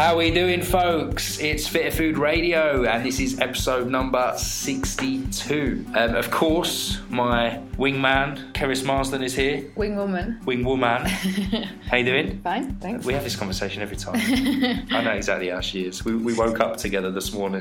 How 0.00 0.14
are 0.14 0.16
we 0.16 0.30
doing, 0.30 0.62
folks? 0.62 1.38
It's 1.40 1.68
Fitter 1.68 1.90
Food 1.90 2.16
Radio, 2.16 2.84
and 2.84 3.04
this 3.04 3.20
is 3.20 3.38
episode 3.38 3.90
number 3.90 4.32
62. 4.34 5.84
Um, 5.94 6.14
of 6.14 6.30
course, 6.30 6.98
my 7.10 7.60
wingman, 7.76 8.50
Keris 8.54 8.82
Marsden, 8.82 9.22
is 9.22 9.34
here. 9.34 9.70
Wing 9.76 9.96
woman. 9.96 10.40
Wing 10.46 10.64
woman. 10.64 11.04
how 11.04 11.98
you 11.98 12.04
doing? 12.06 12.40
Fine, 12.40 12.76
thanks. 12.76 13.04
We 13.04 13.12
have 13.12 13.24
this 13.24 13.36
conversation 13.36 13.82
every 13.82 13.98
time. 13.98 14.16
I 14.90 15.02
know 15.04 15.12
exactly 15.12 15.50
how 15.50 15.60
she 15.60 15.84
is. 15.84 16.02
We, 16.02 16.16
we 16.16 16.32
woke 16.32 16.60
up 16.60 16.78
together 16.78 17.10
this 17.10 17.34
morning. 17.34 17.60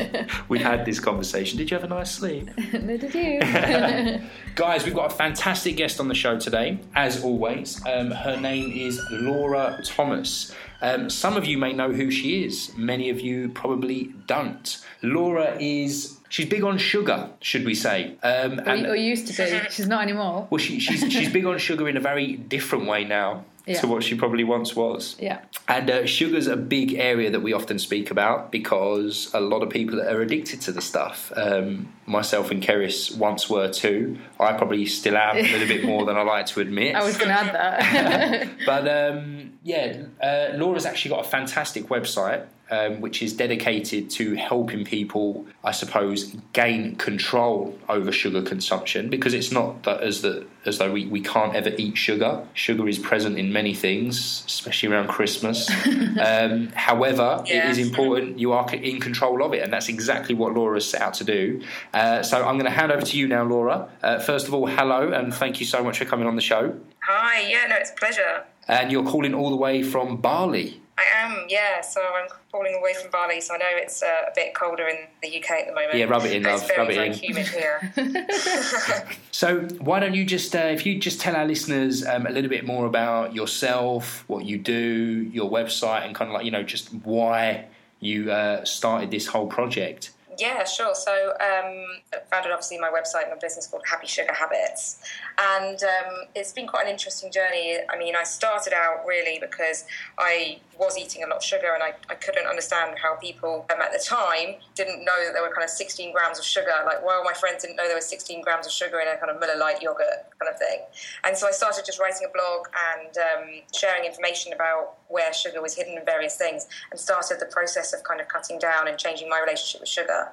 we 0.48 0.60
had 0.60 0.86
this 0.86 0.98
conversation. 0.98 1.58
Did 1.58 1.70
you 1.70 1.76
have 1.76 1.84
a 1.84 1.94
nice 1.94 2.12
sleep? 2.12 2.48
no, 2.72 2.96
did 2.96 3.14
you? 3.14 4.20
Guys, 4.54 4.86
we've 4.86 4.94
got 4.94 5.12
a 5.12 5.14
fantastic 5.14 5.76
guest 5.76 6.00
on 6.00 6.08
the 6.08 6.14
show 6.14 6.38
today, 6.38 6.78
as 6.94 7.22
always. 7.22 7.84
Um, 7.84 8.10
her 8.10 8.40
name 8.40 8.72
is 8.72 8.98
Laura 9.10 9.78
Thomas. 9.84 10.50
Um, 10.82 11.08
some 11.08 11.36
of 11.36 11.44
you 11.44 11.56
may 11.58 11.72
know 11.72 11.92
who 11.92 12.10
she 12.10 12.44
is, 12.44 12.72
many 12.76 13.10
of 13.10 13.20
you 13.20 13.48
probably 13.48 14.14
don't. 14.26 14.78
Laura 15.02 15.56
is. 15.60 16.18
She's 16.28 16.48
big 16.48 16.64
on 16.64 16.78
sugar, 16.78 17.30
should 17.40 17.64
we 17.64 17.74
say? 17.74 18.16
Um, 18.22 18.58
or, 18.60 18.90
or 18.90 18.96
used 18.96 19.28
to 19.28 19.32
be. 19.32 19.60
She's 19.70 19.86
not 19.86 20.02
anymore. 20.02 20.48
Well, 20.50 20.58
she, 20.58 20.80
she's, 20.80 21.00
she's 21.12 21.32
big 21.32 21.46
on 21.46 21.58
sugar 21.58 21.88
in 21.88 21.96
a 21.96 22.00
very 22.00 22.36
different 22.36 22.86
way 22.86 23.04
now 23.04 23.44
Yeah. 23.66 23.80
to 23.80 23.86
what 23.86 24.02
she 24.02 24.14
probably 24.14 24.44
once 24.44 24.76
was. 24.76 25.16
Yeah. 25.18 25.40
And 25.66 25.90
uh, 25.90 26.04
sugar's 26.06 26.46
a 26.48 26.56
big 26.56 26.94
area 26.94 27.30
that 27.30 27.40
we 27.40 27.54
often 27.54 27.78
speak 27.78 28.10
about 28.10 28.52
because 28.52 29.30
a 29.32 29.40
lot 29.40 29.62
of 29.62 29.70
people 29.70 30.02
are 30.02 30.20
addicted 30.20 30.60
to 30.62 30.72
the 30.72 30.82
stuff. 30.82 31.32
Um, 31.34 31.92
myself 32.04 32.50
and 32.50 32.62
Keris 32.62 33.16
once 33.16 33.48
were 33.48 33.70
too. 33.72 34.18
I 34.38 34.52
probably 34.52 34.84
still 34.84 35.16
am 35.16 35.38
a 35.38 35.42
little 35.42 35.66
bit 35.68 35.82
more 35.82 36.04
than 36.04 36.16
I 36.16 36.22
like 36.22 36.44
to 36.46 36.60
admit. 36.60 36.94
I 37.02 37.04
was 37.04 37.16
going 37.16 37.30
to 37.30 37.40
add 37.40 37.54
that. 37.54 38.48
But 38.66 38.86
um, 38.86 39.52
yeah, 39.62 40.02
uh, 40.22 40.48
Laura's 40.56 40.84
actually 40.84 41.12
got 41.12 41.24
a 41.24 41.28
fantastic 41.28 41.84
website. 41.86 42.44
Um, 42.74 43.00
which 43.00 43.22
is 43.22 43.32
dedicated 43.34 44.10
to 44.10 44.34
helping 44.34 44.84
people, 44.84 45.46
I 45.62 45.70
suppose, 45.72 46.34
gain 46.52 46.96
control 46.96 47.78
over 47.88 48.10
sugar 48.10 48.42
consumption 48.42 49.10
because 49.10 49.32
it's 49.32 49.52
not 49.52 49.84
that 49.84 50.00
as 50.00 50.22
the 50.22 50.46
as 50.64 50.78
though 50.78 50.90
we, 50.90 51.06
we 51.06 51.20
can't 51.20 51.54
ever 51.54 51.70
eat 51.76 51.96
sugar. 51.96 52.42
Sugar 52.54 52.88
is 52.88 52.98
present 52.98 53.38
in 53.38 53.52
many 53.52 53.74
things, 53.74 54.42
especially 54.46 54.88
around 54.88 55.08
Christmas. 55.08 55.70
um, 56.20 56.68
however, 56.74 57.44
it 57.46 57.64
is 57.66 57.78
important 57.78 58.38
you 58.38 58.52
are 58.52 58.68
in 58.74 58.98
control 58.98 59.44
of 59.44 59.52
it, 59.52 59.62
and 59.62 59.72
that's 59.72 59.88
exactly 59.88 60.34
what 60.34 60.54
Laura 60.54 60.76
has 60.76 60.88
set 60.88 61.00
out 61.00 61.14
to 61.14 61.24
do. 61.24 61.62
Uh, 61.92 62.22
so 62.22 62.38
I'm 62.38 62.54
going 62.54 62.64
to 62.64 62.76
hand 62.76 62.90
over 62.90 63.02
to 63.02 63.16
you 63.16 63.28
now, 63.28 63.44
Laura. 63.44 63.88
Uh, 64.02 64.18
first 64.18 64.48
of 64.48 64.54
all, 64.54 64.66
hello, 64.66 65.12
and 65.12 65.32
thank 65.32 65.60
you 65.60 65.66
so 65.66 65.84
much 65.84 65.98
for 65.98 66.06
coming 66.06 66.26
on 66.26 66.34
the 66.34 66.42
show. 66.42 66.74
Hi, 67.00 67.48
yeah, 67.48 67.66
no, 67.68 67.76
it's 67.76 67.90
a 67.90 67.94
pleasure. 67.94 68.44
And 68.66 68.90
you're 68.90 69.04
calling 69.04 69.34
all 69.34 69.50
the 69.50 69.56
way 69.56 69.82
from 69.82 70.16
Bali. 70.16 70.80
I 70.96 71.02
am, 71.16 71.46
yeah. 71.48 71.80
So 71.80 72.00
I'm 72.00 72.28
falling 72.50 72.74
away 72.74 72.94
from 72.94 73.10
Bali, 73.10 73.40
so 73.40 73.54
I 73.54 73.58
know 73.58 73.64
it's 73.70 74.02
uh, 74.02 74.06
a 74.28 74.32
bit 74.34 74.54
colder 74.54 74.86
in 74.86 74.96
the 75.22 75.38
UK 75.38 75.50
at 75.50 75.66
the 75.66 75.74
moment. 75.74 75.94
Yeah, 75.94 76.04
rub 76.04 76.24
it 76.24 76.32
in, 76.32 76.42
love, 76.44 76.60
It's 76.62 76.68
very, 76.68 76.78
rub 76.78 76.90
it 76.90 76.94
very 76.94 77.08
in. 77.08 77.14
humid 77.14 77.46
here. 77.48 77.92
So 79.32 79.62
why 79.80 79.98
don't 79.98 80.14
you 80.14 80.24
just, 80.24 80.54
uh, 80.54 80.60
if 80.60 80.86
you 80.86 80.98
just 80.98 81.20
tell 81.20 81.34
our 81.34 81.44
listeners 81.44 82.06
um, 82.06 82.26
a 82.26 82.30
little 82.30 82.48
bit 82.48 82.64
more 82.64 82.86
about 82.86 83.34
yourself, 83.34 84.22
what 84.28 84.44
you 84.44 84.56
do, 84.58 85.28
your 85.32 85.50
website, 85.50 86.06
and 86.06 86.14
kind 86.14 86.30
of 86.30 86.34
like 86.34 86.44
you 86.44 86.52
know 86.52 86.62
just 86.62 86.94
why 87.04 87.66
you 87.98 88.30
uh, 88.30 88.64
started 88.64 89.10
this 89.10 89.26
whole 89.26 89.48
project. 89.48 90.12
yeah, 90.38 90.64
sure. 90.64 90.94
So 90.94 91.12
um, 91.12 91.86
I 92.12 92.18
founded 92.30 92.52
obviously 92.52 92.78
my 92.78 92.90
website 92.90 93.24
and 93.24 93.32
a 93.32 93.36
business 93.40 93.66
called 93.66 93.82
Happy 93.90 94.06
Sugar 94.06 94.32
Habits, 94.32 95.02
and 95.38 95.82
um, 95.82 96.12
it's 96.34 96.52
been 96.52 96.66
quite 96.68 96.86
an 96.86 96.92
interesting 96.92 97.32
journey. 97.32 97.78
I 97.92 97.98
mean, 97.98 98.14
I 98.14 98.22
started 98.22 98.72
out 98.72 99.04
really 99.06 99.38
because 99.40 99.84
I 100.16 100.60
was 100.78 100.98
eating 100.98 101.22
a 101.22 101.26
lot 101.26 101.36
of 101.38 101.42
sugar 101.42 101.72
and 101.74 101.82
I, 101.82 101.94
I 102.10 102.14
couldn't 102.14 102.46
understand 102.46 102.98
how 102.98 103.16
people 103.16 103.66
um, 103.72 103.80
at 103.80 103.92
the 103.92 103.98
time 103.98 104.56
didn't 104.74 105.04
know 105.04 105.24
that 105.24 105.32
there 105.32 105.42
were 105.42 105.54
kind 105.54 105.64
of 105.64 105.70
16 105.70 106.12
grams 106.12 106.38
of 106.38 106.44
sugar. 106.44 106.72
Like, 106.84 107.04
well, 107.04 107.22
my 107.24 107.32
friends 107.32 107.62
didn't 107.62 107.76
know 107.76 107.86
there 107.86 107.96
was 107.96 108.06
16 108.06 108.42
grams 108.42 108.66
of 108.66 108.72
sugar 108.72 109.00
in 109.00 109.08
a 109.08 109.16
kind 109.16 109.30
of 109.30 109.40
Müller 109.40 109.58
Light 109.58 109.82
yogurt 109.82 110.26
kind 110.38 110.52
of 110.52 110.58
thing. 110.58 110.80
And 111.24 111.36
so 111.36 111.46
I 111.46 111.52
started 111.52 111.84
just 111.84 111.98
writing 111.98 112.26
a 112.28 112.32
blog 112.32 112.66
and 112.94 113.16
um, 113.18 113.62
sharing 113.74 114.04
information 114.04 114.52
about 114.52 114.94
where 115.08 115.32
sugar 115.32 115.62
was 115.62 115.74
hidden 115.74 115.96
in 115.96 116.04
various 116.04 116.36
things 116.36 116.66
and 116.90 116.98
started 116.98 117.38
the 117.40 117.46
process 117.46 117.92
of 117.92 118.02
kind 118.04 118.20
of 118.20 118.28
cutting 118.28 118.58
down 118.58 118.88
and 118.88 118.98
changing 118.98 119.28
my 119.28 119.40
relationship 119.40 119.80
with 119.80 119.88
sugar. 119.88 120.28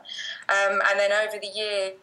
Um, 0.52 0.82
and 0.90 1.00
then 1.00 1.12
over 1.12 1.40
the 1.40 1.48
years, 1.48 1.94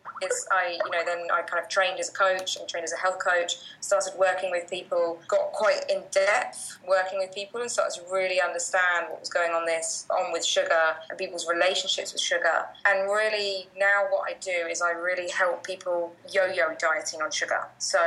I, 0.50 0.78
you 0.84 0.90
know, 0.90 1.04
then 1.04 1.26
I 1.32 1.42
kind 1.42 1.62
of 1.62 1.68
trained 1.68 2.00
as 2.00 2.08
a 2.08 2.12
coach 2.12 2.56
and 2.56 2.68
trained 2.68 2.84
as 2.84 2.92
a 2.92 2.96
health 2.96 3.18
coach, 3.24 3.56
started 3.80 4.12
working 4.18 4.50
with 4.50 4.68
people, 4.70 5.18
got 5.28 5.52
quite 5.52 5.84
in 5.88 6.02
depth 6.10 6.78
working 6.88 7.18
with 7.18 7.32
people 7.34 7.60
and 7.60 7.70
started 7.70 8.00
to 8.00 8.12
really 8.12 8.40
understand 8.40 9.06
what 9.10 9.20
was 9.20 9.28
going 9.28 9.52
on 9.52 9.66
this 9.66 10.06
on 10.10 10.32
with 10.32 10.44
sugar 10.44 10.96
and 11.10 11.18
people's 11.18 11.46
relationships 11.46 12.12
with 12.12 12.22
sugar. 12.22 12.66
And 12.86 13.08
really 13.08 13.68
now 13.78 14.06
what 14.10 14.28
I 14.28 14.36
do 14.40 14.66
is 14.70 14.80
I 14.80 14.90
really 14.90 15.30
help 15.30 15.64
people 15.64 16.14
yo-yo 16.32 16.74
dieting 16.80 17.20
on 17.20 17.30
sugar. 17.30 17.66
So 17.78 18.00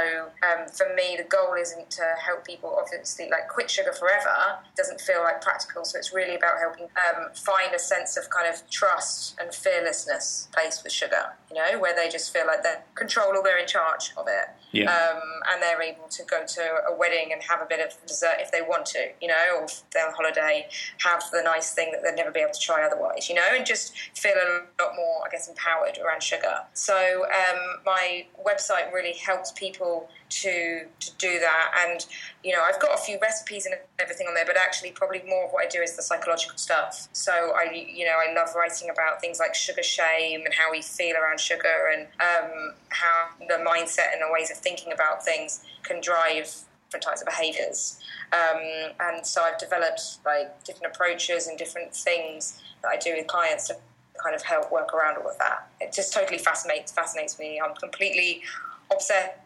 um, 0.43 0.67
for 0.67 0.87
me, 0.95 1.15
the 1.17 1.23
goal 1.23 1.55
isn't 1.59 1.89
to 1.91 2.03
help 2.19 2.45
people 2.45 2.77
obviously 2.81 3.29
like 3.29 3.47
quit 3.47 3.69
sugar 3.69 3.93
forever. 3.93 4.35
It 4.65 4.75
doesn't 4.75 4.99
feel 5.01 5.21
like 5.21 5.41
practical. 5.41 5.85
So 5.85 5.97
it's 5.97 6.13
really 6.13 6.35
about 6.35 6.57
helping 6.59 6.85
um, 6.85 7.27
find 7.35 7.73
a 7.75 7.79
sense 7.79 8.17
of 8.17 8.29
kind 8.29 8.47
of 8.51 8.67
trust 8.69 9.35
and 9.39 9.53
fearlessness 9.53 10.30
placed 10.53 10.83
with 10.83 10.91
sugar. 10.91 11.33
You 11.49 11.55
know, 11.57 11.79
where 11.79 11.95
they 11.95 12.07
just 12.09 12.31
feel 12.33 12.47
like 12.47 12.63
they're 12.63 12.83
control 12.95 13.35
or 13.35 13.43
they're 13.43 13.57
in 13.59 13.67
charge 13.67 14.11
of 14.15 14.25
it 14.29 14.47
Yeah. 14.71 14.85
um, 14.89 15.21
and 15.51 15.61
they're 15.61 15.81
able 15.81 16.07
to 16.07 16.23
go 16.23 16.45
to 16.45 16.61
a 16.89 16.95
wedding 16.95 17.33
and 17.33 17.41
have 17.43 17.61
a 17.61 17.65
bit 17.65 17.79
of 17.85 17.89
dessert 18.07 18.37
if 18.39 18.51
they 18.51 18.61
want 18.61 18.85
to, 18.87 19.09
you 19.21 19.27
know, 19.27 19.43
or 19.57 19.63
if 19.65 19.81
they're 19.91 20.07
on 20.07 20.13
holiday, 20.13 20.67
have 21.03 21.23
the 21.33 21.41
nice 21.43 21.73
thing 21.73 21.91
that 21.91 22.03
they'd 22.03 22.15
never 22.15 22.31
be 22.31 22.39
able 22.39 22.53
to 22.53 22.59
try 22.59 22.85
otherwise, 22.85 23.27
you 23.27 23.35
know, 23.35 23.47
and 23.53 23.65
just 23.65 23.93
feel 24.15 24.31
a 24.33 24.47
lot 24.81 24.95
more, 24.95 25.23
I 25.25 25.29
guess, 25.29 25.49
empowered 25.49 25.97
around 25.97 26.23
sugar. 26.23 26.59
So 26.73 27.25
um, 27.25 27.59
my 27.85 28.25
website 28.47 28.93
really 28.93 29.13
helps 29.13 29.51
people 29.51 30.07
to 30.31 30.85
to 30.99 31.15
do 31.17 31.39
that, 31.39 31.71
and 31.87 32.05
you 32.43 32.53
know, 32.53 32.61
I've 32.63 32.79
got 32.79 32.93
a 32.93 33.01
few 33.01 33.19
recipes 33.21 33.65
and 33.65 33.75
everything 33.99 34.27
on 34.27 34.33
there, 34.33 34.45
but 34.45 34.57
actually, 34.57 34.91
probably 34.91 35.23
more 35.27 35.45
of 35.45 35.51
what 35.51 35.65
I 35.65 35.69
do 35.69 35.81
is 35.81 35.95
the 35.95 36.01
psychological 36.01 36.57
stuff. 36.57 37.07
So 37.13 37.31
I, 37.31 37.71
you 37.71 38.05
know, 38.05 38.15
I 38.17 38.33
love 38.33 38.55
writing 38.55 38.89
about 38.89 39.21
things 39.21 39.39
like 39.39 39.53
sugar 39.53 39.83
shame 39.83 40.41
and 40.45 40.53
how 40.53 40.71
we 40.71 40.81
feel 40.81 41.15
around 41.15 41.39
sugar, 41.39 41.91
and 41.93 42.07
um, 42.19 42.73
how 42.89 43.29
the 43.47 43.63
mindset 43.63 44.13
and 44.13 44.21
the 44.21 44.31
ways 44.31 44.49
of 44.49 44.57
thinking 44.57 44.91
about 44.93 45.23
things 45.23 45.63
can 45.83 46.01
drive 46.01 46.45
different 46.85 47.03
types 47.03 47.21
of 47.21 47.27
behaviors. 47.27 47.99
Um, 48.33 48.91
and 48.99 49.25
so 49.25 49.41
I've 49.43 49.57
developed 49.57 50.19
like 50.25 50.63
different 50.63 50.93
approaches 50.93 51.47
and 51.47 51.57
different 51.57 51.93
things 51.93 52.61
that 52.81 52.89
I 52.89 52.97
do 52.97 53.15
with 53.15 53.27
clients 53.27 53.67
to 53.67 53.75
kind 54.21 54.35
of 54.35 54.41
help 54.43 54.71
work 54.71 54.93
around 54.93 55.17
all 55.17 55.29
of 55.29 55.37
that. 55.39 55.69
It 55.79 55.93
just 55.93 56.13
totally 56.13 56.37
fascinates 56.37 56.91
fascinates 56.91 57.39
me. 57.39 57.61
I'm 57.63 57.75
completely 57.75 58.41
obsessed 58.91 59.37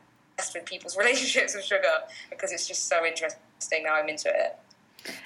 with 0.53 0.65
people's 0.65 0.97
relationships 1.03 1.55
with 1.55 1.63
sugar 1.63 1.83
because 2.29 2.51
it's 2.51 2.67
just 2.67 2.87
so 2.87 3.05
interesting. 3.05 3.83
Now 3.83 3.95
I'm 3.95 4.09
into 4.09 4.29
it. 4.29 4.57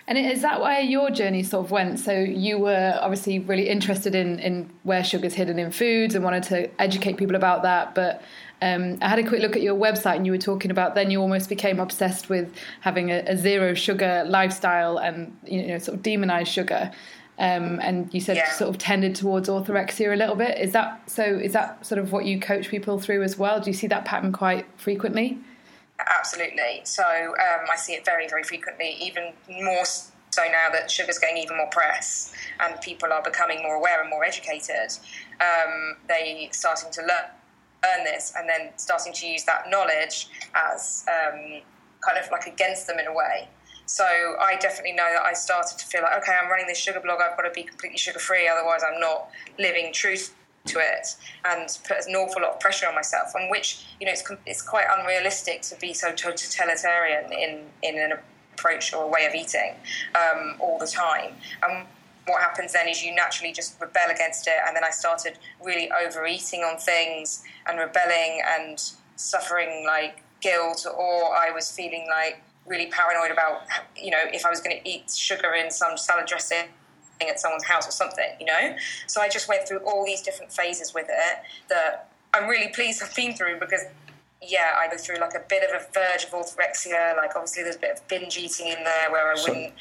and 0.07 0.17
is 0.17 0.41
that 0.41 0.61
where 0.61 0.81
your 0.81 1.09
journey 1.09 1.43
sort 1.43 1.65
of 1.65 1.71
went? 1.71 1.99
So 1.99 2.11
you 2.11 2.59
were 2.59 2.97
obviously 3.01 3.39
really 3.39 3.69
interested 3.69 4.15
in, 4.15 4.39
in 4.39 4.69
where 4.83 5.03
sugar's 5.03 5.33
hidden 5.33 5.57
in 5.59 5.71
foods 5.71 6.15
and 6.15 6.23
wanted 6.23 6.43
to 6.43 6.69
educate 6.81 7.17
people 7.17 7.35
about 7.35 7.63
that. 7.63 7.95
But 7.95 8.21
um, 8.61 8.97
I 9.01 9.07
had 9.07 9.19
a 9.19 9.27
quick 9.27 9.41
look 9.41 9.55
at 9.55 9.61
your 9.61 9.75
website 9.75 10.17
and 10.17 10.25
you 10.25 10.33
were 10.33 10.37
talking 10.37 10.69
about 10.69 10.95
then 10.95 11.09
you 11.11 11.21
almost 11.21 11.47
became 11.47 11.79
obsessed 11.79 12.27
with 12.27 12.53
having 12.81 13.09
a, 13.09 13.23
a 13.25 13.37
zero 13.37 13.73
sugar 13.73 14.25
lifestyle 14.27 14.97
and 14.97 15.37
you 15.45 15.67
know 15.67 15.77
sort 15.79 15.97
of 15.97 16.03
demonized 16.03 16.51
sugar. 16.51 16.91
Um, 17.39 17.79
and 17.81 18.13
you 18.13 18.19
said 18.19 18.35
Yeah. 18.35 18.51
sort 18.51 18.69
of 18.69 18.77
tended 18.77 19.15
towards 19.15 19.47
orthorexia 19.47 20.11
a 20.13 20.15
little 20.17 20.35
bit. 20.35 20.57
Is 20.57 20.73
that 20.73 21.09
so? 21.09 21.23
Is 21.23 21.53
that 21.53 21.85
sort 21.85 21.99
of 21.99 22.11
what 22.11 22.25
you 22.25 22.39
coach 22.39 22.67
people 22.69 22.99
through 22.99 23.23
as 23.23 23.37
well? 23.37 23.61
Do 23.61 23.69
you 23.69 23.73
see 23.73 23.87
that 23.87 24.03
pattern 24.03 24.33
quite 24.33 24.65
frequently? 24.77 25.39
Absolutely. 25.99 26.81
So 26.83 27.03
um, 27.03 27.65
I 27.71 27.75
see 27.75 27.93
it 27.93 28.05
very, 28.05 28.27
very 28.27 28.43
frequently, 28.43 28.95
even 29.01 29.33
more 29.49 29.85
so 29.85 30.43
now 30.43 30.69
that 30.71 30.91
sugar's 30.91 31.17
getting 31.17 31.37
even 31.37 31.57
more 31.57 31.67
press 31.67 32.31
and 32.59 32.79
people 32.81 33.11
are 33.11 33.23
becoming 33.23 33.61
more 33.63 33.75
aware 33.75 34.01
and 34.01 34.09
more 34.09 34.23
educated. 34.23 34.97
Um, 35.41 35.97
they 36.07 36.49
starting 36.51 36.91
to 36.91 37.01
learn, 37.01 37.29
learn 37.83 38.03
this 38.05 38.33
and 38.37 38.47
then 38.47 38.69
starting 38.77 39.13
to 39.13 39.27
use 39.27 39.43
that 39.45 39.69
knowledge 39.69 40.27
as 40.53 41.05
um, 41.07 41.61
kind 42.01 42.17
of 42.23 42.29
like 42.31 42.45
against 42.45 42.87
them 42.87 42.99
in 42.99 43.07
a 43.07 43.13
way. 43.13 43.47
So 43.89 44.05
I 44.39 44.55
definitely 44.57 44.91
know 44.91 45.09
that 45.11 45.23
I 45.23 45.33
started 45.33 45.79
to 45.79 45.85
feel 45.87 46.03
like, 46.03 46.15
okay, 46.21 46.37
I'm 46.39 46.47
running 46.47 46.67
this 46.67 46.77
sugar 46.77 46.99
blog. 46.99 47.21
I've 47.21 47.35
got 47.35 47.41
to 47.41 47.49
be 47.49 47.63
completely 47.63 47.97
sugar 47.97 48.19
free, 48.19 48.47
otherwise 48.47 48.81
I'm 48.87 48.99
not 48.99 49.31
living 49.57 49.91
true 49.91 50.15
to 50.15 50.79
it, 50.79 51.15
and 51.43 51.67
put 51.87 52.05
an 52.05 52.13
awful 52.13 52.43
lot 52.43 52.51
of 52.51 52.59
pressure 52.59 52.87
on 52.87 52.93
myself. 52.93 53.31
And 53.33 53.49
which 53.49 53.87
you 53.99 54.05
know, 54.05 54.11
it's 54.11 54.23
it's 54.45 54.61
quite 54.61 54.85
unrealistic 54.95 55.63
to 55.63 55.75
be 55.79 55.93
so 55.93 56.11
totalitarian 56.11 57.33
in 57.33 57.63
in 57.81 57.97
an 57.97 58.19
approach 58.53 58.93
or 58.93 59.05
a 59.05 59.07
way 59.07 59.25
of 59.25 59.33
eating 59.33 59.73
um, 60.13 60.57
all 60.59 60.77
the 60.77 60.85
time. 60.85 61.33
And 61.63 61.87
what 62.27 62.43
happens 62.43 62.73
then 62.73 62.87
is 62.87 63.03
you 63.03 63.15
naturally 63.15 63.51
just 63.51 63.81
rebel 63.81 64.11
against 64.11 64.45
it, 64.45 64.57
and 64.67 64.75
then 64.75 64.83
I 64.83 64.91
started 64.91 65.39
really 65.63 65.89
overeating 66.05 66.61
on 66.61 66.77
things 66.77 67.41
and 67.65 67.79
rebelling 67.79 68.43
and 68.45 68.79
suffering 69.15 69.83
like 69.87 70.21
guilt, 70.41 70.85
or 70.85 71.35
I 71.35 71.49
was 71.49 71.71
feeling 71.71 72.05
like 72.07 72.43
really 72.69 72.85
paranoid 72.85 73.31
about, 73.31 73.63
you 73.97 74.11
know, 74.11 74.19
if 74.31 74.45
I 74.45 74.49
was 74.49 74.61
going 74.61 74.79
to 74.79 74.89
eat 74.89 75.11
sugar 75.11 75.53
in 75.53 75.71
some 75.71 75.97
salad 75.97 76.27
dressing 76.27 76.69
at 77.27 77.39
someone's 77.39 77.65
house 77.65 77.87
or 77.87 77.91
something, 77.91 78.29
you 78.39 78.45
know? 78.45 78.75
So 79.07 79.19
I 79.19 79.27
just 79.27 79.49
went 79.49 79.67
through 79.67 79.79
all 79.79 80.05
these 80.05 80.21
different 80.21 80.53
phases 80.53 80.93
with 80.93 81.07
it 81.09 81.39
that 81.67 82.11
I'm 82.33 82.47
really 82.47 82.69
pleased 82.69 83.03
I've 83.03 83.13
been 83.15 83.35
through 83.35 83.59
because 83.59 83.81
yeah, 84.41 84.77
I 84.79 84.87
go 84.89 84.97
through 84.97 85.17
like 85.17 85.33
a 85.33 85.43
bit 85.49 85.69
of 85.69 85.81
a 85.81 85.85
verge 85.93 86.23
of 86.23 86.29
orthorexia. 86.31 87.17
Like 87.17 87.31
obviously 87.35 87.63
there's 87.63 87.75
a 87.75 87.79
bit 87.79 87.97
of 87.97 88.07
binge 88.07 88.37
eating 88.37 88.67
in 88.67 88.83
there 88.83 89.11
where 89.11 89.29
I 89.29 89.35
wouldn't 89.35 89.73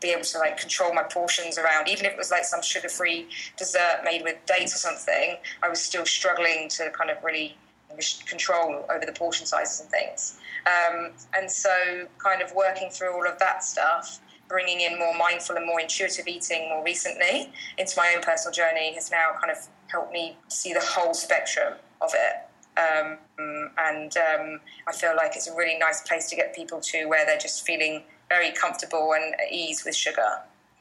be 0.00 0.10
able 0.10 0.22
to 0.22 0.38
like 0.38 0.56
control 0.56 0.94
my 0.94 1.02
portions 1.02 1.58
around. 1.58 1.88
Even 1.88 2.04
if 2.04 2.12
it 2.12 2.18
was 2.18 2.30
like 2.30 2.44
some 2.44 2.62
sugar-free 2.62 3.26
dessert 3.56 4.02
made 4.04 4.22
with 4.22 4.36
dates 4.46 4.74
or 4.74 4.78
something, 4.78 5.36
I 5.62 5.68
was 5.68 5.80
still 5.80 6.04
struggling 6.04 6.68
to 6.70 6.90
kind 6.90 7.10
of 7.10 7.16
really 7.24 7.56
control 8.26 8.84
over 8.90 9.04
the 9.04 9.12
portion 9.12 9.46
sizes 9.46 9.80
and 9.80 9.90
things. 9.90 10.38
Um, 10.66 11.12
and 11.36 11.50
so, 11.50 12.06
kind 12.18 12.42
of 12.42 12.52
working 12.54 12.90
through 12.90 13.14
all 13.14 13.26
of 13.26 13.38
that 13.38 13.64
stuff, 13.64 14.20
bringing 14.48 14.80
in 14.80 14.98
more 14.98 15.14
mindful 15.16 15.56
and 15.56 15.66
more 15.66 15.80
intuitive 15.80 16.26
eating 16.26 16.68
more 16.68 16.84
recently 16.84 17.52
into 17.78 17.94
my 17.96 18.12
own 18.14 18.22
personal 18.22 18.52
journey 18.52 18.94
has 18.94 19.10
now 19.10 19.30
kind 19.40 19.50
of 19.50 19.58
helped 19.88 20.12
me 20.12 20.36
see 20.48 20.72
the 20.72 20.82
whole 20.82 21.14
spectrum 21.14 21.74
of 22.00 22.10
it. 22.14 22.48
Um, 22.76 23.18
and 23.78 24.16
um, 24.16 24.60
I 24.88 24.92
feel 24.92 25.14
like 25.16 25.36
it's 25.36 25.48
a 25.48 25.54
really 25.54 25.78
nice 25.78 26.02
place 26.02 26.28
to 26.30 26.36
get 26.36 26.54
people 26.54 26.80
to 26.80 27.06
where 27.06 27.24
they're 27.24 27.38
just 27.38 27.64
feeling 27.64 28.02
very 28.28 28.50
comfortable 28.52 29.12
and 29.14 29.34
at 29.34 29.52
ease 29.52 29.84
with 29.84 29.94
sugar 29.94 30.40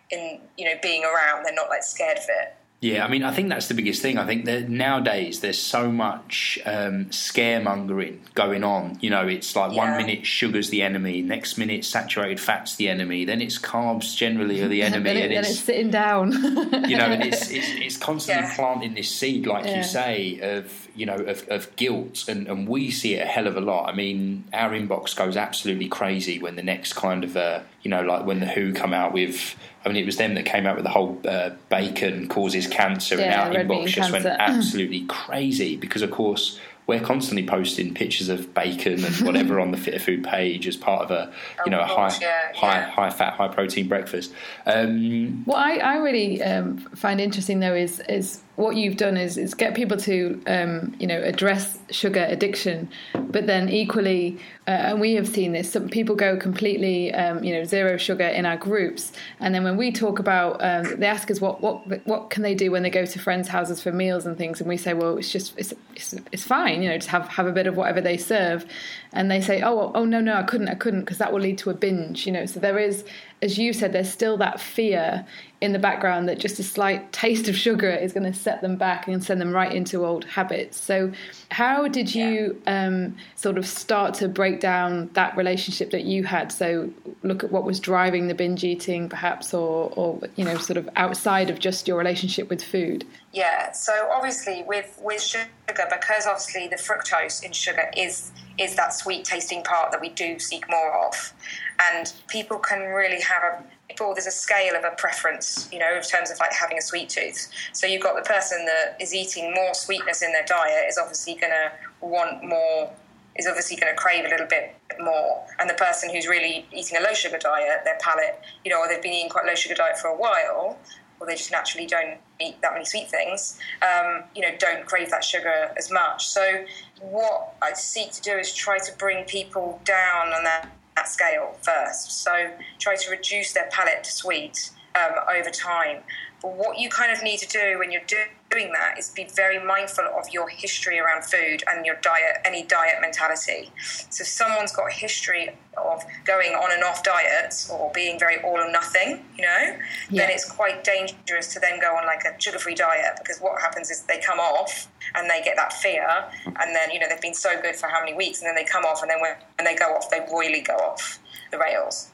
in 0.09 0.39
you 0.57 0.65
know 0.65 0.75
being 0.81 1.03
around. 1.03 1.43
They're 1.43 1.53
not 1.53 1.69
like 1.69 1.83
scared 1.83 2.17
of 2.17 2.25
it. 2.27 2.55
Yeah, 2.83 3.05
I 3.05 3.07
mean, 3.07 3.23
I 3.23 3.31
think 3.31 3.47
that's 3.47 3.69
the 3.69 3.75
biggest 3.75 4.01
thing. 4.01 4.17
I 4.17 4.25
think 4.25 4.43
that 4.43 4.67
nowadays 4.67 5.39
there's 5.39 5.57
so 5.57 5.89
much 5.89 6.59
um, 6.65 7.05
scaremongering 7.05 8.19
going 8.33 8.65
on. 8.65 8.97
You 8.99 9.09
know, 9.09 9.25
it's 9.25 9.55
like 9.55 9.71
yeah. 9.71 9.77
one 9.77 10.05
minute 10.05 10.25
sugar's 10.25 10.69
the 10.69 10.81
enemy, 10.81 11.21
next 11.21 11.57
minute 11.57 11.85
saturated 11.85 12.41
fat's 12.41 12.75
the 12.75 12.89
enemy, 12.89 13.23
then 13.23 13.41
it's 13.41 13.57
carbs 13.57 14.17
generally 14.17 14.61
are 14.61 14.67
the 14.67 14.81
enemy, 14.83 15.11
and, 15.11 15.19
it, 15.19 15.23
and 15.23 15.33
it's, 15.33 15.51
it's, 15.51 15.59
sitting 15.59 15.91
down. 15.91 16.33
you 16.33 16.97
know, 16.97 17.05
and 17.05 17.23
it's 17.23 17.49
it's, 17.51 17.67
it's 17.69 17.95
constantly 17.97 18.49
yeah. 18.49 18.55
planting 18.57 18.95
this 18.95 19.09
seed, 19.09 19.47
like 19.47 19.63
yeah. 19.63 19.77
you 19.77 19.83
say, 19.83 20.39
of 20.41 20.82
you 20.95 21.05
know 21.05 21.15
of, 21.15 21.47
of 21.49 21.75
guilt, 21.75 22.27
and, 22.27 22.47
and 22.47 22.67
we 22.67 22.91
see 22.91 23.15
it 23.15 23.23
a 23.23 23.25
hell 23.25 23.47
of 23.47 23.57
a 23.57 23.61
lot. 23.61 23.89
I 23.89 23.95
mean, 23.95 24.45
our 24.53 24.71
inbox 24.71 25.15
goes 25.15 25.37
absolutely 25.37 25.87
crazy 25.87 26.39
when 26.39 26.55
the 26.55 26.63
next 26.63 26.93
kind 26.93 27.23
of 27.23 27.35
uh, 27.35 27.61
you 27.81 27.89
know, 27.89 28.01
like 28.01 28.25
when 28.25 28.39
the 28.39 28.47
WHO 28.47 28.73
come 28.73 28.93
out 28.93 29.13
with 29.13 29.55
I 29.85 29.89
mean, 29.89 29.97
it 29.97 30.05
was 30.05 30.17
them 30.17 30.35
that 30.35 30.45
came 30.45 30.65
out 30.65 30.75
with 30.75 30.85
the 30.85 30.91
whole 30.91 31.19
uh, 31.27 31.51
bacon 31.69 32.27
causes 32.29 32.67
cancer, 32.67 33.17
yeah, 33.17 33.47
and 33.47 33.57
our 33.57 33.63
inbox 33.63 33.87
just 33.87 34.11
cancer. 34.11 34.13
went 34.13 34.25
absolutely 34.39 35.05
crazy 35.07 35.75
because, 35.75 36.01
of 36.01 36.11
course, 36.11 36.59
we're 36.87 37.01
constantly 37.01 37.45
posting 37.45 37.93
pictures 37.93 38.29
of 38.29 38.53
bacon 38.53 39.03
and 39.03 39.15
whatever 39.25 39.59
on 39.59 39.71
the 39.71 39.77
Fitter 39.77 39.99
Food 39.99 40.23
page 40.23 40.67
as 40.67 40.77
part 40.77 41.03
of 41.03 41.11
a 41.11 41.33
you 41.65 41.71
know 41.71 41.79
a 41.79 41.85
high 41.85 42.15
yeah, 42.21 42.53
high 42.53 42.79
yeah. 42.79 42.89
high 42.89 43.09
fat 43.09 43.33
high 43.33 43.47
protein 43.47 43.87
breakfast. 43.87 44.33
Um, 44.65 45.43
what 45.45 45.57
I, 45.57 45.77
I 45.77 45.95
really 45.97 46.41
um, 46.43 46.77
find 46.77 47.19
interesting 47.19 47.59
though 47.59 47.75
is 47.75 48.01
is 48.09 48.41
what 48.55 48.75
you've 48.75 48.97
done 48.97 49.17
is, 49.17 49.37
is 49.37 49.55
get 49.55 49.73
people 49.73 49.97
to 49.97 50.41
um, 50.45 50.95
you 50.99 51.07
know 51.07 51.19
address 51.21 51.79
sugar 51.89 52.23
addiction, 52.29 52.89
but 53.15 53.47
then 53.47 53.67
equally, 53.69 54.39
uh, 54.67 54.71
and 54.71 55.01
we 55.01 55.13
have 55.15 55.27
seen 55.27 55.53
this. 55.53 55.71
Some 55.71 55.89
people 55.89 56.15
go 56.15 56.37
completely 56.37 57.13
um, 57.13 57.43
you 57.43 57.53
know 57.53 57.63
zero 57.63 57.97
sugar 57.97 58.27
in 58.27 58.45
our 58.45 58.57
groups, 58.57 59.11
and 59.39 59.55
then 59.55 59.63
when 59.63 59.75
we 59.75 59.91
talk 59.91 60.19
about, 60.19 60.63
um, 60.63 60.99
they 60.99 61.07
ask 61.07 61.31
us 61.31 61.41
what 61.41 61.61
what 61.61 62.05
what 62.05 62.29
can 62.29 62.43
they 62.43 62.53
do 62.53 62.69
when 62.69 62.83
they 62.83 62.91
go 62.91 63.05
to 63.05 63.19
friends' 63.19 63.47
houses 63.47 63.81
for 63.81 63.91
meals 63.91 64.25
and 64.25 64.37
things, 64.37 64.59
and 64.59 64.69
we 64.69 64.77
say, 64.77 64.93
well, 64.93 65.17
it's 65.17 65.31
just 65.31 65.57
it's 65.57 65.73
it's, 65.95 66.13
it's 66.31 66.43
fine, 66.43 66.83
you 66.83 66.89
know, 66.89 66.97
just 66.97 67.09
have 67.09 67.27
have 67.29 67.47
a 67.47 67.51
bit 67.51 67.65
of 67.65 67.75
whatever 67.75 68.01
they 68.01 68.17
serve, 68.17 68.65
and 69.13 69.31
they 69.31 69.41
say, 69.41 69.63
oh 69.63 69.91
oh 69.95 70.05
no 70.05 70.21
no 70.21 70.35
I 70.35 70.43
couldn't 70.43 70.69
I 70.69 70.75
couldn't 70.75 71.01
because 71.01 71.17
that 71.17 71.33
will 71.33 71.41
lead 71.41 71.57
to 71.59 71.71
a 71.71 71.73
binge, 71.73 72.27
you 72.27 72.31
know. 72.31 72.45
So 72.45 72.59
there 72.59 72.77
is, 72.77 73.03
as 73.43 73.57
you 73.57 73.73
said, 73.73 73.91
there's 73.91 74.09
still 74.09 74.37
that 74.37 74.57
fear 74.57 75.25
in 75.59 75.73
the 75.73 75.79
background 75.79 76.29
that 76.29 76.39
just 76.39 76.59
a 76.59 76.63
slight 76.63 77.11
taste 77.11 77.49
of 77.49 77.57
sugar 77.57 77.89
is 77.89 78.13
going 78.13 78.23
to 78.23 78.37
set 78.37 78.61
them 78.61 78.77
back 78.77 79.05
and 79.05 79.21
send 79.21 79.41
them 79.41 79.51
right 79.51 79.73
into 79.73 80.05
old 80.05 80.23
habits. 80.23 80.79
So, 80.79 81.11
how 81.51 81.89
did 81.89 82.15
you 82.15 82.59
yeah. 82.65 82.85
um, 82.85 83.17
sort 83.35 83.57
of 83.57 83.65
start 83.65 84.13
to 84.15 84.29
break 84.29 84.61
down 84.61 85.09
that 85.13 85.35
relationship 85.35 85.91
that 85.91 86.05
you 86.05 86.23
had? 86.23 86.53
So, 86.53 86.89
look 87.21 87.43
at 87.43 87.51
what 87.51 87.65
was 87.65 87.81
driving 87.81 88.29
the 88.29 88.33
binge 88.33 88.63
eating, 88.63 89.09
perhaps, 89.09 89.53
or, 89.53 89.91
or 89.97 90.21
you 90.37 90.45
know, 90.45 90.57
sort 90.57 90.77
of 90.77 90.89
outside 90.95 91.49
of 91.49 91.59
just 91.59 91.85
your 91.85 91.97
relationship 91.97 92.49
with 92.49 92.63
food. 92.63 93.05
Yeah. 93.33 93.73
So, 93.73 94.09
obviously, 94.09 94.63
with 94.65 94.97
with 95.03 95.21
sugar, 95.21 95.49
because 95.67 96.25
obviously 96.25 96.69
the 96.69 96.77
fructose 96.77 97.43
in 97.43 97.51
sugar 97.51 97.91
is 97.97 98.31
is 98.57 98.75
that 98.75 98.93
sweet 98.93 99.25
tasting 99.25 99.63
part 99.63 99.91
that 99.91 99.99
we 99.99 100.09
do 100.09 100.39
seek 100.39 100.69
more 100.69 101.07
of, 101.07 101.33
and 101.79 102.13
people 102.27 102.57
can 102.57 102.93
really 102.93 103.21
have 103.21 103.43
a 103.43 103.63
people 103.89 104.13
there's 104.13 104.27
a 104.27 104.31
scale 104.31 104.75
of 104.75 104.83
a 104.83 104.95
preference 104.95 105.69
you 105.71 105.79
know 105.79 105.95
in 105.95 106.01
terms 106.01 106.31
of 106.31 106.39
like 106.39 106.53
having 106.53 106.77
a 106.77 106.81
sweet 106.81 107.09
tooth. 107.09 107.49
So 107.73 107.87
you've 107.87 108.03
got 108.03 108.15
the 108.15 108.27
person 108.27 108.65
that 108.65 108.97
is 109.01 109.13
eating 109.13 109.53
more 109.53 109.73
sweetness 109.73 110.21
in 110.21 110.31
their 110.31 110.45
diet 110.45 110.85
is 110.87 110.97
obviously 110.97 111.35
going 111.35 111.51
to 111.51 112.05
want 112.05 112.43
more 112.43 112.91
is 113.35 113.47
obviously 113.47 113.77
going 113.77 113.93
to 113.93 113.99
crave 113.99 114.25
a 114.25 114.29
little 114.29 114.45
bit 114.45 114.75
more. 114.99 115.43
And 115.59 115.67
the 115.67 115.73
person 115.73 116.13
who's 116.13 116.27
really 116.27 116.67
eating 116.71 116.97
a 116.97 117.01
low 117.01 117.13
sugar 117.13 117.37
diet 117.37 117.81
their 117.83 117.97
palate 117.99 118.39
you 118.63 118.71
know 118.71 118.79
or 118.79 118.87
they've 118.87 119.01
been 119.01 119.13
eating 119.13 119.29
quite 119.29 119.45
low 119.45 119.55
sugar 119.55 119.75
diet 119.75 119.97
for 119.97 120.07
a 120.07 120.15
while 120.15 120.77
or 121.19 121.27
they 121.27 121.35
just 121.35 121.51
naturally 121.51 121.87
don't 121.87 122.17
eat 122.41 122.61
that 122.61 122.73
many 122.73 122.83
sweet 122.83 123.09
things 123.09 123.57
um, 123.81 124.23
you 124.35 124.41
know 124.41 124.49
don't 124.59 124.85
crave 124.85 125.09
that 125.09 125.23
sugar 125.23 125.71
as 125.77 125.91
much. 125.91 126.27
So 126.27 126.65
what 127.01 127.55
i 127.61 127.73
seek 127.73 128.11
to 128.11 128.21
do 128.21 128.31
is 128.31 128.53
try 128.53 128.77
to 128.77 128.91
bring 128.97 129.25
people 129.25 129.81
down 129.83 130.31
on 130.31 130.43
that 130.45 130.69
that 130.95 131.07
scale 131.07 131.57
first. 131.61 132.23
So 132.23 132.51
try 132.79 132.95
to 132.95 133.11
reduce 133.11 133.53
their 133.53 133.69
palate 133.71 134.03
to 134.03 134.11
sweet 134.11 134.71
um, 134.95 135.11
over 135.35 135.49
time. 135.49 136.03
But 136.41 136.55
what 136.57 136.77
you 136.77 136.89
kind 136.89 137.11
of 137.11 137.23
need 137.23 137.37
to 137.39 137.47
do 137.47 137.79
when 137.79 137.91
you're 137.91 138.01
doing 138.05 138.27
that 138.53 138.99
is 138.99 139.09
be 139.09 139.27
very 139.35 139.63
mindful 139.63 140.05
of 140.05 140.29
your 140.31 140.47
history 140.47 140.99
around 140.99 141.25
food 141.25 141.63
and 141.67 141.85
your 141.85 141.95
diet, 141.95 142.37
any 142.45 142.63
diet 142.63 142.95
mentality. 143.01 143.71
So 144.09 144.21
if 144.21 144.27
someone's 144.27 144.71
got 144.71 144.89
a 144.89 144.93
history 144.93 145.49
of 145.75 146.03
going 146.25 146.53
on 146.53 146.71
and 146.71 146.83
off 146.83 147.03
diets 147.03 147.69
or 147.71 147.91
being 147.93 148.19
very 148.19 148.37
all 148.43 148.59
or 148.59 148.71
nothing, 148.71 149.25
you 149.35 149.43
know, 149.43 149.57
yeah. 149.57 149.77
then 150.09 150.29
it's 150.29 150.49
quite 150.49 150.83
dangerous 150.83 151.51
to 151.53 151.59
then 151.59 151.79
go 151.79 151.95
on 151.95 152.05
like 152.05 152.23
a 152.25 152.39
sugar-free 152.39 152.75
diet 152.75 153.17
because 153.17 153.39
what 153.39 153.59
happens 153.59 153.89
is 153.89 154.01
they 154.03 154.19
come 154.19 154.39
off 154.39 154.87
and 155.15 155.29
they 155.29 155.41
get 155.41 155.55
that 155.55 155.73
fear 155.73 156.07
and 156.45 156.75
then, 156.75 156.91
you 156.91 156.99
know, 156.99 157.07
they've 157.09 157.21
been 157.21 157.33
so 157.33 157.59
good 157.61 157.75
for 157.75 157.87
how 157.87 157.99
many 157.99 158.13
weeks 158.13 158.39
and 158.39 158.47
then 158.47 158.55
they 158.55 158.63
come 158.63 158.85
off 158.85 159.01
and 159.01 159.09
then 159.09 159.19
when 159.19 159.35
they 159.65 159.75
go 159.75 159.95
off, 159.95 160.11
they 160.11 160.19
royally 160.31 160.61
go 160.61 160.75
off 160.75 161.19
the 161.53 161.59
rails 161.59 162.09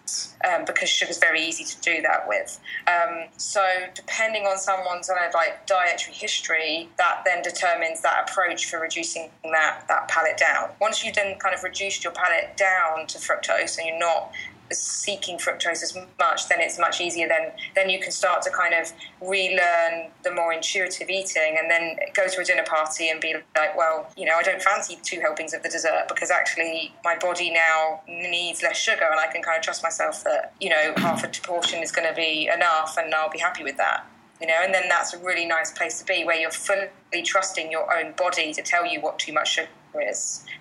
um, 0.47 0.65
because 0.65 0.89
sugar's 0.89 1.17
very 1.17 1.41
easy 1.41 1.63
to 1.63 1.79
do 1.81 2.01
that 2.01 2.27
with. 2.27 2.59
Um, 2.87 3.25
so 3.37 3.65
depending 3.95 4.43
on 4.43 4.57
someone's 4.57 5.07
kind 5.07 5.25
of 5.25 5.33
like 5.33 5.65
dietary 5.65 6.13
history, 6.13 6.89
that 6.97 7.23
then 7.25 7.41
determines 7.41 8.01
that 8.01 8.29
approach 8.29 8.69
for 8.69 8.79
reducing 8.79 9.31
that 9.43 9.85
that 9.87 10.07
palate 10.07 10.37
down. 10.37 10.69
Once 10.79 11.03
you've 11.03 11.15
then 11.15 11.39
kind 11.39 11.55
of 11.55 11.63
reduced 11.63 12.03
your 12.03 12.13
palate 12.13 12.55
down 12.57 13.07
to 13.07 13.17
fructose 13.17 13.77
and 13.77 13.87
you're 13.87 13.99
not 13.99 14.31
seeking 14.71 15.37
fructose 15.37 15.83
as 15.83 15.97
much, 16.19 16.47
then 16.47 16.59
it's 16.61 16.79
much 16.79 17.01
easier. 17.01 17.27
Then 17.27 17.51
then 17.75 17.89
you 17.89 17.99
can 17.99 18.11
start 18.11 18.41
to 18.43 18.49
kind 18.51 18.73
of 18.73 18.91
relearn 19.21 20.11
the 20.23 20.31
more 20.31 20.53
intuitive 20.53 21.09
eating, 21.09 21.57
and 21.59 21.69
then 21.69 21.97
go 22.13 22.27
to 22.27 22.41
a 22.41 22.43
dinner 22.43 22.63
party 22.63 23.09
and 23.09 23.19
be 23.19 23.35
like, 23.55 23.75
well, 23.77 24.11
you 24.17 24.25
know, 24.25 24.35
I 24.35 24.43
don't 24.43 24.61
fancy 24.61 24.99
two 25.03 25.19
helpings 25.19 25.53
of 25.53 25.63
the 25.63 25.69
dessert 25.69 26.05
because 26.07 26.31
actually 26.31 26.93
my 27.03 27.17
body 27.17 27.51
now 27.51 28.01
needs 28.07 28.61
less 28.63 28.77
sugar, 28.77 29.07
and 29.09 29.19
I 29.19 29.27
can 29.27 29.41
kind 29.41 29.57
of 29.57 29.63
trust 29.63 29.83
myself 29.83 30.23
that 30.23 30.53
you 30.59 30.69
know 30.69 30.93
half 30.97 31.23
a 31.23 31.29
portion 31.41 31.81
is 31.81 31.91
going 31.91 32.07
to 32.07 32.15
be 32.15 32.49
enough, 32.53 32.97
and 32.97 33.13
I'll 33.13 33.29
be 33.29 33.39
happy 33.39 33.63
with 33.63 33.77
that. 33.77 34.05
You 34.41 34.47
know, 34.47 34.55
and 34.63 34.73
then 34.73 34.87
that's 34.87 35.13
a 35.13 35.19
really 35.19 35.45
nice 35.45 35.71
place 35.71 35.99
to 35.99 36.05
be 36.05 36.23
where 36.23 36.37
you're 36.37 36.49
fully 36.49 36.87
trusting 37.25 37.69
your 37.69 37.93
own 37.93 38.13
body 38.13 38.53
to 38.53 38.61
tell 38.61 38.85
you 38.85 39.01
what 39.01 39.19
too 39.19 39.33
much 39.33 39.55
sugar 39.55 39.67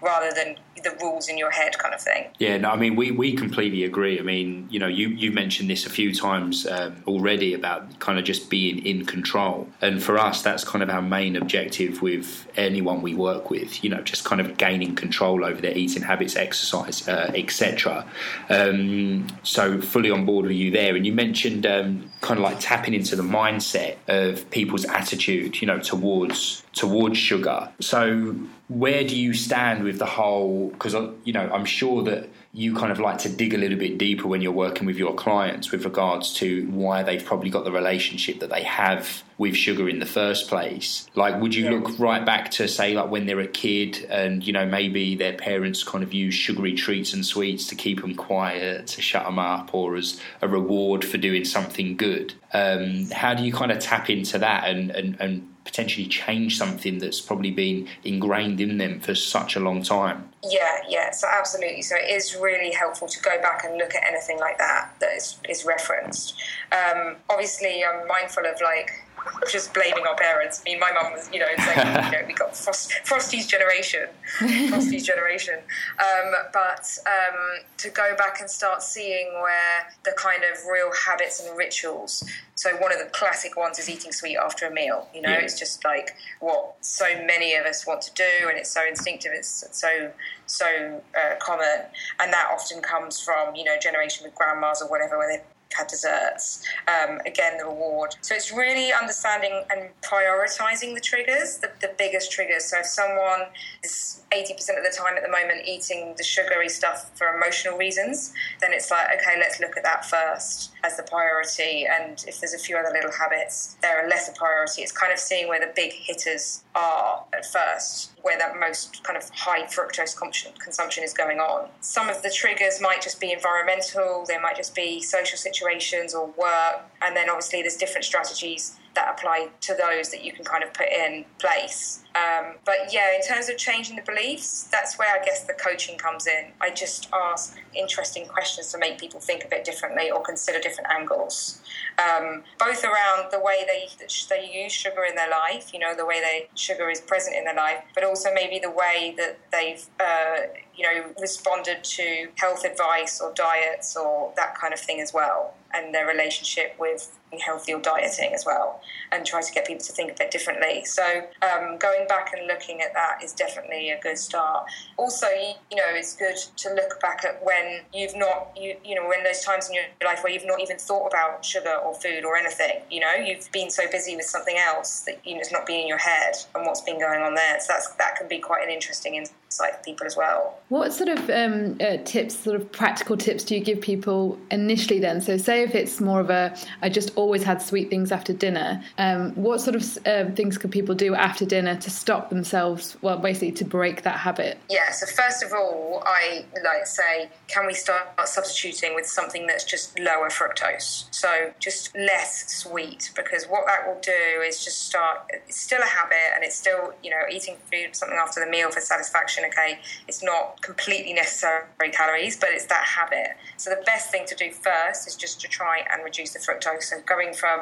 rather 0.01 0.31
than 0.35 0.57
the 0.83 0.97
rules 1.03 1.29
in 1.29 1.39
your 1.39 1.51
head 1.51 1.77
kind 1.79 1.95
of 1.95 2.01
thing. 2.01 2.27
Yeah, 2.39 2.57
no, 2.59 2.71
I 2.71 2.77
mean, 2.77 2.97
we, 2.97 3.11
we 3.11 3.35
completely 3.35 3.85
agree. 3.85 4.19
I 4.19 4.23
mean, 4.23 4.69
you 4.71 4.79
know, 4.79 4.87
you, 4.87 5.09
you 5.09 5.33
mentioned 5.33 5.69
this 5.69 5.87
a 5.87 5.91
few 5.91 6.15
times 6.15 6.67
um, 6.67 7.03
already 7.07 7.55
about 7.55 7.99
kind 7.99 8.19
of 8.19 8.25
just 8.25 8.51
being 8.51 8.85
in 8.85 9.05
control. 9.05 9.69
And 9.81 10.03
for 10.03 10.19
us, 10.19 10.43
that's 10.43 10.65
kind 10.65 10.83
of 10.83 10.91
our 10.91 11.03
main 11.03 11.37
objective 11.37 12.03
with 12.03 12.47
anyone 12.57 13.03
we 13.03 13.15
work 13.15 13.51
with, 13.51 13.83
you 13.83 13.91
know, 13.91 14.03
just 14.03 14.25
kind 14.25 14.41
of 14.41 14.57
gaining 14.57 14.95
control 14.95 15.45
over 15.45 15.61
their 15.61 15.77
eating 15.77 16.03
habits, 16.03 16.37
exercise, 16.37 17.07
uh, 17.09 17.33
etc. 17.35 18.07
Um, 18.49 19.27
so 19.43 19.81
fully 19.81 20.11
on 20.11 20.25
board 20.25 20.47
with 20.47 20.57
you 20.57 20.71
there. 20.71 20.97
And 20.97 21.07
you 21.07 21.13
mentioned 21.13 21.67
um, 21.67 22.11
kind 22.21 22.39
of 22.39 22.45
like 22.45 22.61
tapping 22.61 22.95
into 22.95 23.17
the 23.17 23.23
mindset 23.23 23.97
of 24.07 24.49
people's 24.51 24.85
attitude, 24.85 25.61
you 25.61 25.67
know, 25.67 25.79
towards 25.79 26.63
towards 26.73 27.19
sugar. 27.19 27.71
So 27.81 28.37
where 28.69 29.03
do 29.05 29.17
you 29.17 29.33
stand 29.33 29.85
with 29.85 29.99
the 29.99 30.07
whole? 30.07 30.71
Because 30.71 30.95
uh, 30.95 31.13
you 31.25 31.33
know, 31.33 31.51
I'm 31.53 31.65
sure 31.65 32.03
that 32.05 32.29
you 32.53 32.75
kind 32.75 32.91
of 32.91 32.99
like 32.99 33.19
to 33.19 33.29
dig 33.29 33.55
a 33.55 33.59
little 33.59 33.79
bit 33.79 33.99
deeper 33.99 34.27
when 34.27 34.41
you're 34.41 34.53
working 34.53 34.87
with 34.87 34.97
your 34.97 35.15
clients 35.15 35.71
with 35.71 35.85
regards 35.85 36.33
to 36.35 36.67
why 36.71 37.03
they've 37.03 37.25
probably 37.25 37.51
got 37.51 37.65
the 37.65 37.71
relationship 37.71 38.41
that 38.41 38.51
they 38.51 38.63
have 38.63 39.23
with 39.37 39.55
sugar 39.55 39.89
in 39.89 40.01
the 40.01 40.07
first 40.07 40.49
place. 40.49 41.09
Like, 41.15 41.41
would 41.41 41.55
you 41.55 41.65
yeah. 41.65 41.71
look 41.71 41.99
right 41.99 42.25
back 42.25 42.51
to 42.53 42.67
say, 42.67 42.95
like, 42.95 43.11
when 43.11 43.27
they're 43.27 43.39
a 43.39 43.47
kid 43.47 44.05
and, 44.11 44.45
you 44.45 44.53
know, 44.53 44.67
maybe 44.67 45.15
their 45.15 45.35
parents 45.35 45.85
kind 45.85 46.03
of 46.03 46.13
use 46.13 46.35
sugary 46.35 46.75
treats 46.75 47.13
and 47.13 47.25
sweets 47.25 47.69
to 47.69 47.75
keep 47.75 48.01
them 48.01 48.15
quiet, 48.15 48.89
to 48.89 49.03
shut 49.03 49.25
them 49.25 49.39
up, 49.39 49.73
or 49.75 49.97
as 49.97 50.21
a 50.43 50.49
reward 50.49 51.05
for 51.05 51.19
doing 51.19 51.45
something 51.45 51.97
good? 51.97 52.35
Um, 52.53 53.11
how 53.11 53.35
do 53.35 53.45
you 53.45 53.53
kind 53.53 53.71
of 53.71 53.79
tap 53.79 54.11
into 54.11 54.39
that 54.39 54.65
and, 54.69 54.91
and, 54.91 55.21
and 55.21 55.55
potentially 55.69 56.07
change 56.07 56.57
something 56.57 56.99
that's 56.99 57.21
probably 57.21 57.51
been 57.51 57.87
ingrained 58.03 58.59
in 58.59 58.79
them 58.79 58.99
for 59.01 59.15
such 59.15 59.55
a 59.55 59.61
long 59.61 59.83
time. 59.83 60.27
Yeah, 60.43 60.79
yeah, 60.89 61.11
so 61.11 61.29
absolutely. 61.31 61.83
So 61.83 61.95
it 61.95 62.11
is 62.11 62.35
really 62.37 62.73
helpful 62.73 63.07
to 63.07 63.21
go 63.21 63.39
back 63.43 63.65
and 63.65 63.77
look 63.77 63.95
at 63.95 64.03
anything 64.07 64.39
like 64.39 64.57
that 64.57 64.95
that 65.01 65.13
is, 65.15 65.37
is 65.47 65.67
referenced. 65.67 66.41
Um, 66.73 67.17
obviously, 67.29 67.85
I'm 67.85 68.07
mindful 68.09 68.47
of 68.47 68.59
like 68.63 69.05
just 69.51 69.73
blaming 69.75 70.07
our 70.07 70.17
parents. 70.17 70.63
I 70.67 70.71
mean, 70.71 70.81
my 70.81 70.93
mum 70.93 71.13
was, 71.13 71.31
you 71.33 71.41
know, 71.41 71.47
saying, 71.59 72.05
you 72.05 72.11
know, 72.11 72.25
we 72.27 72.35
got 72.35 72.57
Frost, 72.57 72.93
Frosties 73.05 73.49
generation, 73.49 74.09
Frosties 74.39 75.05
generation. 75.05 75.59
Um, 75.99 76.33
but 76.53 76.99
um, 77.07 77.63
to 77.79 77.91
go 77.91 78.15
back 78.17 78.41
and 78.41 78.51
start 78.51 78.83
seeing 78.83 79.33
where 79.35 79.89
the 80.05 80.13
kind 80.17 80.43
of 80.45 80.59
real 80.71 80.91
habits 81.07 81.45
and 81.45 81.57
rituals. 81.57 82.25
So 82.55 82.77
one 82.79 82.93
of 82.93 82.99
the 82.99 83.07
classic 83.13 83.57
ones 83.57 83.79
is 83.79 83.89
eating 83.89 84.11
sweet 84.11 84.37
after 84.37 84.67
a 84.67 84.71
meal. 84.71 85.09
You 85.15 85.23
know, 85.23 85.31
yeah. 85.31 85.39
it's 85.39 85.59
just 85.59 85.85
like 85.85 86.17
what 86.41 86.75
so 86.81 87.07
many 87.25 87.55
of 87.55 87.67
us 87.67 87.87
want 87.87 88.03
to 88.03 88.15
do, 88.15 88.49
and 88.49 88.59
it's 88.59 88.71
so 88.71 88.85
instinctive. 88.85 89.33
It's 89.33 89.65
so 89.71 90.11
so 90.47 91.01
uh, 91.17 91.37
common, 91.39 91.85
and 92.19 92.33
that 92.33 92.49
often 92.53 92.83
comes 92.83 93.21
from 93.21 93.55
you 93.55 93.63
know 93.63 93.77
generation 93.81 94.25
with 94.25 94.35
grandmas 94.35 94.83
or 94.83 94.89
whatever, 94.89 95.19
where 95.19 95.37
they 95.37 95.45
had 95.77 95.87
desserts. 95.87 96.65
Um, 96.87 97.21
again, 97.27 97.59
the 97.59 97.65
reward. 97.65 98.17
So 98.21 98.35
it's 98.35 98.53
really 98.53 98.93
understanding 98.93 99.65
and 99.71 99.91
prioritizing 100.03 100.95
the 100.95 101.01
triggers, 101.01 101.59
the, 101.59 101.71
the 101.81 101.93
biggest 101.99 102.33
triggers. 102.33 102.65
So 102.65 102.79
if 102.79 102.87
someone 102.87 103.43
is 103.83 104.23
80% 104.33 104.51
of 104.79 104.85
the 104.85 104.95
time 104.97 105.17
at 105.17 105.23
the 105.23 105.31
moment 105.31 105.67
eating 105.67 106.15
the 106.17 106.25
sugary 106.25 106.69
stuff 106.69 107.11
for 107.15 107.29
emotional 107.35 107.77
reasons, 107.77 108.33
then 108.61 108.73
it's 108.73 108.91
like, 108.91 109.07
okay, 109.21 109.39
let's 109.39 109.61
look 109.61 109.77
at 109.77 109.85
that 109.85 110.05
first 110.05 110.73
as 110.85 110.97
the 110.97 111.03
priority. 111.05 111.87
And 111.87 112.25
if 112.27 112.41
there's 112.41 112.55
a 112.55 112.59
few 112.59 112.77
other 112.77 112.91
little 112.93 113.13
habits, 113.13 113.77
they're 113.83 114.07
a 114.07 114.09
lesser 114.09 114.33
priority. 114.37 114.83
It's 114.83 114.93
kind 114.93 115.13
of 115.13 115.19
seeing 115.19 115.49
where 115.49 115.61
the 115.61 115.73
big 115.75 115.93
hitters 115.93 116.63
are 116.75 117.25
at 117.33 117.47
first, 117.47 118.13
where 118.23 118.39
that 118.39 118.59
most 118.59 119.03
kind 119.05 119.17
of 119.17 119.29
high 119.31 119.65
fructose 119.65 120.17
consumption 120.59 121.05
is 121.05 121.13
going 121.13 121.39
on. 121.39 121.69
Some 121.81 122.09
of 122.09 122.23
the 122.23 122.31
triggers 122.31 122.81
might 122.81 123.03
just 123.03 123.21
be 123.21 123.33
environmental, 123.33 124.25
there 124.27 124.41
might 124.41 124.57
just 124.57 124.75
be 124.75 125.01
social 125.01 125.39
situations 125.39 126.15
or 126.15 126.27
work. 126.39 126.85
And 127.03 127.17
then 127.17 127.29
obviously 127.29 127.63
there's 127.63 127.77
different 127.77 128.05
strategies 128.05 128.77
that 128.95 129.15
apply 129.17 129.49
to 129.61 129.75
those 129.75 130.11
that 130.11 130.25
you 130.25 130.33
can 130.33 130.45
kind 130.45 130.65
of 130.65 130.73
put 130.75 130.89
in 130.89 131.25
place. 131.39 132.03
Um, 132.19 132.55
but 132.65 132.93
yeah, 132.93 133.15
in 133.15 133.23
terms 133.23 133.49
of 133.49 133.57
changing 133.57 133.97
the 133.97 134.03
beliefs, 134.03 134.65
that's 134.65 134.99
where 134.99 135.09
I 135.09 135.25
guess 135.25 135.45
the 135.45 135.53
coaching 135.53 135.99
comes 135.99 136.27
in. 136.27 136.53
I 136.61 136.71
just 136.71 137.09
ask 137.13 137.57
interesting 137.75 138.27
questions 138.27 138.73
to 138.73 138.79
make 138.79 138.99
people 138.99 139.21
think 139.21 139.45
a 139.45 139.49
bit 139.49 139.65
differently 139.65 140.11
or 140.11 140.21
consider 140.23 140.59
different 140.59 140.91
angles, 140.91 141.61
um, 141.99 142.43
both 142.59 142.83
around 142.85 143.31
the 143.31 143.39
way 143.39 143.65
they 143.67 143.89
they 144.31 144.51
use 144.51 144.73
sugar 144.73 145.05
in 145.05 145.15
their 145.15 145.31
life, 145.31 145.73
you 145.73 145.79
know, 145.79 145.95
the 145.95 146.07
way 146.07 146.21
they 146.21 146.49
sugar 146.55 146.91
is 146.91 147.01
present 147.01 147.37
in 147.37 147.45
their 147.45 147.55
life, 147.55 147.83
but 147.95 148.05
also 148.05 148.33
maybe 148.35 148.59
the 148.59 148.71
way 148.71 149.15
that 149.17 149.39
they've 149.53 149.85
uh, 150.01 150.49
you 150.75 150.85
know 150.85 151.11
responded 151.21 151.83
to 151.83 152.29
health 152.37 152.65
advice 152.65 153.21
or 153.21 153.33
diets 153.35 153.97
or 153.97 154.33
that 154.37 154.55
kind 154.55 154.73
of 154.73 154.81
thing 154.81 155.01
as 155.01 155.13
well, 155.13 155.55
and 155.75 155.95
their 155.95 156.07
relationship 156.07 156.75
with 156.79 157.19
healthy 157.45 157.75
or 157.75 157.81
dieting 157.81 158.33
as 158.33 158.45
well, 158.47 158.81
and 159.13 159.27
try 159.27 159.43
to 159.43 159.53
get 159.53 159.67
people 159.67 159.85
to 159.85 159.93
think 159.93 160.11
a 160.11 160.15
bit 160.15 160.31
differently. 160.31 160.85
So 160.85 161.05
um, 161.43 161.79
going 161.79 162.07
back 162.09 162.33
and 162.37 162.47
looking 162.47 162.81
at 162.81 162.93
that 162.95 163.23
is 163.23 163.33
definitely 163.33 163.91
a 163.91 164.01
good 164.01 164.19
start. 164.19 164.67
Also, 164.97 165.27
you 165.71 165.77
know, 165.77 165.85
it's 165.89 166.17
good 166.17 166.37
to 166.57 166.75
look 166.75 167.01
back 167.01 167.25
at 167.25 167.45
when 167.45 167.81
you've 167.95 168.17
not, 168.17 168.53
you, 168.57 168.77
you 168.85 168.95
know, 168.95 169.07
when 169.07 169.23
those 169.23 169.41
times 169.41 169.69
in 169.69 169.75
your 169.75 169.85
life 170.05 170.23
where 170.23 170.33
you've 170.33 170.47
not 170.47 170.61
even 170.61 170.79
thought 170.79 171.07
about 171.07 171.45
sugar 171.45 171.77
or 171.85 171.95
food 171.95 172.25
or 172.25 172.37
anything. 172.37 172.81
You 172.91 173.01
know, 173.01 173.15
you've 173.15 173.51
been 173.53 173.71
so 173.71 173.85
busy 173.91 174.17
with 174.17 174.27
something 174.27 174.57
else 174.57 175.01
that 175.01 175.21
you 175.25 175.35
know 175.35 175.41
it's 175.41 175.53
not 175.53 175.67
being 175.67 175.83
in 175.83 175.89
your 175.89 175.99
head 175.99 176.35
and 176.55 176.67
what's 176.67 176.83
been 176.83 176.99
going 176.99 177.23
on 177.23 177.35
there. 177.35 177.61
So 177.61 177.67
that's 177.69 177.89
that 177.95 178.17
can 178.17 178.29
be 178.29 178.39
quite 178.39 178.65
an 178.65 178.71
interesting 178.71 179.15
insight 179.15 179.38
for 179.51 179.67
people 179.85 180.07
as 180.07 180.17
well. 180.17 180.59
What 180.69 180.93
sort 180.93 181.09
of 181.09 181.31
um, 181.31 181.79
uh, 181.81 181.97
tips, 182.05 182.39
sort 182.39 182.57
of 182.57 182.71
practical 182.71 183.17
tips, 183.17 183.45
do 183.45 183.55
you 183.55 183.65
give 183.65 183.81
people 183.81 184.39
initially? 184.51 185.01
Then, 185.01 185.21
so 185.21 185.37
say 185.37 185.63
if 185.63 185.75
it's 185.75 186.01
more 186.01 186.21
of 186.21 186.31
a, 186.31 186.57
I 186.83 186.89
just 186.89 187.13
always 187.17 187.43
had 187.43 187.63
sweet 187.63 187.89
things 187.89 188.13
after 188.13 188.33
dinner. 188.33 188.83
Um, 188.99 189.33
what 189.35 189.61
sort 189.61 189.77
of 189.77 189.99
uh, 190.07 190.31
things 190.35 190.59
could 190.59 190.71
people 190.71 190.95
do 190.95 191.15
after 191.15 191.47
dinner 191.47 191.77
to 191.77 191.91
stop 191.91 192.31
themselves, 192.31 192.97
well, 193.01 193.19
basically 193.19 193.53
to 193.53 193.65
break 193.65 194.03
that 194.03 194.19
habit? 194.19 194.59
Yeah, 194.69 194.91
so 194.91 195.07
first 195.07 195.43
of 195.43 195.53
all, 195.53 196.03
I 196.05 196.45
like 196.65 196.87
say, 196.87 197.31
can 197.47 197.67
we 197.67 197.75
start 197.75 198.09
substituting 198.25 198.95
with 198.95 199.07
something 199.07 199.47
that's 199.47 199.65
just 199.65 199.99
lower 199.99 200.29
fructose? 200.29 201.07
So 201.15 201.53
just 201.59 201.97
less 201.97 202.53
sweet, 202.53 203.11
because 203.17 203.47
what 203.47 203.67
that 203.67 203.87
will 203.87 204.01
do 204.01 204.43
is 204.45 204.65
just 204.65 204.87
start, 204.87 205.21
it's 205.47 205.61
still 205.61 205.81
a 205.81 205.87
habit 205.87 206.35
and 206.35 206.45
it's 206.45 206.57
still, 206.57 206.93
you 207.03 207.11
know, 207.11 207.23
eating 207.31 207.57
food, 207.73 207.97
something 207.97 208.19
after 208.19 208.45
the 208.45 208.51
meal 208.51 208.71
for 208.71 208.81
satisfaction, 208.81 209.38
okay, 209.47 209.81
it's 210.07 210.23
not 210.23 210.61
completely 210.63 211.13
necessary 211.13 211.91
calories, 211.93 212.37
but 212.37 212.51
it's 212.53 212.67
that 212.67 212.85
habit. 212.85 213.37
So 213.57 213.71
the 213.71 213.83
best 213.85 214.11
thing 214.11 214.27
to 214.27 214.35
do 214.35 214.51
first 214.51 215.07
is 215.07 215.17
just 215.17 215.41
to 215.43 215.49
try 215.49 215.83
and 215.91 216.05
reduce 216.05 216.33
the 216.33 216.39
fructose. 216.39 216.85
So 216.85 216.97
going 217.07 217.35
from 217.35 217.61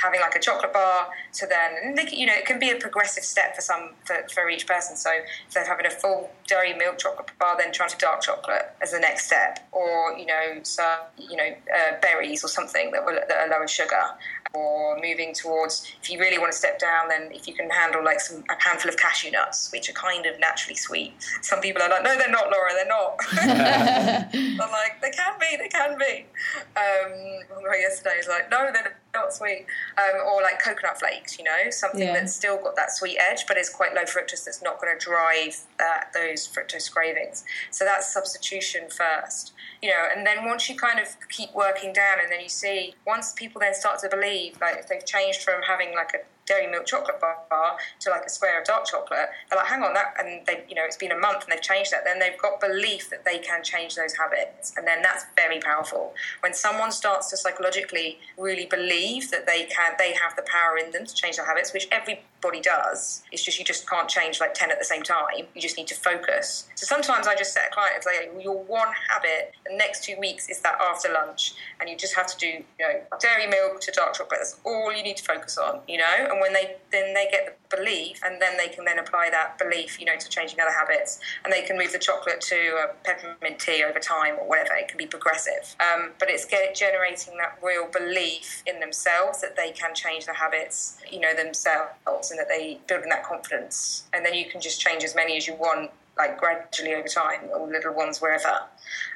having 0.00 0.20
like 0.20 0.34
a 0.34 0.40
chocolate 0.40 0.72
bar 0.72 1.08
to 1.32 1.46
then, 1.46 1.96
you 2.10 2.26
know, 2.26 2.32
it 2.34 2.46
can 2.46 2.58
be 2.58 2.70
a 2.70 2.76
progressive 2.76 3.24
step 3.24 3.54
for 3.54 3.60
some 3.60 3.90
for, 4.04 4.26
for 4.32 4.48
each 4.50 4.66
person. 4.66 4.96
So 4.96 5.10
instead 5.44 5.62
of 5.62 5.68
having 5.68 5.86
a 5.86 5.90
full 5.90 6.30
dairy 6.46 6.74
milk 6.74 6.98
chocolate 6.98 7.30
bar, 7.38 7.56
then 7.56 7.72
trying 7.72 7.90
to 7.90 7.98
dark 7.98 8.22
chocolate 8.22 8.74
as 8.82 8.92
the 8.92 8.98
next 8.98 9.26
step, 9.26 9.68
or 9.72 10.16
you 10.18 10.26
know, 10.26 10.60
some 10.62 11.00
you 11.16 11.36
know, 11.36 11.54
uh, 11.74 12.00
berries 12.00 12.44
or 12.44 12.48
something 12.48 12.90
that, 12.92 13.04
will, 13.04 13.18
that 13.28 13.38
are 13.38 13.48
lower 13.48 13.62
in 13.62 13.68
sugar, 13.68 14.02
or 14.54 14.98
moving 15.00 15.34
towards 15.34 15.92
if 16.02 16.10
you 16.10 16.18
really 16.18 16.38
want 16.38 16.52
to 16.52 16.58
step 16.58 16.78
down, 16.78 17.08
then 17.08 17.30
if 17.32 17.46
you 17.46 17.54
can 17.54 17.68
handle 17.70 18.02
like 18.02 18.20
some 18.20 18.44
a 18.50 18.62
handful 18.62 18.88
of 18.88 18.96
cashew 18.96 19.30
nuts, 19.30 19.70
which 19.72 19.88
are 19.88 19.92
kind 19.92 20.26
of 20.26 20.38
naturally 20.40 20.76
sweet. 20.76 21.14
Some 21.42 21.60
people 21.60 21.82
are 21.82 21.88
like, 21.88 22.02
no, 22.02 22.16
they're 22.16 22.30
not, 22.30 22.50
Laura, 22.50 22.70
they're 22.72 22.86
not. 22.86 23.18
I'm 23.32 24.70
like, 24.70 25.00
they 25.02 25.10
can 25.10 25.34
be, 25.38 25.56
they 25.56 25.68
can 25.68 25.98
be. 25.98 26.26
Um, 26.76 27.62
yesterday 27.80 28.16
was 28.16 28.28
like, 28.28 28.50
no, 28.50 28.70
they're 28.72 28.98
not 29.20 29.32
sweet. 29.32 29.66
Um, 29.96 30.26
or 30.26 30.42
like 30.42 30.62
coconut 30.62 30.98
flakes, 30.98 31.38
you 31.38 31.44
know, 31.44 31.70
something 31.70 32.00
yeah. 32.00 32.14
that's 32.14 32.34
still 32.34 32.58
got 32.58 32.76
that 32.76 32.92
sweet 32.92 33.18
edge, 33.18 33.46
but 33.46 33.56
is 33.56 33.68
quite 33.68 33.94
low 33.94 34.04
fructose. 34.04 34.44
That's 34.44 34.62
not 34.62 34.80
going 34.80 34.96
to 34.96 35.04
drive 35.04 35.56
that 35.78 36.12
those 36.14 36.46
fructose 36.48 36.90
cravings. 36.90 37.44
So 37.70 37.84
that's 37.84 38.12
substitution 38.12 38.88
first 38.90 39.52
you 39.82 39.90
know, 39.90 40.08
and 40.14 40.26
then 40.26 40.44
once 40.44 40.68
you 40.68 40.76
kind 40.76 40.98
of 40.98 41.16
keep 41.28 41.54
working 41.54 41.92
down, 41.92 42.18
and 42.20 42.30
then 42.30 42.40
you 42.40 42.48
see 42.48 42.94
once 43.06 43.32
people 43.32 43.60
then 43.60 43.74
start 43.74 44.00
to 44.00 44.08
believe, 44.08 44.60
like 44.60 44.78
if 44.78 44.88
they've 44.88 45.04
changed 45.04 45.42
from 45.42 45.62
having 45.62 45.94
like 45.94 46.12
a 46.14 46.18
dairy 46.48 46.66
milk 46.66 46.86
chocolate 46.86 47.20
bar 47.20 47.76
to 48.00 48.10
like 48.10 48.24
a 48.24 48.30
square 48.30 48.58
of 48.58 48.66
dark 48.66 48.86
chocolate, 48.86 49.28
they're 49.48 49.58
like, 49.58 49.68
hang 49.68 49.82
on, 49.82 49.94
that, 49.94 50.14
and 50.18 50.44
they, 50.46 50.64
you 50.68 50.74
know, 50.74 50.84
it's 50.84 50.96
been 50.96 51.12
a 51.12 51.18
month 51.18 51.44
and 51.44 51.52
they've 51.52 51.62
changed 51.62 51.92
that. 51.92 52.04
Then 52.04 52.18
they've 52.18 52.38
got 52.40 52.60
belief 52.60 53.10
that 53.10 53.24
they 53.24 53.38
can 53.38 53.62
change 53.62 53.94
those 53.94 54.16
habits, 54.16 54.72
and 54.76 54.86
then 54.86 55.02
that's 55.02 55.26
very 55.36 55.60
powerful. 55.60 56.14
When 56.40 56.54
someone 56.54 56.90
starts 56.90 57.30
to 57.30 57.36
psychologically 57.36 58.18
really 58.36 58.66
believe 58.66 59.30
that 59.30 59.46
they 59.46 59.64
can, 59.64 59.92
they 59.98 60.14
have 60.14 60.34
the 60.36 60.42
power 60.42 60.76
in 60.82 60.90
them 60.92 61.06
to 61.06 61.14
change 61.14 61.36
their 61.36 61.46
habits, 61.46 61.72
which 61.72 61.88
everybody 62.38 62.62
does. 62.62 63.22
It's 63.32 63.44
just 63.44 63.58
you 63.58 63.64
just 63.64 63.88
can't 63.88 64.08
change 64.08 64.40
like 64.40 64.54
ten 64.54 64.70
at 64.70 64.78
the 64.78 64.84
same 64.84 65.02
time. 65.02 65.46
You 65.54 65.60
just 65.60 65.76
need 65.76 65.86
to 65.88 65.94
focus. 65.94 66.68
So 66.74 66.86
sometimes 66.86 67.26
I 67.26 67.34
just 67.34 67.52
set 67.52 67.68
a 67.70 67.74
client 67.74 68.04
like 68.06 68.42
your 68.42 68.62
one 68.64 68.88
habit 69.10 69.52
the 69.68 69.76
next 69.76 70.04
two 70.04 70.16
weeks 70.18 70.48
is 70.48 70.60
that 70.60 70.78
after 70.80 71.12
lunch, 71.12 71.54
and 71.80 71.88
you 71.88 71.96
just 71.96 72.14
have 72.14 72.26
to 72.26 72.36
do 72.38 72.46
you 72.46 72.64
know 72.80 73.00
dairy 73.20 73.46
milk 73.46 73.80
to 73.82 73.92
dark 73.92 74.14
chocolate. 74.14 74.40
That's 74.40 74.60
all 74.64 74.92
you 74.92 75.02
need 75.02 75.16
to 75.16 75.24
focus 75.24 75.58
on, 75.58 75.80
you 75.88 75.98
know. 75.98 76.26
And 76.30 76.40
when 76.40 76.52
they 76.52 76.76
then 76.92 77.14
they 77.14 77.28
get 77.30 77.46
the 77.46 77.76
belief, 77.76 78.20
and 78.24 78.40
then 78.40 78.56
they 78.56 78.68
can 78.68 78.84
then 78.84 78.98
apply 78.98 79.28
that 79.30 79.58
belief, 79.58 79.98
you 80.00 80.06
know, 80.06 80.16
to 80.16 80.28
changing 80.28 80.60
other 80.60 80.72
habits, 80.72 81.20
and 81.44 81.52
they 81.52 81.62
can 81.62 81.76
move 81.76 81.92
the 81.92 81.98
chocolate 81.98 82.40
to 82.40 82.56
a 82.56 82.94
peppermint 83.04 83.58
tea 83.58 83.84
over 83.84 83.98
time 83.98 84.34
or 84.38 84.48
whatever. 84.48 84.74
It 84.74 84.88
can 84.88 84.98
be 84.98 85.06
progressive, 85.06 85.76
um, 85.80 86.12
but 86.18 86.30
it's 86.30 86.44
get, 86.44 86.74
generating 86.74 87.36
that 87.38 87.58
real 87.62 87.88
belief 87.88 88.62
in 88.66 88.80
themselves 88.80 89.40
that 89.40 89.56
they 89.56 89.72
can 89.72 89.94
change 89.94 90.26
their 90.26 90.34
habits, 90.34 90.98
you 91.10 91.20
know, 91.20 91.34
themselves, 91.34 92.27
and 92.30 92.38
that 92.38 92.48
they 92.48 92.80
building 92.86 93.08
that 93.10 93.24
confidence, 93.24 94.04
and 94.12 94.24
then 94.24 94.34
you 94.34 94.46
can 94.46 94.60
just 94.60 94.80
change 94.80 95.04
as 95.04 95.14
many 95.14 95.36
as 95.36 95.46
you 95.46 95.54
want 95.54 95.90
like 96.18 96.38
gradually 96.38 96.94
over 96.94 97.06
time, 97.06 97.40
or 97.54 97.68
little 97.68 97.94
ones 97.94 98.20
wherever, 98.20 98.60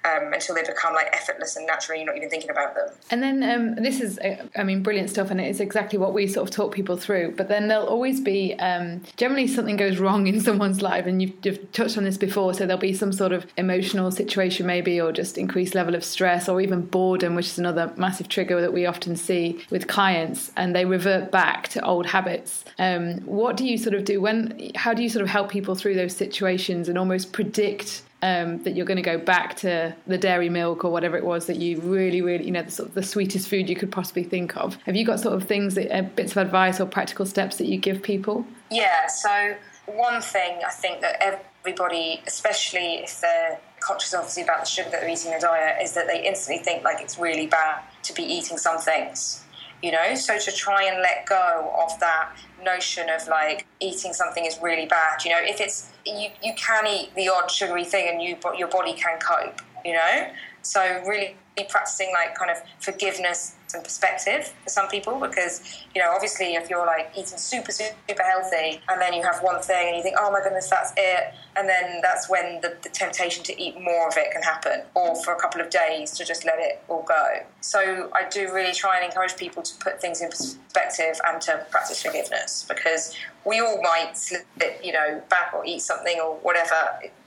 um, 0.04 0.32
until 0.32 0.54
they 0.54 0.62
become 0.62 0.94
like 0.94 1.08
effortless 1.12 1.56
and 1.56 1.66
natural. 1.66 1.98
You're 1.98 2.06
not 2.06 2.16
even 2.16 2.30
thinking 2.30 2.50
about 2.50 2.74
them. 2.74 2.88
And 3.10 3.22
then 3.22 3.42
um, 3.42 3.74
this 3.82 4.00
is, 4.00 4.18
uh, 4.20 4.46
I 4.56 4.62
mean, 4.62 4.82
brilliant 4.82 5.10
stuff, 5.10 5.30
and 5.30 5.40
it 5.40 5.48
is 5.48 5.60
exactly 5.60 5.98
what 5.98 6.14
we 6.14 6.28
sort 6.28 6.48
of 6.48 6.54
talk 6.54 6.72
people 6.72 6.96
through. 6.96 7.34
But 7.36 7.48
then 7.48 7.68
there'll 7.68 7.86
always 7.86 8.20
be 8.20 8.54
um, 8.54 9.02
generally 9.16 9.48
something 9.48 9.76
goes 9.76 9.98
wrong 9.98 10.28
in 10.28 10.40
someone's 10.48 10.80
life, 10.80 11.06
and 11.06 11.20
you've, 11.20 11.34
you've 11.42 11.72
touched 11.72 11.98
on 11.98 12.04
this 12.04 12.16
before. 12.16 12.54
So 12.54 12.66
there'll 12.66 12.80
be 12.80 12.94
some 12.94 13.12
sort 13.12 13.32
of 13.32 13.46
emotional 13.56 14.12
situation, 14.12 14.66
maybe, 14.66 15.00
or 15.00 15.10
just 15.10 15.36
increased 15.36 15.74
level 15.74 15.96
of 15.96 16.04
stress, 16.04 16.48
or 16.48 16.60
even 16.60 16.82
boredom, 16.82 17.34
which 17.34 17.46
is 17.46 17.58
another 17.58 17.92
massive 17.96 18.28
trigger 18.28 18.60
that 18.60 18.72
we 18.72 18.86
often 18.86 19.16
see 19.16 19.64
with 19.70 19.88
clients, 19.88 20.52
and 20.56 20.74
they 20.74 20.84
revert 20.84 21.32
back 21.32 21.68
to 21.68 21.84
old 21.84 22.06
habits. 22.06 22.64
Um, 22.78 23.18
what 23.22 23.56
do 23.56 23.66
you 23.66 23.76
sort 23.76 23.94
of 23.94 24.04
do 24.04 24.20
when? 24.20 24.70
How 24.76 24.94
do 24.94 25.02
you 25.02 25.08
sort 25.08 25.24
of 25.24 25.28
help 25.28 25.50
people 25.50 25.74
through 25.74 25.94
those 25.94 26.14
situations 26.14 26.88
and 26.92 26.98
almost 26.98 27.32
predict 27.32 28.02
um, 28.20 28.62
that 28.64 28.76
you're 28.76 28.84
going 28.84 28.96
to 28.96 29.02
go 29.02 29.16
back 29.16 29.56
to 29.56 29.96
the 30.06 30.18
dairy 30.18 30.50
milk 30.50 30.84
or 30.84 30.92
whatever 30.92 31.16
it 31.16 31.24
was 31.24 31.46
that 31.46 31.56
you 31.56 31.80
really, 31.80 32.20
really, 32.20 32.44
you 32.44 32.50
know, 32.50 32.62
the, 32.62 32.70
sort 32.70 32.90
of 32.90 32.94
the 32.94 33.02
sweetest 33.02 33.48
food 33.48 33.70
you 33.70 33.74
could 33.74 33.90
possibly 33.90 34.24
think 34.24 34.54
of. 34.58 34.76
Have 34.84 34.94
you 34.94 35.06
got 35.06 35.20
sort 35.20 35.34
of 35.34 35.44
things, 35.44 35.74
that, 35.74 35.90
uh, 35.90 36.02
bits 36.02 36.32
of 36.32 36.36
advice 36.36 36.80
or 36.80 36.86
practical 36.86 37.24
steps 37.24 37.56
that 37.56 37.66
you 37.66 37.78
give 37.78 38.02
people? 38.02 38.46
Yeah. 38.70 39.06
So 39.06 39.56
one 39.86 40.20
thing 40.20 40.60
I 40.66 40.70
think 40.70 41.00
that 41.00 41.40
everybody, 41.64 42.22
especially 42.26 42.96
if 42.96 43.22
they're 43.22 43.58
conscious 43.80 44.12
obviously 44.12 44.42
about 44.42 44.60
the 44.60 44.66
sugar 44.66 44.90
that 44.90 45.00
they're 45.00 45.10
eating 45.10 45.32
in 45.32 45.40
their 45.40 45.40
diet, 45.40 45.82
is 45.82 45.94
that 45.94 46.06
they 46.08 46.26
instantly 46.26 46.62
think 46.62 46.84
like 46.84 47.00
it's 47.00 47.18
really 47.18 47.46
bad 47.46 47.80
to 48.02 48.12
be 48.12 48.22
eating 48.22 48.58
some 48.58 48.78
things 48.78 49.41
you 49.82 49.90
know? 49.90 50.14
So 50.14 50.38
to 50.38 50.52
try 50.52 50.84
and 50.84 51.02
let 51.02 51.26
go 51.26 51.72
of 51.84 51.98
that 52.00 52.36
notion 52.64 53.10
of 53.10 53.26
like 53.28 53.66
eating 53.80 54.12
something 54.12 54.44
is 54.44 54.58
really 54.62 54.86
bad 54.86 55.24
you 55.24 55.30
know? 55.30 55.40
If 55.40 55.60
it's 55.60 55.90
you, 56.06 56.28
you 56.42 56.54
can 56.54 56.86
eat 56.86 57.14
the 57.14 57.28
odd 57.28 57.50
sugary 57.50 57.84
thing 57.84 58.08
and 58.08 58.22
you 58.22 58.36
your 58.56 58.68
body 58.68 58.94
can 58.94 59.18
cope 59.18 59.60
you 59.84 59.92
know? 59.92 60.30
So 60.62 60.80
really 61.06 61.36
practicing 61.68 62.10
like 62.12 62.34
kind 62.34 62.50
of 62.50 62.56
forgiveness 62.80 63.56
and 63.74 63.84
perspective 63.84 64.52
for 64.64 64.68
some 64.68 64.88
people 64.88 65.18
because 65.18 65.82
you 65.94 66.00
know 66.00 66.10
obviously 66.12 66.54
if 66.54 66.68
you're 66.68 66.86
like 66.86 67.10
eating 67.12 67.38
super 67.38 67.72
super 67.72 68.22
healthy 68.22 68.80
and 68.88 69.00
then 69.00 69.14
you 69.14 69.22
have 69.22 69.42
one 69.42 69.60
thing 69.62 69.88
and 69.88 69.96
you 69.96 70.02
think 70.02 70.16
oh 70.18 70.30
my 70.30 70.42
goodness 70.42 70.68
that's 70.68 70.92
it 70.96 71.34
and 71.56 71.68
then 71.68 72.00
that's 72.02 72.28
when 72.28 72.60
the, 72.60 72.76
the 72.82 72.88
temptation 72.88 73.42
to 73.44 73.58
eat 73.60 73.80
more 73.80 74.08
of 74.08 74.14
it 74.16 74.30
can 74.32 74.42
happen 74.42 74.82
or 74.94 75.14
for 75.22 75.34
a 75.34 75.40
couple 75.40 75.60
of 75.60 75.70
days 75.70 76.10
to 76.12 76.24
just 76.24 76.44
let 76.44 76.58
it 76.58 76.82
all 76.88 77.02
go. 77.02 77.26
So 77.60 78.10
i 78.14 78.28
do 78.28 78.52
really 78.52 78.72
try 78.72 78.96
and 78.96 79.04
encourage 79.04 79.36
people 79.36 79.62
to 79.62 79.74
put 79.78 80.00
things 80.00 80.20
in 80.20 80.30
perspective 80.30 81.20
and 81.26 81.40
to 81.42 81.64
practice 81.70 82.02
forgiveness 82.02 82.66
because 82.68 83.14
we 83.44 83.60
all 83.60 83.80
might 83.82 84.16
slip 84.16 84.46
you 84.82 84.92
know 84.92 85.22
back 85.28 85.52
or 85.54 85.64
eat 85.64 85.80
something 85.80 86.18
or 86.20 86.36
whatever 86.36 86.74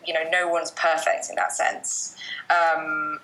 you 0.07 0.13
know 0.13 0.23
no 0.31 0.47
one's 0.47 0.71
perfect 0.71 1.29
in 1.29 1.35
that 1.35 1.51
sense 1.51 2.15
um, 2.49 3.19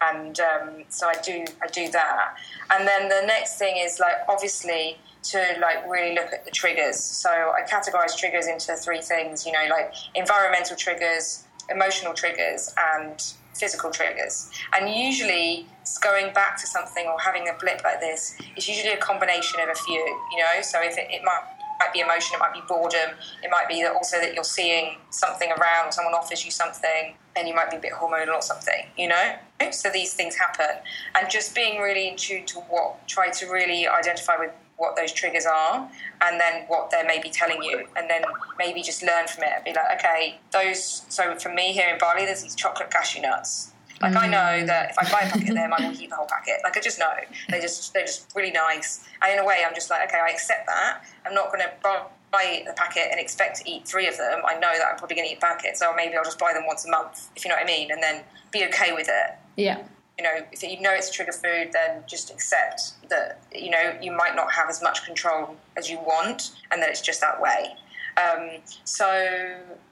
and 0.00 0.38
um, 0.40 0.84
so 0.88 1.08
I 1.08 1.14
do 1.22 1.44
I 1.62 1.66
do 1.68 1.88
that. 1.90 2.36
And 2.70 2.86
then 2.86 3.08
the 3.08 3.26
next 3.26 3.58
thing 3.58 3.76
is 3.78 3.98
like 4.00 4.16
obviously 4.28 4.98
to 5.24 5.38
like 5.60 5.88
really 5.88 6.14
look 6.14 6.32
at 6.32 6.44
the 6.44 6.50
triggers. 6.50 6.98
So 6.98 7.30
I 7.30 7.66
categorize 7.68 8.16
triggers 8.16 8.46
into 8.46 8.74
three 8.76 9.00
things. 9.00 9.46
You 9.46 9.52
know, 9.52 9.66
like 9.70 9.94
environmental 10.14 10.76
triggers, 10.76 11.44
emotional 11.70 12.12
triggers, 12.12 12.74
and 12.94 13.22
physical 13.54 13.90
triggers. 13.90 14.50
And 14.74 14.94
usually, 14.94 15.66
going 16.02 16.32
back 16.34 16.60
to 16.60 16.66
something 16.66 17.06
or 17.06 17.18
having 17.18 17.48
a 17.48 17.54
blip 17.58 17.82
like 17.82 18.00
this 18.00 18.36
is 18.56 18.68
usually 18.68 18.92
a 18.92 18.98
combination 18.98 19.60
of 19.60 19.70
a 19.70 19.74
few. 19.74 20.04
You 20.32 20.38
know, 20.38 20.62
so 20.62 20.82
if 20.82 20.98
it, 20.98 21.06
it 21.10 21.22
might 21.24 21.44
might 21.78 21.92
be 21.92 22.00
emotion, 22.00 22.36
it 22.36 22.38
might 22.38 22.52
be 22.52 22.62
boredom, 22.68 23.16
it 23.42 23.50
might 23.50 23.68
be 23.68 23.82
that 23.82 23.92
also 23.92 24.18
that 24.20 24.34
you're 24.34 24.44
seeing 24.44 24.96
something 25.10 25.50
around, 25.50 25.92
someone 25.92 26.14
offers 26.14 26.44
you 26.44 26.50
something, 26.50 27.14
and 27.36 27.46
you 27.46 27.54
might 27.54 27.70
be 27.70 27.76
a 27.76 27.80
bit 27.80 27.92
hormonal 27.92 28.34
or 28.34 28.42
something, 28.42 28.86
you 28.96 29.08
know? 29.08 29.34
So 29.70 29.90
these 29.90 30.14
things 30.14 30.34
happen. 30.34 30.82
And 31.14 31.30
just 31.30 31.54
being 31.54 31.80
really 31.80 32.08
in 32.08 32.16
tune 32.16 32.46
to 32.46 32.60
what, 32.60 33.06
try 33.06 33.30
to 33.30 33.46
really 33.46 33.86
identify 33.86 34.36
with 34.38 34.52
what 34.76 34.96
those 34.96 35.12
triggers 35.12 35.46
are 35.46 35.90
and 36.20 36.40
then 36.40 36.64
what 36.68 36.90
they're 36.90 37.06
maybe 37.06 37.30
telling 37.30 37.62
you 37.62 37.86
and 37.96 38.10
then 38.10 38.22
maybe 38.58 38.82
just 38.82 39.02
learn 39.02 39.26
from 39.26 39.44
it 39.44 39.50
and 39.54 39.64
be 39.64 39.72
like 39.72 39.98
okay 39.98 40.38
those 40.52 41.02
so 41.08 41.34
for 41.36 41.48
me 41.48 41.72
here 41.72 41.88
in 41.88 41.98
bali 41.98 42.26
there's 42.26 42.42
these 42.42 42.54
chocolate 42.54 42.90
cashew 42.90 43.22
nuts 43.22 43.72
like 44.00 44.12
mm. 44.12 44.16
I 44.16 44.26
know 44.26 44.66
that 44.66 44.90
if 44.90 44.98
I 44.98 45.10
buy 45.10 45.26
a 45.26 45.30
packet 45.30 45.48
of 45.50 45.54
them, 45.54 45.72
I 45.72 45.88
will 45.88 46.00
eat 46.00 46.10
the 46.10 46.16
whole 46.16 46.26
packet. 46.26 46.56
Like 46.64 46.76
I 46.76 46.80
just 46.80 46.98
know 46.98 47.12
they 47.48 47.60
just 47.60 47.94
they're 47.94 48.04
just 48.04 48.30
really 48.34 48.50
nice. 48.52 49.04
And 49.22 49.32
in 49.32 49.38
a 49.38 49.46
way, 49.46 49.62
I'm 49.66 49.74
just 49.74 49.90
like, 49.90 50.08
okay, 50.08 50.18
I 50.18 50.30
accept 50.30 50.66
that. 50.66 51.02
I'm 51.24 51.34
not 51.34 51.46
going 51.46 51.60
to 51.60 51.72
buy 51.82 52.62
the 52.66 52.72
packet 52.74 53.08
and 53.10 53.18
expect 53.18 53.56
to 53.58 53.70
eat 53.70 53.86
three 53.86 54.06
of 54.06 54.16
them. 54.16 54.42
I 54.46 54.54
know 54.54 54.72
that 54.72 54.86
I'm 54.90 54.98
probably 54.98 55.16
going 55.16 55.28
to 55.28 55.32
eat 55.32 55.38
a 55.38 55.40
packet, 55.40 55.76
so 55.76 55.94
maybe 55.94 56.16
I'll 56.16 56.24
just 56.24 56.38
buy 56.38 56.52
them 56.52 56.66
once 56.66 56.84
a 56.84 56.90
month, 56.90 57.30
if 57.36 57.44
you 57.44 57.48
know 57.48 57.56
what 57.56 57.64
I 57.64 57.66
mean, 57.66 57.90
and 57.90 58.02
then 58.02 58.22
be 58.50 58.64
okay 58.66 58.92
with 58.92 59.08
it. 59.08 59.36
Yeah. 59.56 59.82
You 60.18 60.24
know, 60.24 60.46
if 60.50 60.62
you 60.62 60.80
know 60.80 60.92
it's 60.92 61.08
a 61.08 61.12
trigger 61.12 61.32
food, 61.32 61.70
then 61.72 62.02
just 62.06 62.30
accept 62.30 62.92
that 63.08 63.42
you 63.54 63.70
know 63.70 63.96
you 64.00 64.12
might 64.12 64.34
not 64.34 64.52
have 64.52 64.68
as 64.68 64.82
much 64.82 65.04
control 65.04 65.56
as 65.76 65.90
you 65.90 65.98
want, 65.98 66.52
and 66.70 66.82
that 66.82 66.90
it's 66.90 67.00
just 67.00 67.20
that 67.20 67.40
way. 67.40 67.74
Um, 68.16 68.48
so 68.84 69.06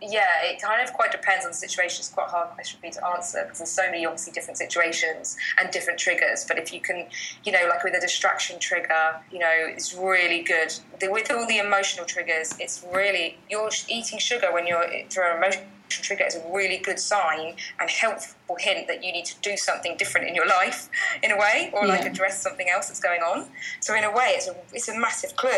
yeah, 0.01 0.43
it 0.43 0.61
kind 0.61 0.83
of 0.83 0.93
quite 0.95 1.13
depends 1.13 1.45
on 1.45 1.51
the 1.51 1.57
situation. 1.57 2.01
It's 2.01 2.09
quite 2.09 2.29
a 2.29 2.31
hard 2.31 2.51
question 2.51 2.81
for 2.81 2.87
me 2.87 2.93
to 2.93 3.07
answer 3.07 3.43
because 3.43 3.59
there's 3.59 3.71
so 3.71 3.85
many 3.91 4.07
obviously 4.07 4.33
different 4.33 4.59
situations 4.59 5.37
and 5.59 5.71
different 5.71 5.99
triggers. 5.99 6.45
But 6.47 6.59
if 6.59 6.73
you 6.73 6.81
can, 6.81 7.07
you 7.45 7.53
know, 7.53 7.67
like 7.69 7.85
with 7.85 7.95
a 7.95 8.01
distraction 8.01 8.59
trigger, 8.59 9.21
you 9.31 9.39
know, 9.39 9.53
it's 9.53 9.95
really 9.95 10.43
good. 10.43 10.73
With 11.03 11.31
all 11.31 11.47
the 11.47 11.59
emotional 11.59 12.07
triggers, 12.07 12.55
it's 12.59 12.85
really 12.93 13.37
you're 13.51 13.71
eating 13.89 14.19
sugar 14.19 14.53
when 14.53 14.67
you're 14.67 14.89
through 15.11 15.31
an 15.31 15.37
emotion 15.37 15.63
trigger 15.89 16.25
is 16.25 16.37
a 16.37 16.53
really 16.53 16.79
good 16.79 16.99
sign 16.99 17.57
and 17.81 17.91
helpful 17.91 18.57
hint 18.59 18.87
that 18.89 19.05
you 19.05 19.13
need 19.13 19.25
to 19.25 19.39
do 19.41 19.57
something 19.57 19.97
different 19.97 20.29
in 20.29 20.35
your 20.35 20.47
life 20.47 20.89
in 21.23 21.31
a 21.31 21.37
way 21.37 21.71
or 21.73 21.87
like 21.87 22.05
address 22.05 22.41
something 22.43 22.69
else 22.69 22.89
that's 22.89 23.01
going 23.01 23.21
on. 23.23 23.47
So 23.81 23.95
in 23.95 24.05
a 24.05 24.11
way 24.11 24.35
it's 24.37 24.49
a, 24.49 24.57
it's 24.73 24.89
a 24.89 24.99
massive 24.99 25.37
clue. 25.37 25.51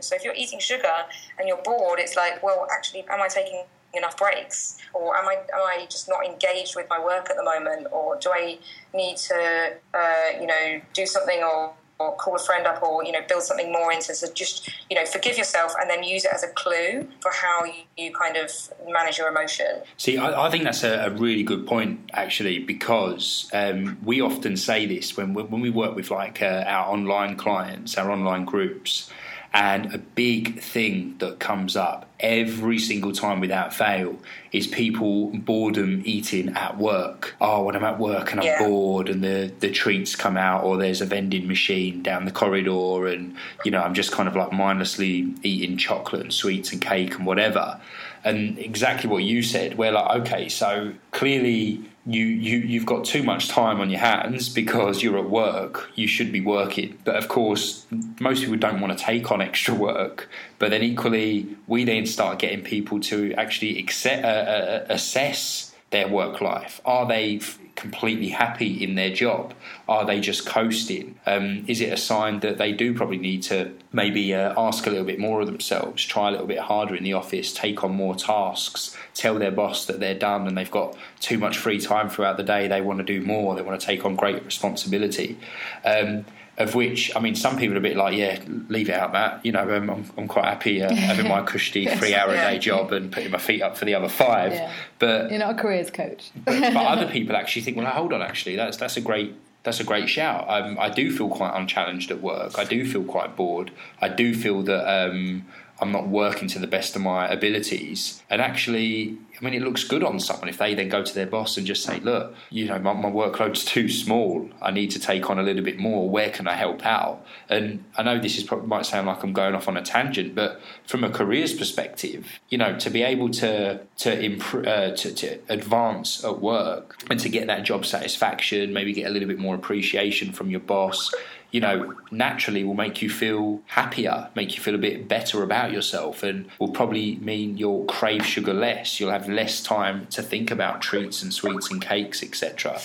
So 0.00 0.16
if 0.16 0.24
you're 0.24 0.34
eating 0.34 0.58
sugar 0.58 0.94
and 1.38 1.48
you're 1.48 1.62
bored 1.62 1.98
it's 1.98 2.16
like 2.16 2.42
well 2.42 2.66
actually 2.70 3.04
am 3.08 3.20
i 3.22 3.28
taking 3.28 3.64
enough 3.94 4.16
breaks? 4.16 4.78
Or 4.92 5.16
am 5.16 5.26
I 5.28 5.34
am 5.34 5.60
I 5.66 5.86
just 5.88 6.08
not 6.08 6.24
engaged 6.24 6.76
with 6.76 6.86
my 6.88 7.02
work 7.02 7.30
at 7.30 7.36
the 7.36 7.44
moment? 7.44 7.88
Or 7.90 8.16
do 8.16 8.30
I 8.30 8.58
need 8.94 9.16
to 9.16 9.72
uh, 9.94 10.40
you 10.40 10.46
know 10.46 10.80
do 10.92 11.06
something 11.06 11.42
or 11.42 11.72
or 11.98 12.14
call 12.16 12.36
a 12.36 12.38
friend 12.38 12.66
up 12.66 12.82
or 12.82 13.04
you 13.04 13.12
know 13.12 13.20
build 13.28 13.42
something 13.42 13.72
more 13.72 13.92
into 13.92 14.14
so 14.14 14.30
just 14.32 14.70
you 14.88 14.96
know 14.96 15.04
forgive 15.04 15.36
yourself 15.36 15.72
and 15.80 15.90
then 15.90 16.02
use 16.02 16.24
it 16.24 16.32
as 16.32 16.44
a 16.44 16.48
clue 16.48 17.06
for 17.20 17.32
how 17.32 17.64
you, 17.96 18.12
kind 18.12 18.36
of 18.36 18.50
manage 18.88 19.18
your 19.18 19.28
emotion. 19.28 19.66
See 19.96 20.16
i, 20.16 20.46
I 20.46 20.50
think 20.50 20.64
that's 20.64 20.84
a, 20.84 21.06
a, 21.06 21.10
really 21.10 21.42
good 21.42 21.66
point 21.66 22.10
actually 22.12 22.60
because 22.60 23.50
um, 23.52 23.98
we 24.04 24.20
often 24.20 24.56
say 24.56 24.86
this 24.86 25.16
when 25.16 25.34
we, 25.34 25.42
when 25.42 25.60
we 25.60 25.70
work 25.70 25.94
with 25.96 26.10
like 26.10 26.40
uh, 26.42 26.64
our 26.66 26.92
online 26.92 27.36
clients 27.36 27.98
our 27.98 28.10
online 28.10 28.44
groups 28.44 29.10
and 29.52 29.94
a 29.94 29.98
big 29.98 30.60
thing 30.60 31.16
that 31.18 31.38
comes 31.38 31.74
up 31.74 32.06
every 32.20 32.78
single 32.78 33.12
time 33.12 33.40
without 33.40 33.72
fail 33.72 34.18
is 34.52 34.66
people 34.66 35.30
boredom 35.30 36.02
eating 36.04 36.50
at 36.50 36.76
work. 36.76 37.34
Oh, 37.40 37.64
when 37.64 37.74
I'm 37.74 37.84
at 37.84 37.98
work 37.98 38.32
and 38.32 38.40
I'm 38.40 38.46
yeah. 38.46 38.58
bored 38.58 39.08
and 39.08 39.24
the, 39.24 39.52
the 39.60 39.70
treats 39.70 40.16
come 40.16 40.36
out 40.36 40.64
or 40.64 40.76
there's 40.76 41.00
a 41.00 41.06
vending 41.06 41.46
machine 41.46 42.02
down 42.02 42.24
the 42.24 42.30
corridor 42.30 43.06
and, 43.06 43.36
you 43.64 43.70
know, 43.70 43.80
I'm 43.80 43.94
just 43.94 44.12
kind 44.12 44.28
of 44.28 44.36
like 44.36 44.52
mindlessly 44.52 45.34
eating 45.42 45.78
chocolate 45.78 46.22
and 46.22 46.32
sweets 46.32 46.72
and 46.72 46.82
cake 46.82 47.14
and 47.14 47.24
whatever. 47.24 47.80
And 48.24 48.58
exactly 48.58 49.08
what 49.08 49.22
you 49.22 49.42
said, 49.42 49.78
we're 49.78 49.92
like, 49.92 50.20
okay, 50.20 50.48
so 50.48 50.92
clearly 51.12 51.87
you, 52.06 52.24
you 52.24 52.58
you've 52.58 52.86
got 52.86 53.04
too 53.04 53.22
much 53.22 53.48
time 53.48 53.80
on 53.80 53.90
your 53.90 54.00
hands 54.00 54.48
because 54.48 55.02
you're 55.02 55.18
at 55.18 55.28
work. 55.28 55.90
You 55.94 56.06
should 56.06 56.32
be 56.32 56.40
working, 56.40 56.98
but 57.04 57.16
of 57.16 57.28
course, 57.28 57.86
most 58.20 58.40
people 58.40 58.56
don't 58.56 58.80
want 58.80 58.96
to 58.96 59.04
take 59.04 59.30
on 59.30 59.42
extra 59.42 59.74
work. 59.74 60.28
But 60.58 60.70
then 60.70 60.82
equally, 60.82 61.56
we 61.66 61.84
then 61.84 62.06
start 62.06 62.38
getting 62.38 62.62
people 62.62 63.00
to 63.00 63.34
actually 63.34 63.78
accept, 63.78 64.24
uh, 64.24 64.28
uh, 64.28 64.86
assess 64.88 65.74
their 65.90 66.08
work 66.08 66.40
life. 66.40 66.80
Are 66.84 67.06
they 67.06 67.40
completely 67.78 68.28
happy 68.28 68.82
in 68.82 68.96
their 68.96 69.10
job? 69.10 69.54
Are 69.88 70.04
they 70.04 70.20
just 70.20 70.44
coasting? 70.44 71.14
Um, 71.26 71.64
is 71.68 71.80
it 71.80 71.92
a 71.92 71.96
sign 71.96 72.40
that 72.40 72.58
they 72.58 72.72
do 72.72 72.92
probably 72.92 73.18
need 73.18 73.44
to 73.44 73.72
maybe 73.92 74.34
uh, 74.34 74.52
ask 74.58 74.86
a 74.86 74.90
little 74.90 75.06
bit 75.06 75.20
more 75.20 75.40
of 75.40 75.46
themselves, 75.46 76.04
try 76.04 76.28
a 76.28 76.32
little 76.32 76.46
bit 76.46 76.58
harder 76.58 76.96
in 76.96 77.04
the 77.04 77.12
office, 77.12 77.54
take 77.54 77.84
on 77.84 77.92
more 77.92 78.16
tasks, 78.16 78.96
tell 79.14 79.38
their 79.38 79.52
boss 79.52 79.86
that 79.86 80.00
they're 80.00 80.18
done 80.18 80.46
and 80.48 80.58
they've 80.58 80.70
got 80.70 80.96
too 81.20 81.38
much 81.38 81.56
free 81.56 81.80
time 81.80 82.10
throughout 82.10 82.36
the 82.36 82.42
day, 82.42 82.66
they 82.66 82.80
want 82.80 82.98
to 82.98 83.04
do 83.04 83.24
more, 83.24 83.54
they 83.54 83.62
want 83.62 83.80
to 83.80 83.86
take 83.86 84.04
on 84.04 84.16
great 84.16 84.44
responsibility? 84.44 85.38
Um, 85.84 86.24
of 86.58 86.74
which 86.74 87.14
I 87.16 87.20
mean, 87.20 87.36
some 87.36 87.56
people 87.56 87.76
are 87.76 87.78
a 87.78 87.82
bit 87.82 87.96
like, 87.96 88.16
yeah, 88.16 88.40
leave 88.68 88.88
it 88.88 88.94
out, 88.94 89.12
Matt. 89.12 89.44
You 89.44 89.52
know, 89.52 89.76
um, 89.76 89.88
I'm, 89.88 90.10
I'm 90.16 90.28
quite 90.28 90.44
happy 90.44 90.82
uh, 90.82 90.92
having 90.94 91.28
my 91.28 91.42
cushy 91.42 91.82
yes. 91.82 91.98
three 91.98 92.14
hour 92.14 92.30
a 92.30 92.36
day 92.36 92.58
job 92.58 92.92
and 92.92 93.12
putting 93.12 93.30
my 93.30 93.38
feet 93.38 93.62
up 93.62 93.76
for 93.76 93.84
the 93.84 93.94
other 93.94 94.08
five. 94.08 94.52
Yeah. 94.52 94.72
But 94.98 95.30
you're 95.30 95.38
not 95.38 95.58
a 95.58 95.62
careers 95.62 95.90
coach. 95.90 96.30
but, 96.44 96.60
but, 96.60 96.76
other 96.76 97.06
people 97.06 97.36
actually 97.36 97.62
think, 97.62 97.76
well, 97.76 97.86
hold 97.86 98.12
on, 98.12 98.22
actually, 98.22 98.56
that's 98.56 98.76
that's 98.76 98.96
a 98.96 99.00
great 99.00 99.34
that's 99.62 99.80
a 99.80 99.84
great 99.84 100.08
shout. 100.08 100.46
Um, 100.48 100.76
I 100.80 100.90
do 100.90 101.16
feel 101.16 101.28
quite 101.28 101.56
unchallenged 101.56 102.10
at 102.10 102.20
work. 102.20 102.58
I 102.58 102.64
do 102.64 102.84
feel 102.84 103.04
quite 103.04 103.36
bored. 103.36 103.70
I 104.00 104.08
do 104.08 104.34
feel 104.34 104.62
that 104.62 104.88
um, 104.88 105.46
I'm 105.80 105.92
not 105.92 106.08
working 106.08 106.48
to 106.48 106.58
the 106.58 106.66
best 106.66 106.96
of 106.96 107.02
my 107.02 107.28
abilities. 107.28 108.22
And 108.28 108.42
actually, 108.42 109.16
I 109.40 109.44
mean, 109.44 109.54
it 109.54 109.62
looks 109.62 109.84
good 109.84 110.02
on 110.02 110.18
someone 110.18 110.48
if 110.48 110.58
they 110.58 110.74
then 110.74 110.88
go 110.88 111.04
to 111.04 111.14
their 111.14 111.26
boss 111.26 111.56
and 111.56 111.66
just 111.66 111.84
say, 111.84 112.00
look, 112.00 112.34
you 112.50 112.66
know, 112.66 112.78
my, 112.78 112.92
my 112.92 113.10
workload's 113.10 113.64
too 113.64 113.88
small. 113.88 114.48
I 114.60 114.70
need 114.72 114.90
to 114.92 114.98
take 114.98 115.30
on 115.30 115.38
a 115.38 115.42
little 115.42 115.62
bit 115.62 115.78
more. 115.78 116.08
Where 116.08 116.30
can 116.30 116.48
I 116.48 116.54
help 116.54 116.84
out? 116.84 117.24
And 117.48 117.84
I 117.96 118.02
know 118.02 118.18
this 118.18 118.36
is 118.36 118.50
might 118.50 118.86
sound 118.86 119.06
like 119.06 119.22
I'm 119.22 119.32
going 119.32 119.54
off 119.54 119.68
on 119.68 119.76
a 119.76 119.82
tangent, 119.82 120.34
but 120.34 120.60
from 120.84 121.04
a 121.04 121.10
careers 121.10 121.54
perspective, 121.54 122.40
you 122.48 122.58
know, 122.58 122.76
to 122.78 122.90
be 122.90 123.02
able 123.02 123.30
to 123.30 123.80
to 123.98 124.20
improve, 124.20 124.66
uh, 124.66 124.90
to, 124.96 125.14
to 125.14 125.38
advance 125.48 126.24
at 126.24 126.40
work 126.40 126.96
and 127.10 127.20
to 127.20 127.28
get 127.28 127.46
that 127.46 127.62
job 127.62 127.86
satisfaction, 127.86 128.72
maybe 128.72 128.92
get 128.92 129.06
a 129.06 129.10
little 129.10 129.28
bit 129.28 129.38
more 129.38 129.54
appreciation 129.54 130.32
from 130.32 130.50
your 130.50 130.60
boss 130.60 131.12
you 131.50 131.60
know, 131.60 131.94
naturally 132.10 132.62
will 132.64 132.74
make 132.74 133.00
you 133.00 133.08
feel 133.08 133.60
happier, 133.66 134.28
make 134.34 134.56
you 134.56 134.62
feel 134.62 134.74
a 134.74 134.78
bit 134.78 135.08
better 135.08 135.42
about 135.42 135.72
yourself, 135.72 136.22
and 136.22 136.46
will 136.58 136.70
probably 136.70 137.16
mean 137.16 137.56
you'll 137.56 137.84
crave 137.84 138.24
sugar 138.24 138.52
less. 138.52 139.00
You'll 139.00 139.10
have 139.10 139.28
less 139.28 139.62
time 139.62 140.06
to 140.08 140.22
think 140.22 140.50
about 140.50 140.82
treats 140.82 141.22
and 141.22 141.32
sweets 141.32 141.70
and 141.70 141.80
cakes, 141.80 142.22
etc. 142.22 142.80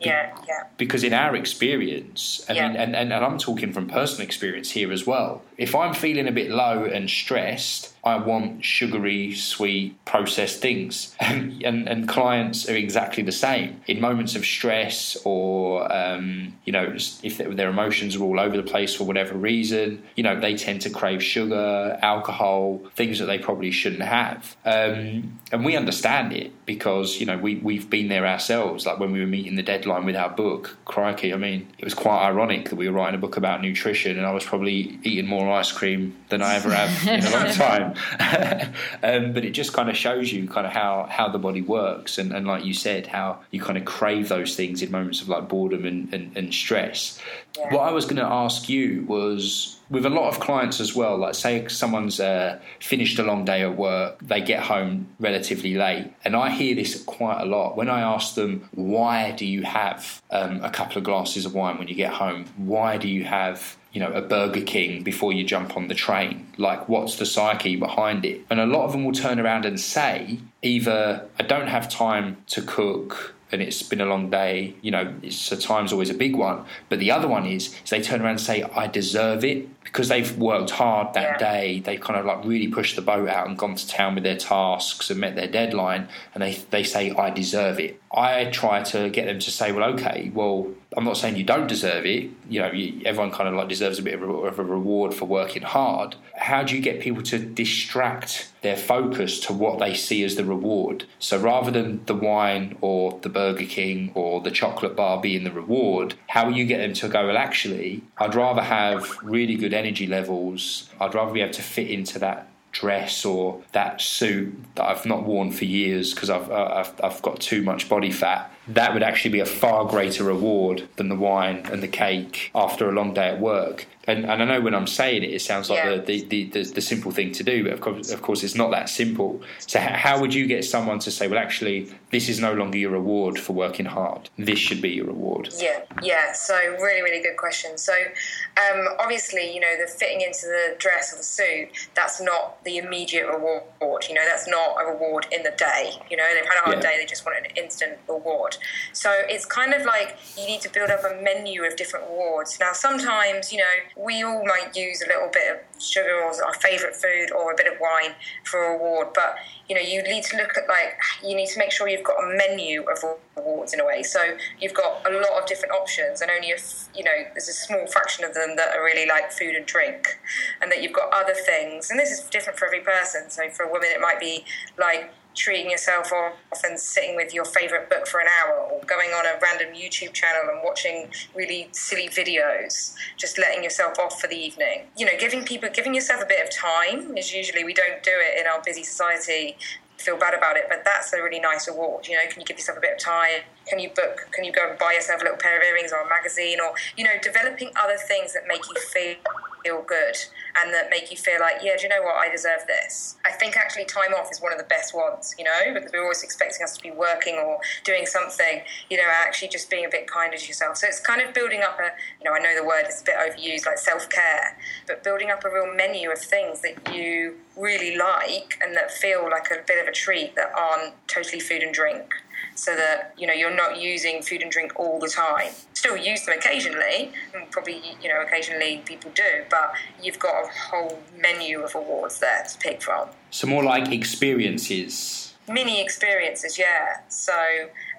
Yeah, 0.00 0.36
yeah. 0.46 0.64
Because 0.76 1.02
in 1.02 1.12
our 1.12 1.34
experience, 1.34 2.44
I 2.48 2.52
yeah. 2.52 2.68
mean, 2.68 2.76
and, 2.76 2.96
and, 2.96 3.12
and 3.12 3.24
I'm 3.24 3.38
talking 3.38 3.72
from 3.72 3.88
personal 3.88 4.24
experience 4.24 4.70
here 4.70 4.92
as 4.92 5.06
well, 5.06 5.42
if 5.56 5.74
I'm 5.74 5.94
feeling 5.94 6.28
a 6.28 6.32
bit 6.32 6.50
low 6.50 6.84
and 6.84 7.08
stressed, 7.10 7.93
I 8.04 8.16
want 8.16 8.64
sugary, 8.64 9.34
sweet, 9.34 10.02
processed 10.04 10.60
things. 10.60 11.14
And, 11.24 11.62
and, 11.62 11.88
and 11.88 12.06
clients 12.06 12.68
are 12.68 12.76
exactly 12.76 13.22
the 13.22 13.32
same. 13.32 13.80
In 13.86 13.98
moments 13.98 14.36
of 14.36 14.44
stress 14.44 15.16
or, 15.24 15.90
um, 15.90 16.54
you 16.66 16.72
know, 16.72 16.94
if 17.22 17.38
their 17.38 17.70
emotions 17.70 18.14
are 18.14 18.22
all 18.22 18.38
over 18.38 18.58
the 18.58 18.62
place 18.62 18.94
for 18.94 19.04
whatever 19.04 19.34
reason, 19.34 20.02
you 20.16 20.22
know, 20.22 20.38
they 20.38 20.54
tend 20.54 20.82
to 20.82 20.90
crave 20.90 21.22
sugar, 21.22 21.98
alcohol, 22.02 22.82
things 22.94 23.20
that 23.20 23.24
they 23.24 23.38
probably 23.38 23.70
shouldn't 23.70 24.02
have. 24.02 24.54
Um, 24.66 25.40
and 25.50 25.64
we 25.64 25.76
understand 25.76 26.34
it 26.34 26.52
because, 26.66 27.18
you 27.18 27.24
know, 27.24 27.38
we, 27.38 27.56
we've 27.56 27.88
been 27.88 28.08
there 28.08 28.26
ourselves. 28.26 28.84
Like 28.84 29.00
when 29.00 29.10
we 29.10 29.20
were 29.20 29.26
meeting 29.26 29.56
the 29.56 29.62
deadline 29.62 30.04
with 30.04 30.16
our 30.16 30.30
book, 30.30 30.76
crikey, 30.84 31.32
I 31.32 31.38
mean, 31.38 31.66
it 31.78 31.84
was 31.84 31.94
quite 31.94 32.26
ironic 32.26 32.68
that 32.68 32.76
we 32.76 32.86
were 32.86 32.94
writing 32.94 33.14
a 33.14 33.20
book 33.20 33.38
about 33.38 33.62
nutrition 33.62 34.18
and 34.18 34.26
I 34.26 34.32
was 34.32 34.44
probably 34.44 34.98
eating 35.02 35.26
more 35.26 35.50
ice 35.50 35.72
cream 35.72 36.14
than 36.28 36.42
I 36.42 36.56
ever 36.56 36.70
have 36.70 37.08
in 37.08 37.24
a 37.24 37.30
long 37.30 37.50
time. 37.94 38.74
um, 39.02 39.32
but 39.32 39.44
it 39.44 39.50
just 39.50 39.72
kind 39.72 39.88
of 39.88 39.96
shows 39.96 40.32
you 40.32 40.48
kind 40.48 40.66
of 40.66 40.72
how, 40.72 41.06
how 41.10 41.28
the 41.28 41.38
body 41.38 41.62
works, 41.62 42.18
and, 42.18 42.32
and 42.32 42.46
like 42.46 42.64
you 42.64 42.74
said, 42.74 43.06
how 43.06 43.40
you 43.50 43.60
kind 43.60 43.78
of 43.78 43.84
crave 43.84 44.28
those 44.28 44.56
things 44.56 44.82
in 44.82 44.90
moments 44.90 45.20
of 45.20 45.28
like 45.28 45.48
boredom 45.48 45.84
and, 45.84 46.12
and, 46.12 46.36
and 46.36 46.54
stress. 46.54 47.20
Yeah. 47.56 47.72
What 47.72 47.82
I 47.82 47.92
was 47.92 48.04
going 48.04 48.16
to 48.16 48.24
ask 48.24 48.68
you 48.68 49.04
was 49.06 49.78
with 49.90 50.06
a 50.06 50.10
lot 50.10 50.28
of 50.28 50.40
clients 50.40 50.80
as 50.80 50.94
well, 50.94 51.16
like 51.18 51.34
say 51.34 51.68
someone's 51.68 52.18
uh, 52.18 52.58
finished 52.80 53.18
a 53.18 53.22
long 53.22 53.44
day 53.44 53.62
at 53.62 53.76
work, 53.76 54.18
they 54.20 54.40
get 54.40 54.60
home 54.60 55.08
relatively 55.20 55.74
late. 55.74 56.12
And 56.24 56.34
I 56.34 56.50
hear 56.50 56.74
this 56.74 57.02
quite 57.04 57.40
a 57.40 57.44
lot. 57.44 57.76
When 57.76 57.88
I 57.88 58.00
ask 58.00 58.34
them, 58.34 58.68
why 58.72 59.32
do 59.32 59.46
you 59.46 59.62
have 59.62 60.22
um, 60.30 60.62
a 60.62 60.70
couple 60.70 60.98
of 60.98 61.04
glasses 61.04 61.44
of 61.46 61.54
wine 61.54 61.78
when 61.78 61.88
you 61.88 61.94
get 61.94 62.12
home? 62.12 62.46
Why 62.56 62.96
do 62.96 63.08
you 63.08 63.24
have 63.24 63.76
you 63.94 64.00
know, 64.00 64.12
a 64.12 64.20
Burger 64.20 64.60
King 64.60 65.02
before 65.02 65.32
you 65.32 65.44
jump 65.44 65.76
on 65.76 65.88
the 65.88 65.94
train? 65.94 66.46
Like, 66.58 66.88
what's 66.88 67.16
the 67.16 67.24
psyche 67.24 67.76
behind 67.76 68.26
it? 68.26 68.42
And 68.50 68.60
a 68.60 68.66
lot 68.66 68.84
of 68.84 68.92
them 68.92 69.04
will 69.04 69.12
turn 69.12 69.40
around 69.40 69.64
and 69.64 69.80
say, 69.80 70.40
either 70.60 71.26
I 71.38 71.44
don't 71.44 71.68
have 71.68 71.88
time 71.88 72.36
to 72.48 72.60
cook 72.60 73.34
and 73.52 73.62
it's 73.62 73.84
been 73.84 74.00
a 74.00 74.06
long 74.06 74.30
day, 74.30 74.74
you 74.82 74.90
know, 74.90 75.14
so 75.30 75.54
time's 75.54 75.92
always 75.92 76.10
a 76.10 76.14
big 76.14 76.34
one. 76.34 76.64
But 76.88 76.98
the 76.98 77.12
other 77.12 77.28
one 77.28 77.46
is, 77.46 77.72
is 77.84 77.90
they 77.90 78.02
turn 78.02 78.20
around 78.20 78.32
and 78.32 78.40
say, 78.40 78.64
I 78.64 78.88
deserve 78.88 79.44
it 79.44 79.68
because 79.84 80.08
they've 80.08 80.36
worked 80.38 80.70
hard 80.70 81.14
that 81.14 81.40
yeah. 81.40 81.52
day. 81.52 81.80
They've 81.80 82.00
kind 82.00 82.18
of 82.18 82.26
like 82.26 82.44
really 82.44 82.68
pushed 82.68 82.96
the 82.96 83.02
boat 83.02 83.28
out 83.28 83.46
and 83.46 83.56
gone 83.56 83.76
to 83.76 83.86
town 83.86 84.14
with 84.14 84.24
their 84.24 84.36
tasks 84.36 85.10
and 85.10 85.20
met 85.20 85.36
their 85.36 85.46
deadline. 85.46 86.08
And 86.34 86.42
they, 86.42 86.54
they 86.70 86.82
say, 86.82 87.12
I 87.12 87.30
deserve 87.30 87.78
it. 87.78 88.00
I 88.12 88.46
try 88.46 88.82
to 88.82 89.10
get 89.10 89.26
them 89.26 89.38
to 89.40 89.50
say, 89.50 89.72
well, 89.72 89.90
okay, 89.94 90.30
well, 90.34 90.68
I'm 90.96 91.04
not 91.04 91.16
saying 91.16 91.36
you 91.36 91.44
don't 91.44 91.66
deserve 91.66 92.06
it. 92.06 92.30
You 92.48 92.60
know, 92.60 92.70
you, 92.70 93.02
everyone 93.04 93.32
kind 93.32 93.48
of 93.48 93.54
like 93.54 93.68
deserves 93.68 93.98
a 93.98 94.02
bit 94.02 94.14
of 94.14 94.22
a, 94.22 94.26
of 94.26 94.58
a 94.58 94.64
reward 94.64 95.14
for 95.14 95.24
working 95.24 95.62
hard. 95.62 96.14
How 96.36 96.62
do 96.62 96.76
you 96.76 96.82
get 96.82 97.00
people 97.00 97.22
to 97.24 97.38
distract 97.38 98.52
their 98.62 98.76
focus 98.76 99.40
to 99.40 99.52
what 99.52 99.80
they 99.80 99.94
see 99.94 100.22
as 100.22 100.36
the 100.36 100.44
reward? 100.44 101.04
So 101.18 101.38
rather 101.38 101.70
than 101.70 102.04
the 102.06 102.14
wine 102.14 102.78
or 102.80 103.18
the 103.20 103.28
Burger 103.28 103.66
King 103.66 104.12
or 104.14 104.40
the 104.40 104.50
chocolate 104.50 104.94
bar 104.94 105.20
being 105.20 105.42
the 105.42 105.52
reward, 105.52 106.14
how 106.28 106.46
will 106.46 106.56
you 106.56 106.64
get 106.64 106.78
them 106.78 106.92
to 106.94 107.08
go, 107.08 107.26
well, 107.26 107.36
actually, 107.36 108.02
I'd 108.18 108.34
rather 108.34 108.62
have 108.62 109.18
really 109.22 109.56
good 109.56 109.73
energy 109.74 110.06
levels. 110.06 110.88
I'd 111.00 111.14
rather 111.14 111.32
be 111.32 111.40
able 111.40 111.52
to 111.54 111.62
fit 111.62 111.90
into 111.90 112.18
that 112.20 112.48
dress 112.72 113.24
or 113.24 113.62
that 113.72 114.00
suit 114.00 114.52
that 114.74 114.84
I've 114.84 115.06
not 115.06 115.24
worn 115.24 115.52
for 115.52 115.64
years 115.64 116.12
because 116.12 116.28
I've, 116.28 116.50
uh, 116.50 116.84
I've, 116.84 117.04
I've 117.04 117.22
got 117.22 117.40
too 117.40 117.62
much 117.62 117.88
body 117.88 118.10
fat. 118.10 118.52
That 118.68 118.92
would 118.92 119.02
actually 119.02 119.30
be 119.30 119.40
a 119.40 119.46
far 119.46 119.86
greater 119.86 120.24
reward 120.24 120.88
than 120.96 121.08
the 121.08 121.14
wine 121.14 121.64
and 121.70 121.82
the 121.82 121.88
cake 121.88 122.50
after 122.54 122.88
a 122.88 122.92
long 122.92 123.14
day 123.14 123.28
at 123.28 123.40
work 123.40 123.86
and, 124.06 124.24
and 124.24 124.42
I 124.42 124.44
know 124.44 124.60
when 124.60 124.74
I'm 124.74 124.86
saying 124.86 125.22
it, 125.22 125.30
it 125.30 125.40
sounds 125.40 125.70
like 125.70 125.78
yeah. 125.78 125.96
the, 125.96 126.24
the, 126.24 126.44
the, 126.44 126.62
the, 126.64 126.80
simple 126.80 127.10
thing 127.10 127.32
to 127.32 127.42
do, 127.42 127.64
but 127.64 127.72
of 127.72 127.80
course, 127.80 128.10
of 128.10 128.22
course, 128.22 128.42
it's 128.42 128.54
not 128.54 128.70
that 128.72 128.88
simple. 128.88 129.40
So, 129.66 129.80
how 129.80 130.20
would 130.20 130.34
you 130.34 130.46
get 130.46 130.64
someone 130.64 130.98
to 131.00 131.10
say, 131.10 131.26
well, 131.26 131.38
actually, 131.38 131.90
this 132.10 132.28
is 132.28 132.38
no 132.38 132.52
longer 132.52 132.76
your 132.76 132.90
reward 132.90 133.38
for 133.38 133.54
working 133.54 133.86
hard? 133.86 134.28
This 134.36 134.58
should 134.58 134.82
be 134.82 134.90
your 134.90 135.06
reward? 135.06 135.48
Yeah, 135.56 135.84
yeah. 136.02 136.32
So, 136.32 136.54
really, 136.54 137.02
really 137.02 137.22
good 137.22 137.36
question. 137.38 137.78
So, 137.78 137.94
um, 137.94 138.86
obviously, 138.98 139.54
you 139.54 139.60
know, 139.60 139.74
the 139.80 139.90
fitting 139.90 140.20
into 140.20 140.46
the 140.46 140.76
dress 140.78 141.12
or 141.12 141.16
the 141.16 141.22
suit, 141.22 141.68
that's 141.94 142.20
not 142.20 142.62
the 142.64 142.76
immediate 142.76 143.26
reward. 143.26 144.04
You 144.08 144.14
know, 144.14 144.24
that's 144.26 144.46
not 144.46 144.76
a 144.82 144.90
reward 144.90 145.26
in 145.32 145.42
the 145.42 145.54
day. 145.56 145.92
You 146.10 146.18
know, 146.18 146.28
they've 146.34 146.44
had 146.44 146.58
a 146.58 146.64
hard 146.64 146.76
yeah. 146.82 146.90
day, 146.90 146.98
they 146.98 147.06
just 147.06 147.24
want 147.24 147.38
an 147.38 147.50
instant 147.56 147.98
reward. 148.06 148.58
So, 148.92 149.10
it's 149.28 149.46
kind 149.46 149.72
of 149.72 149.86
like 149.86 150.16
you 150.36 150.46
need 150.46 150.60
to 150.60 150.68
build 150.68 150.90
up 150.90 151.04
a 151.04 151.22
menu 151.22 151.64
of 151.64 151.76
different 151.76 152.06
rewards. 152.10 152.58
Now, 152.60 152.74
sometimes, 152.74 153.50
you 153.50 153.58
know, 153.58 153.64
we 153.96 154.24
all 154.24 154.44
might 154.44 154.76
use 154.76 155.02
a 155.02 155.06
little 155.06 155.28
bit 155.32 155.42
of 155.52 155.82
sugar 155.82 156.14
or 156.22 156.44
our 156.44 156.54
favourite 156.54 156.96
food 156.96 157.30
or 157.32 157.52
a 157.52 157.56
bit 157.56 157.66
of 157.66 157.74
wine 157.80 158.14
for 158.44 158.64
a 158.64 158.72
reward, 158.72 159.08
but 159.14 159.36
you 159.68 159.74
know 159.74 159.80
you 159.80 160.02
need 160.02 160.24
to 160.24 160.36
look 160.36 160.56
at 160.56 160.68
like 160.68 160.98
you 161.22 161.36
need 161.36 161.46
to 161.48 161.58
make 161.58 161.70
sure 161.70 161.88
you've 161.88 162.04
got 162.04 162.16
a 162.22 162.36
menu 162.36 162.82
of 162.82 162.98
rewards 163.36 163.72
in 163.72 163.80
a 163.80 163.86
way. 163.86 164.02
So 164.02 164.20
you've 164.60 164.74
got 164.74 165.06
a 165.08 165.12
lot 165.14 165.40
of 165.40 165.46
different 165.46 165.74
options, 165.74 166.20
and 166.20 166.30
only 166.30 166.48
if 166.48 166.88
you 166.94 167.04
know 167.04 167.24
there's 167.34 167.48
a 167.48 167.52
small 167.52 167.86
fraction 167.86 168.24
of 168.24 168.34
them 168.34 168.56
that 168.56 168.76
are 168.76 168.82
really 168.82 169.08
like 169.08 169.30
food 169.30 169.54
and 169.54 169.64
drink, 169.66 170.18
and 170.60 170.70
that 170.72 170.82
you've 170.82 170.92
got 170.92 171.12
other 171.12 171.34
things. 171.34 171.90
And 171.90 171.98
this 171.98 172.10
is 172.10 172.20
different 172.28 172.58
for 172.58 172.66
every 172.66 172.80
person. 172.80 173.30
So 173.30 173.48
for 173.50 173.64
a 173.64 173.70
woman, 173.70 173.88
it 173.92 174.00
might 174.00 174.20
be 174.20 174.44
like 174.78 175.12
treating 175.34 175.70
yourself 175.70 176.12
off 176.12 176.62
and 176.64 176.78
sitting 176.78 177.16
with 177.16 177.34
your 177.34 177.44
favorite 177.44 177.90
book 177.90 178.06
for 178.06 178.20
an 178.20 178.26
hour 178.26 178.58
or 178.58 178.80
going 178.86 179.10
on 179.10 179.26
a 179.26 179.38
random 179.42 179.74
YouTube 179.74 180.12
channel 180.12 180.42
and 180.52 180.60
watching 180.64 181.08
really 181.34 181.68
silly 181.72 182.08
videos, 182.08 182.94
just 183.16 183.38
letting 183.38 183.64
yourself 183.64 183.98
off 183.98 184.20
for 184.20 184.26
the 184.26 184.36
evening. 184.36 184.86
You 184.96 185.06
know, 185.06 185.12
giving 185.18 185.44
people, 185.44 185.68
giving 185.72 185.94
yourself 185.94 186.22
a 186.22 186.26
bit 186.26 186.42
of 186.42 186.50
time 186.50 187.16
is 187.16 187.32
usually, 187.32 187.64
we 187.64 187.74
don't 187.74 188.02
do 188.02 188.12
it 188.14 188.40
in 188.40 188.46
our 188.46 188.62
busy 188.62 188.82
society 188.82 189.56
feel 189.96 190.16
bad 190.18 190.34
about 190.34 190.56
it, 190.56 190.64
but 190.68 190.82
that's 190.84 191.12
a 191.12 191.22
really 191.22 191.40
nice 191.40 191.68
reward. 191.68 192.06
You 192.06 192.14
know, 192.14 192.22
can 192.28 192.40
you 192.40 192.46
give 192.46 192.58
yourself 192.58 192.78
a 192.78 192.80
bit 192.80 192.92
of 192.92 192.98
time? 192.98 193.42
Can 193.66 193.78
you 193.78 193.90
book? 193.90 194.28
Can 194.32 194.44
you 194.44 194.52
go 194.52 194.68
and 194.70 194.78
buy 194.78 194.92
yourself 194.92 195.20
a 195.20 195.24
little 195.24 195.38
pair 195.38 195.56
of 195.56 195.64
earrings 195.64 195.92
or 195.92 196.00
a 196.00 196.08
magazine, 196.08 196.58
or 196.60 196.74
you 196.96 197.04
know, 197.04 197.14
developing 197.22 197.70
other 197.80 197.96
things 197.96 198.32
that 198.34 198.42
make 198.46 198.62
you 198.68 198.80
feel 198.80 199.16
feel 199.64 199.82
good 199.82 200.16
and 200.56 200.72
that 200.72 200.90
make 200.90 201.10
you 201.10 201.16
feel 201.16 201.40
like, 201.40 201.56
yeah, 201.62 201.76
do 201.76 201.84
you 201.84 201.88
know 201.88 202.02
what? 202.02 202.14
I 202.14 202.30
deserve 202.30 202.66
this. 202.66 203.16
I 203.24 203.32
think 203.32 203.56
actually 203.56 203.86
time 203.86 204.12
off 204.14 204.30
is 204.30 204.40
one 204.40 204.52
of 204.52 204.58
the 204.58 204.64
best 204.64 204.94
ones, 204.94 205.34
you 205.38 205.44
know, 205.44 205.72
because 205.72 205.90
we're 205.92 206.02
always 206.02 206.22
expecting 206.22 206.62
us 206.62 206.76
to 206.76 206.82
be 206.82 206.90
working 206.90 207.36
or 207.36 207.58
doing 207.82 208.06
something, 208.06 208.60
you 208.90 208.96
know, 208.96 209.04
actually 209.08 209.48
just 209.48 209.70
being 209.70 209.84
a 209.84 209.88
bit 209.88 210.06
kinder 210.06 210.36
to 210.36 210.46
yourself. 210.46 210.76
So 210.76 210.86
it's 210.86 211.00
kind 211.00 211.22
of 211.22 211.34
building 211.34 211.62
up 211.62 211.78
a, 211.80 211.90
you 212.20 212.24
know, 212.24 212.36
I 212.36 212.38
know 212.40 212.54
the 212.54 212.66
word 212.66 212.84
is 212.88 213.00
a 213.00 213.04
bit 213.04 213.14
overused, 213.16 213.66
like 213.66 213.78
self 213.78 214.08
care, 214.08 214.58
but 214.86 215.02
building 215.02 215.30
up 215.30 215.44
a 215.44 215.48
real 215.48 215.72
menu 215.74 216.10
of 216.10 216.18
things 216.18 216.60
that 216.60 216.94
you 216.94 217.36
really 217.56 217.96
like 217.96 218.58
and 218.62 218.76
that 218.76 218.90
feel 218.90 219.28
like 219.30 219.46
a 219.50 219.62
bit 219.66 219.80
of 219.80 219.88
a 219.88 219.92
treat 219.92 220.36
that 220.36 220.52
aren't 220.56 220.94
totally 221.08 221.40
food 221.40 221.62
and 221.62 221.72
drink 221.72 222.14
so 222.54 222.74
that 222.76 223.14
you 223.18 223.26
know 223.26 223.32
you're 223.32 223.54
not 223.54 223.80
using 223.80 224.22
food 224.22 224.42
and 224.42 224.50
drink 224.50 224.72
all 224.76 224.98
the 224.98 225.08
time. 225.08 225.52
Still 225.74 225.96
use 225.96 226.24
them 226.24 226.36
occasionally, 226.38 227.12
and 227.34 227.50
probably 227.50 227.80
you 228.00 228.08
know 228.08 228.22
occasionally 228.22 228.82
people 228.84 229.10
do, 229.14 229.44
but 229.50 229.74
you've 230.02 230.18
got 230.18 230.44
a 230.44 230.48
whole 230.48 230.98
menu 231.18 231.60
of 231.62 231.74
awards 231.74 232.20
there 232.20 232.44
to 232.44 232.58
pick 232.58 232.82
from. 232.82 233.08
So 233.30 233.46
more 233.46 233.64
like 233.64 233.90
experiences. 233.92 235.34
Mini 235.48 235.82
experiences, 235.82 236.58
yeah. 236.58 237.00
So 237.08 237.34